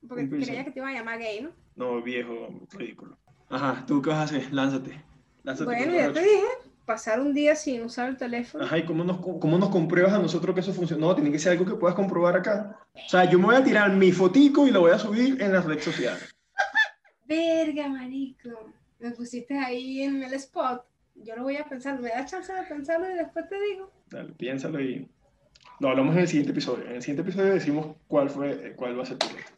Porque 0.09 0.29
creías 0.29 0.65
que 0.65 0.71
te 0.71 0.79
iban 0.79 0.95
a 0.95 0.99
llamar 0.99 1.19
gay, 1.19 1.43
¿no? 1.43 1.51
No, 1.77 2.03
viejo, 2.03 2.49
ridículo. 2.73 3.19
Ajá, 3.51 3.85
¿tú 3.87 4.01
qué 4.01 4.11
vas 4.11 4.19
a 4.21 4.23
hacer? 4.23 4.53
Lánzate. 4.53 5.03
Lánzate 5.44 5.66
bueno, 5.66 5.92
ya 5.94 6.12
te 6.12 6.20
dije, 6.20 6.46
pasar 6.85 7.20
un 7.20 7.35
día 7.35 7.54
sin 7.54 7.83
usar 7.83 8.09
el 8.09 8.16
teléfono. 8.16 8.64
Ajá, 8.64 8.78
¿y 8.78 8.85
cómo 8.85 9.04
nos, 9.04 9.18
cómo 9.18 9.59
nos 9.59 9.68
compruebas 9.68 10.14
a 10.14 10.18
nosotros 10.18 10.54
que 10.54 10.61
eso 10.61 10.72
funciona? 10.72 11.07
No, 11.07 11.14
tiene 11.14 11.30
que 11.30 11.38
ser 11.38 11.52
algo 11.52 11.66
que 11.66 11.74
puedas 11.74 11.94
comprobar 11.94 12.37
acá. 12.37 12.78
O 12.94 13.09
sea, 13.09 13.24
yo 13.30 13.38
me 13.38 13.46
voy 13.46 13.57
a 13.57 13.64
tirar 13.64 13.92
mi 13.92 14.11
fotico 14.11 14.66
y 14.66 14.70
lo 14.70 14.80
voy 14.80 14.92
a 14.92 14.98
subir 14.98 15.40
en 15.40 15.52
las 15.52 15.64
redes 15.64 15.85
sociales. 15.85 16.35
Verga, 17.26 17.88
marico. 17.88 18.72
Me 18.98 19.11
pusiste 19.11 19.59
ahí 19.59 20.02
en 20.02 20.22
el 20.22 20.33
spot. 20.35 20.83
Yo 21.14 21.37
lo 21.37 21.42
voy 21.42 21.57
a 21.57 21.64
pensar. 21.64 22.00
¿Me 22.00 22.09
da 22.09 22.24
chance 22.24 22.52
de 22.52 22.62
pensarlo 22.62 23.11
y 23.11 23.14
después 23.14 23.46
te 23.48 23.61
digo? 23.61 23.92
Dale, 24.11 24.33
piénsalo 24.33 24.80
y 24.80 25.07
lo 25.80 25.90
hablamos 25.90 26.14
en 26.14 26.22
el 26.22 26.28
siguiente 26.28 26.52
episodio. 26.52 26.87
En 26.87 26.96
el 26.96 27.02
siguiente 27.02 27.22
episodio 27.22 27.52
decimos 27.52 27.96
cuál 28.09 28.30
fue, 28.30 28.74
cuál 28.76 28.98
va 28.98 29.02
a 29.02 29.07
ser 29.07 29.18
tu 29.18 29.26
reto. 29.28 29.52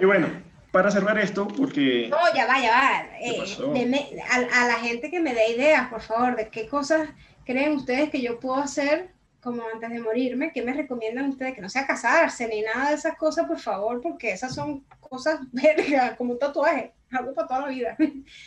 Y 0.00 0.04
bueno, 0.04 0.28
para 0.74 0.90
cerrar 0.90 1.16
esto, 1.20 1.46
porque... 1.46 2.08
No, 2.10 2.18
ya 2.34 2.48
va, 2.48 2.60
ya 2.60 2.70
va. 2.72 3.06
Eh, 3.20 4.20
a, 4.28 4.66
la 4.66 4.74
gente 4.74 5.08
que 5.08 5.20
me 5.20 5.32
dé 5.32 5.52
ideas, 5.52 5.88
por 5.88 6.00
favor, 6.00 6.34
de 6.34 6.48
qué 6.48 6.66
cosas 6.66 7.10
creen 7.44 7.76
ustedes 7.76 8.10
que 8.10 8.20
yo 8.20 8.40
puedo 8.40 8.56
hacer 8.56 9.12
como 9.40 9.62
antes 9.72 9.88
de 9.88 10.00
morirme, 10.00 10.50
¿qué 10.52 10.62
me 10.62 10.72
recomiendan 10.72 11.28
ustedes? 11.28 11.54
Que 11.54 11.60
no 11.60 11.68
sea 11.68 11.86
casarse 11.86 12.48
ni 12.48 12.62
nada 12.62 12.88
de 12.88 12.96
esas 12.96 13.16
cosas, 13.16 13.46
por 13.46 13.60
favor, 13.60 14.00
porque 14.02 14.32
esas 14.32 14.52
son 14.52 14.84
cosas 14.98 15.38
verga, 15.52 16.16
como 16.16 16.32
un 16.32 16.40
tatuaje, 16.40 16.92
algo 17.12 17.32
para 17.34 17.46
toda 17.46 17.60
la 17.60 17.68
vida. 17.68 17.96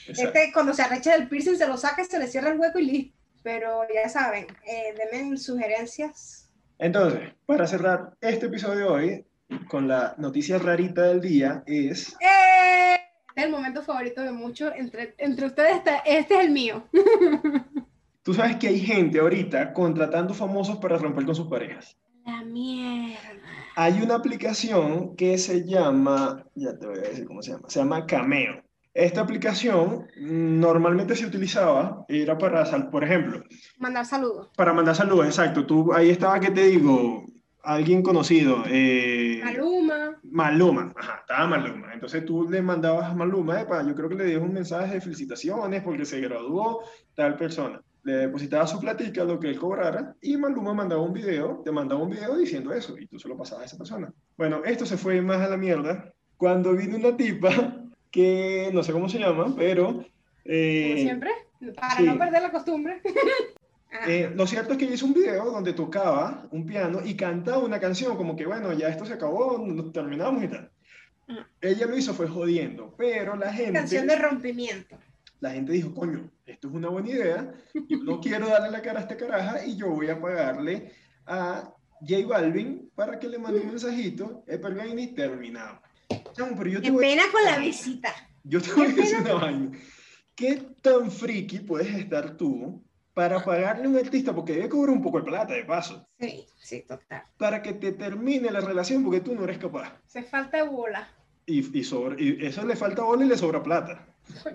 Este, 0.09 0.51
cuando 0.51 0.73
se 0.73 0.81
arrecha 0.81 1.13
del 1.13 1.29
piercing, 1.29 1.55
se 1.55 1.65
lo 1.65 1.77
saca, 1.77 2.03
se 2.03 2.19
le 2.19 2.27
cierra 2.27 2.49
el 2.49 2.59
hueco 2.59 2.77
y 2.79 2.87
listo. 2.87 3.17
Pero 3.41 3.83
ya 3.95 4.09
saben, 4.09 4.47
eh, 4.65 4.93
denme 4.97 5.37
sugerencias. 5.37 6.51
Entonces, 6.77 7.21
para 7.45 7.65
cerrar 7.67 8.17
este 8.19 8.47
episodio 8.47 8.79
de 8.79 8.83
hoy, 8.83 9.25
con 9.67 9.87
la 9.87 10.15
noticia 10.17 10.57
rarita 10.57 11.03
del 11.03 11.21
día, 11.21 11.63
es... 11.65 12.15
¡Eh! 12.21 12.97
Este 13.37 13.41
es 13.41 13.45
el 13.45 13.51
momento 13.51 13.83
favorito 13.83 14.23
de 14.23 14.31
muchos. 14.31 14.73
Entre, 14.75 15.13
entre 15.19 15.45
ustedes, 15.45 15.75
está, 15.75 15.97
este 15.99 16.33
es 16.33 16.39
el 16.39 16.49
mío. 16.49 16.87
Tú 18.23 18.33
sabes 18.33 18.55
que 18.55 18.67
hay 18.67 18.79
gente 18.79 19.19
ahorita 19.19 19.73
contratando 19.73 20.33
famosos 20.33 20.77
para 20.77 20.97
romper 20.97 21.23
con 21.23 21.35
sus 21.35 21.47
parejas. 21.47 21.95
La 22.25 22.43
mierda. 22.43 23.19
Hay 23.75 24.01
una 24.01 24.15
aplicación 24.15 25.15
que 25.15 25.37
se 25.37 25.63
llama, 25.65 26.43
ya 26.55 26.79
te 26.79 26.87
voy 26.87 26.97
a 26.97 27.01
decir 27.01 27.25
cómo 27.27 27.43
se 27.43 27.51
llama, 27.51 27.69
se 27.69 27.79
llama 27.79 28.07
Cameo. 28.07 28.63
Esta 28.95 29.21
aplicación 29.21 30.07
normalmente 30.19 31.15
se 31.15 31.27
utilizaba, 31.27 32.05
era 32.09 32.39
para, 32.39 32.65
por 32.89 33.03
ejemplo, 33.03 33.43
mandar 33.77 34.07
saludos. 34.07 34.49
Para 34.57 34.73
mandar 34.73 34.95
saludos, 34.95 35.27
exacto. 35.27 35.67
Tú, 35.67 35.93
ahí 35.93 36.09
estaba 36.09 36.39
que 36.39 36.49
te 36.49 36.63
digo, 36.63 37.23
alguien 37.67 38.01
conocido. 38.01 38.63
Eh, 38.67 39.41
Maluma. 39.43 40.19
Maluma, 40.23 40.93
ajá, 40.95 41.17
estaba 41.21 41.47
Maluma. 41.47 41.93
Entonces 41.93 42.25
tú 42.25 42.49
le 42.49 42.61
mandabas 42.61 43.11
a 43.11 43.13
Maluma, 43.13 43.65
yo 43.85 43.95
creo 43.95 44.09
que 44.09 44.15
le 44.15 44.25
dieron 44.25 44.45
un 44.45 44.53
mensaje 44.53 44.95
de 44.95 45.01
felicitaciones 45.01 45.83
porque 45.83 46.05
se 46.05 46.19
graduó 46.21 46.83
tal 47.15 47.35
persona 47.35 47.81
le 48.07 48.13
depositaba 48.13 48.65
su 48.65 48.79
platica, 48.79 49.25
lo 49.25 49.37
que 49.37 49.49
él 49.49 49.59
cobrara, 49.59 50.15
y 50.21 50.37
Maluma 50.37 50.73
mandaba 50.73 51.01
un 51.01 51.11
video, 51.11 51.61
te 51.65 51.71
mandaba 51.73 52.01
un 52.01 52.09
video 52.09 52.37
diciendo 52.37 52.71
eso, 52.71 52.97
y 52.97 53.05
tú 53.05 53.19
se 53.19 53.27
lo 53.27 53.37
pasabas 53.37 53.63
a 53.63 53.65
esa 53.65 53.77
persona. 53.77 54.13
Bueno, 54.37 54.61
esto 54.63 54.85
se 54.85 54.95
fue 54.95 55.21
más 55.21 55.41
a 55.41 55.49
la 55.49 55.57
mierda 55.57 56.13
cuando 56.37 56.73
vino 56.73 56.95
una 56.95 57.17
tipa 57.17 57.49
que 58.11 58.69
no 58.73 58.81
sé 58.81 58.93
cómo 58.93 59.09
se 59.09 59.19
llama, 59.19 59.53
pero... 59.57 60.05
Eh, 60.45 60.91
Como 60.91 61.01
siempre, 61.01 61.31
para 61.75 61.99
no 61.99 62.17
perder 62.17 62.41
la 62.43 62.51
costumbre. 62.51 63.01
Eh, 64.05 64.31
lo 64.35 64.45
cierto 64.45 64.73
es 64.73 64.77
que 64.77 64.85
hizo 64.85 65.05
un 65.05 65.13
video 65.13 65.45
donde 65.45 65.73
tocaba 65.73 66.47
un 66.51 66.65
piano 66.65 67.01
y 67.03 67.15
cantaba 67.15 67.59
una 67.59 67.79
canción, 67.79 68.17
como 68.17 68.35
que 68.35 68.45
bueno, 68.45 68.73
ya 68.73 68.89
esto 68.89 69.05
se 69.05 69.13
acabó, 69.13 69.57
nos 69.57 69.91
terminamos 69.91 70.43
y 70.43 70.47
tal. 70.47 70.71
Ella 71.61 71.85
lo 71.87 71.97
hizo 71.97 72.13
fue 72.13 72.27
jodiendo, 72.27 72.93
pero 72.97 73.35
la 73.35 73.51
gente... 73.51 73.73
Canción 73.73 74.07
de 74.07 74.15
rompimiento 74.15 74.97
la 75.39 75.51
gente 75.51 75.71
dijo, 75.71 75.93
coño, 75.93 76.29
esto 76.45 76.67
es 76.67 76.73
una 76.73 76.89
buena 76.89 77.09
idea, 77.09 77.53
yo 77.87 77.97
no 78.03 78.19
quiero 78.19 78.47
darle 78.47 78.71
la 78.71 78.81
cara 78.81 78.99
a 78.99 79.01
esta 79.03 79.17
caraja 79.17 79.65
y 79.65 79.75
yo 79.75 79.89
voy 79.89 80.09
a 80.09 80.19
pagarle 80.19 80.91
a 81.25 81.73
J 82.01 82.27
Balvin 82.27 82.89
para 82.95 83.19
que 83.19 83.27
le 83.27 83.37
mande 83.37 83.59
un 83.59 83.67
mensajito, 83.67 84.43
el 84.47 84.99
y 84.99 85.07
terminado. 85.13 85.81
No, 86.37 86.47
pero 86.57 86.69
yo 86.69 86.81
te 86.81 86.91
voy, 86.91 87.01
pena 87.01 87.23
con 87.31 87.43
la 87.43 87.57
visita. 87.59 88.13
Yo 88.43 88.61
te 88.61 88.71
voy 88.73 88.87
a 88.87 88.93
decir 88.93 89.19
una 89.19 89.33
vaina. 89.33 89.71
¿Qué 90.35 90.61
tan 90.81 91.11
friki 91.11 91.59
puedes 91.59 91.93
estar 91.95 92.37
tú 92.37 92.83
para 93.17 93.43
pagarle 93.43 93.85
a 93.85 93.89
un 93.89 93.97
artista, 93.97 94.31
porque 94.31 94.53
debe 94.53 94.69
cobrar 94.69 94.95
un 94.95 95.01
poco 95.01 95.17
de 95.17 95.23
plata 95.23 95.55
de 95.55 95.63
paso. 95.65 96.07
Sí, 96.19 96.45
sí, 96.59 96.83
total. 96.87 97.23
Para 97.39 97.63
que 97.63 97.73
te 97.73 97.91
termine 97.93 98.51
la 98.51 98.61
relación 98.61 99.03
porque 99.03 99.21
tú 99.21 99.33
no 99.33 99.45
eres 99.45 99.57
capaz. 99.57 99.91
Se 100.05 100.21
falta 100.21 100.63
bola. 100.65 101.09
Y, 101.47 101.79
y, 101.79 101.83
sobre, 101.83 102.23
y 102.23 102.45
eso 102.45 102.63
le 102.63 102.75
falta 102.75 103.01
bola 103.01 103.25
y 103.25 103.27
le 103.27 103.35
sobra 103.35 103.63
plata. 103.63 104.05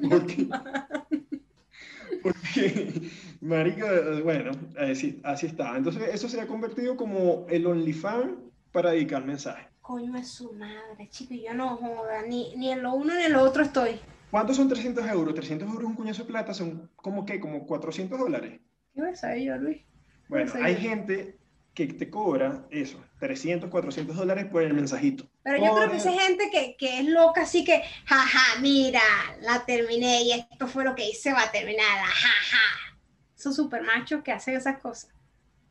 Porque, 0.09 0.47
porque, 2.23 3.11
marica, 3.41 3.91
bueno, 4.23 4.53
así, 4.79 5.21
así 5.25 5.47
está. 5.47 5.77
Entonces, 5.77 6.11
eso 6.15 6.29
se 6.29 6.41
ha 6.41 6.47
convertido 6.47 6.97
como 6.97 7.47
el 7.49 7.67
OnlyFans 7.67 8.31
para 8.71 8.93
dedicar 8.93 9.25
mensajes. 9.25 9.67
Coño 9.81 10.17
es 10.17 10.29
su 10.29 10.53
madre, 10.53 11.09
chico, 11.11 11.35
yo 11.35 11.53
no 11.53 11.79
joda, 11.79 12.23
ni, 12.29 12.55
ni 12.55 12.71
en 12.71 12.85
lo 12.85 12.95
uno 12.95 13.13
ni 13.13 13.25
en 13.25 13.33
lo 13.33 13.43
otro 13.43 13.65
estoy. 13.65 13.99
¿Cuántos 14.33 14.57
son 14.57 14.67
300 14.67 15.07
euros? 15.11 15.35
300 15.35 15.69
euros 15.69 15.85
un 15.85 15.95
cuñazo 15.95 16.23
de 16.23 16.29
plata 16.29 16.55
son 16.55 16.91
como 16.97 17.27
que, 17.27 17.39
como 17.39 17.67
400 17.67 18.19
dólares. 18.19 18.61
¿Qué 18.95 19.03
vas 19.03 19.23
a 19.25 19.37
Luis? 19.37 19.83
Bueno, 20.27 20.51
hay 20.63 20.75
gente 20.77 21.37
que 21.75 21.89
te 21.89 22.09
cobra 22.09 22.65
eso, 22.71 22.99
300, 23.21 23.69
400 23.69 24.17
dólares 24.17 24.47
por 24.47 24.63
el 24.63 24.73
mensajito. 24.73 25.29
Pero 25.43 25.63
yo 25.63 25.75
creo 25.75 25.91
que 25.91 25.97
esa 25.99 26.13
gente 26.13 26.49
que, 26.51 26.77
que, 26.79 27.01
es 27.01 27.09
loca, 27.09 27.43
así 27.43 27.63
que, 27.63 27.83
jaja, 28.07 28.59
mira, 28.63 29.03
la 29.43 29.67
terminé 29.67 30.23
y 30.23 30.33
esto 30.33 30.67
fue 30.67 30.85
lo 30.85 30.95
que 30.95 31.11
hice, 31.11 31.35
va 31.35 31.43
a 31.43 31.53
terminar, 31.53 31.85
jaja. 31.85 32.97
Esos 33.37 33.55
super 33.55 33.83
machos 33.83 34.23
que 34.23 34.33
hacen 34.33 34.57
esas 34.57 34.79
cosas. 34.79 35.11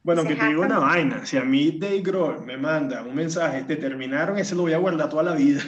Bueno, 0.03 0.23
que 0.23 0.35
te 0.35 0.45
digo 0.45 0.61
una 0.61 0.77
vaina, 0.77 1.25
si 1.25 1.35
a 1.35 1.43
mí 1.43 1.79
Dave 1.79 2.01
Grohl 2.01 2.45
me 2.45 2.57
manda 2.57 3.01
un 3.01 3.15
mensaje, 3.15 3.63
te 3.63 3.75
terminaron, 3.75 4.37
ese 4.37 4.53
lo 4.53 4.61
voy 4.61 4.73
a 4.73 4.77
guardar 4.77 5.09
toda 5.09 5.23
la 5.23 5.33
vida. 5.33 5.63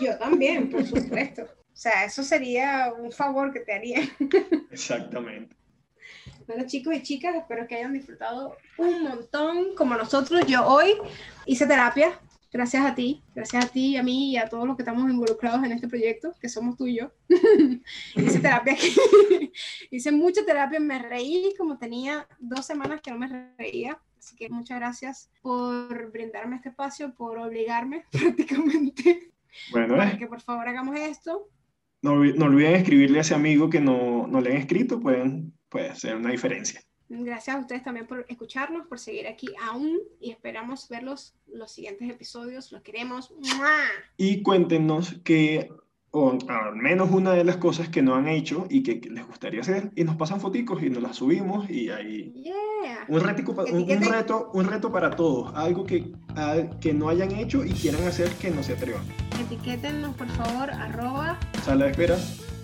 Yo 0.00 0.16
también, 0.16 0.70
por 0.70 0.86
supuesto. 0.86 1.59
O 1.72 1.76
sea, 1.80 2.04
eso 2.04 2.22
sería 2.22 2.92
un 2.96 3.10
favor 3.10 3.52
que 3.52 3.60
te 3.60 3.72
haría. 3.72 4.00
Exactamente. 4.70 5.56
Bueno, 6.46 6.66
chicos 6.66 6.94
y 6.94 7.02
chicas, 7.02 7.36
espero 7.36 7.66
que 7.66 7.76
hayan 7.76 7.92
disfrutado 7.92 8.56
un 8.76 9.04
montón 9.04 9.74
como 9.76 9.94
nosotros. 9.94 10.44
Yo 10.46 10.66
hoy 10.66 10.94
hice 11.46 11.66
terapia, 11.66 12.18
gracias 12.52 12.84
a 12.84 12.94
ti, 12.94 13.22
gracias 13.34 13.64
a 13.64 13.68
ti, 13.68 13.96
a 13.96 14.02
mí 14.02 14.32
y 14.32 14.36
a 14.36 14.48
todos 14.48 14.66
los 14.66 14.76
que 14.76 14.82
estamos 14.82 15.08
involucrados 15.08 15.62
en 15.64 15.72
este 15.72 15.88
proyecto, 15.88 16.34
que 16.40 16.48
somos 16.48 16.76
tú 16.76 16.86
y 16.86 16.98
yo. 16.98 17.12
hice 18.16 18.40
terapia 18.40 18.76
hice 19.90 20.12
mucha 20.12 20.44
terapia, 20.44 20.80
me 20.80 20.98
reí 20.98 21.54
como 21.56 21.78
tenía 21.78 22.26
dos 22.38 22.66
semanas 22.66 23.00
que 23.00 23.10
no 23.12 23.18
me 23.18 23.54
reía. 23.56 23.98
Así 24.18 24.36
que 24.36 24.50
muchas 24.50 24.78
gracias 24.78 25.30
por 25.40 26.10
brindarme 26.10 26.56
este 26.56 26.70
espacio, 26.70 27.14
por 27.14 27.38
obligarme 27.38 28.04
prácticamente. 28.12 29.30
Bueno, 29.70 29.96
para 29.96 30.12
eh. 30.12 30.18
que 30.18 30.26
por 30.26 30.40
favor 30.40 30.68
hagamos 30.68 30.98
esto. 30.98 31.48
No, 32.02 32.16
no 32.16 32.46
olviden 32.46 32.76
escribirle 32.76 33.18
a 33.18 33.20
ese 33.22 33.34
amigo 33.34 33.68
que 33.68 33.80
no, 33.80 34.26
no 34.26 34.40
le 34.40 34.52
han 34.52 34.56
escrito, 34.56 35.00
pueden 35.00 35.52
puede 35.70 35.94
ser 35.94 36.16
una 36.16 36.30
diferencia. 36.30 36.82
Gracias 37.08 37.56
a 37.56 37.58
ustedes 37.58 37.82
también 37.82 38.06
por 38.06 38.24
escucharnos, 38.28 38.86
por 38.86 38.98
seguir 38.98 39.26
aquí 39.26 39.48
aún 39.60 39.98
y 40.20 40.30
esperamos 40.30 40.88
verlos 40.88 41.34
los 41.46 41.72
siguientes 41.72 42.08
episodios. 42.08 42.70
Los 42.70 42.82
queremos. 42.82 43.34
Y 44.16 44.42
cuéntenos 44.42 45.20
que, 45.24 45.72
o 46.12 46.36
al 46.48 46.76
menos 46.76 47.10
una 47.10 47.32
de 47.32 47.44
las 47.44 47.56
cosas 47.56 47.88
que 47.88 48.02
no 48.02 48.14
han 48.14 48.26
hecho 48.26 48.66
y 48.68 48.82
que 48.82 49.00
les 49.08 49.26
gustaría 49.26 49.60
hacer, 49.60 49.92
y 49.94 50.04
nos 50.04 50.16
pasan 50.16 50.40
foticos 50.40 50.82
y 50.82 50.90
nos 50.90 51.02
las 51.02 51.16
subimos 51.16 51.70
y 51.70 51.90
ahí. 51.90 52.32
Un, 53.08 53.20
reto, 53.20 53.54
un, 53.72 54.02
reto, 54.02 54.50
un 54.52 54.64
reto 54.66 54.90
para 54.90 55.10
todos, 55.10 55.54
algo 55.54 55.84
que, 55.84 56.12
que 56.80 56.92
no 56.92 57.08
hayan 57.08 57.30
hecho 57.32 57.64
y 57.64 57.70
quieran 57.70 58.06
hacer 58.06 58.30
que 58.34 58.50
no 58.50 58.62
se 58.62 58.72
atrevan. 58.72 59.02
Etiquétenos, 59.40 60.14
por 60.16 60.28
favor, 60.28 60.70
arroba. 60.70 61.38
Sala 61.62 61.84
de 61.86 61.90
espera. 61.92 62.16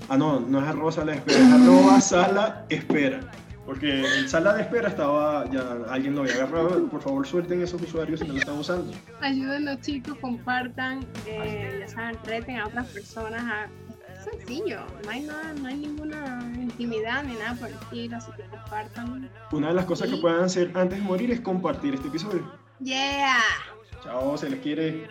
Ah, 0.09 0.17
no, 0.17 0.41
no 0.41 0.61
es 0.61 0.67
arroba 0.67 0.93
sala 0.93 1.13
de 1.13 1.19
espera, 1.19 1.39
es 1.39 1.53
arroba 1.53 2.01
sala 2.01 2.67
espera. 2.69 3.21
Porque 3.67 4.19
en 4.19 4.29
sala 4.29 4.55
de 4.55 4.63
espera 4.63 4.89
estaba, 4.89 5.51
ya 5.51 5.79
alguien 5.91 6.15
lo 6.15 6.23
había 6.23 6.35
agarrado. 6.35 6.87
Por 6.87 7.03
favor, 7.03 7.27
suelten 7.27 7.61
esos 7.63 7.83
usuarios 7.83 8.21
si 8.21 8.27
no 8.27 8.35
lo 8.35 8.39
están 8.39 8.59
usando. 8.59 8.93
Ayúdenos, 9.21 9.81
chicos, 9.81 10.17
compartan, 10.21 11.05
eh, 11.27 11.79
ya 11.81 11.89
saben, 11.89 12.17
reten 12.25 12.59
a 12.59 12.67
otras 12.67 12.87
personas 12.87 13.43
a 13.43 13.69
sencillo, 14.31 14.81
no 15.05 15.11
hay 15.11 15.21
nada, 15.23 15.53
no 15.53 15.69
hay 15.69 15.77
ninguna 15.77 16.53
intimidad 16.57 17.23
ni 17.25 17.35
nada 17.35 17.55
por 17.55 17.69
el 17.69 17.75
estilo, 17.75 18.17
así 18.17 18.31
que 18.37 18.43
compartan. 18.45 19.31
Una 19.53 19.69
de 19.69 19.75
las 19.75 19.85
cosas 19.85 20.09
que 20.09 20.17
puedan 20.17 20.45
hacer 20.45 20.71
antes 20.75 20.99
de 20.99 21.05
morir 21.05 21.31
es 21.31 21.41
compartir 21.41 21.95
este 21.95 22.09
episodio. 22.09 22.51
Yeah. 22.81 23.41
Chao, 24.03 24.37
se 24.37 24.51
les 24.51 24.61
quiere. 24.61 25.09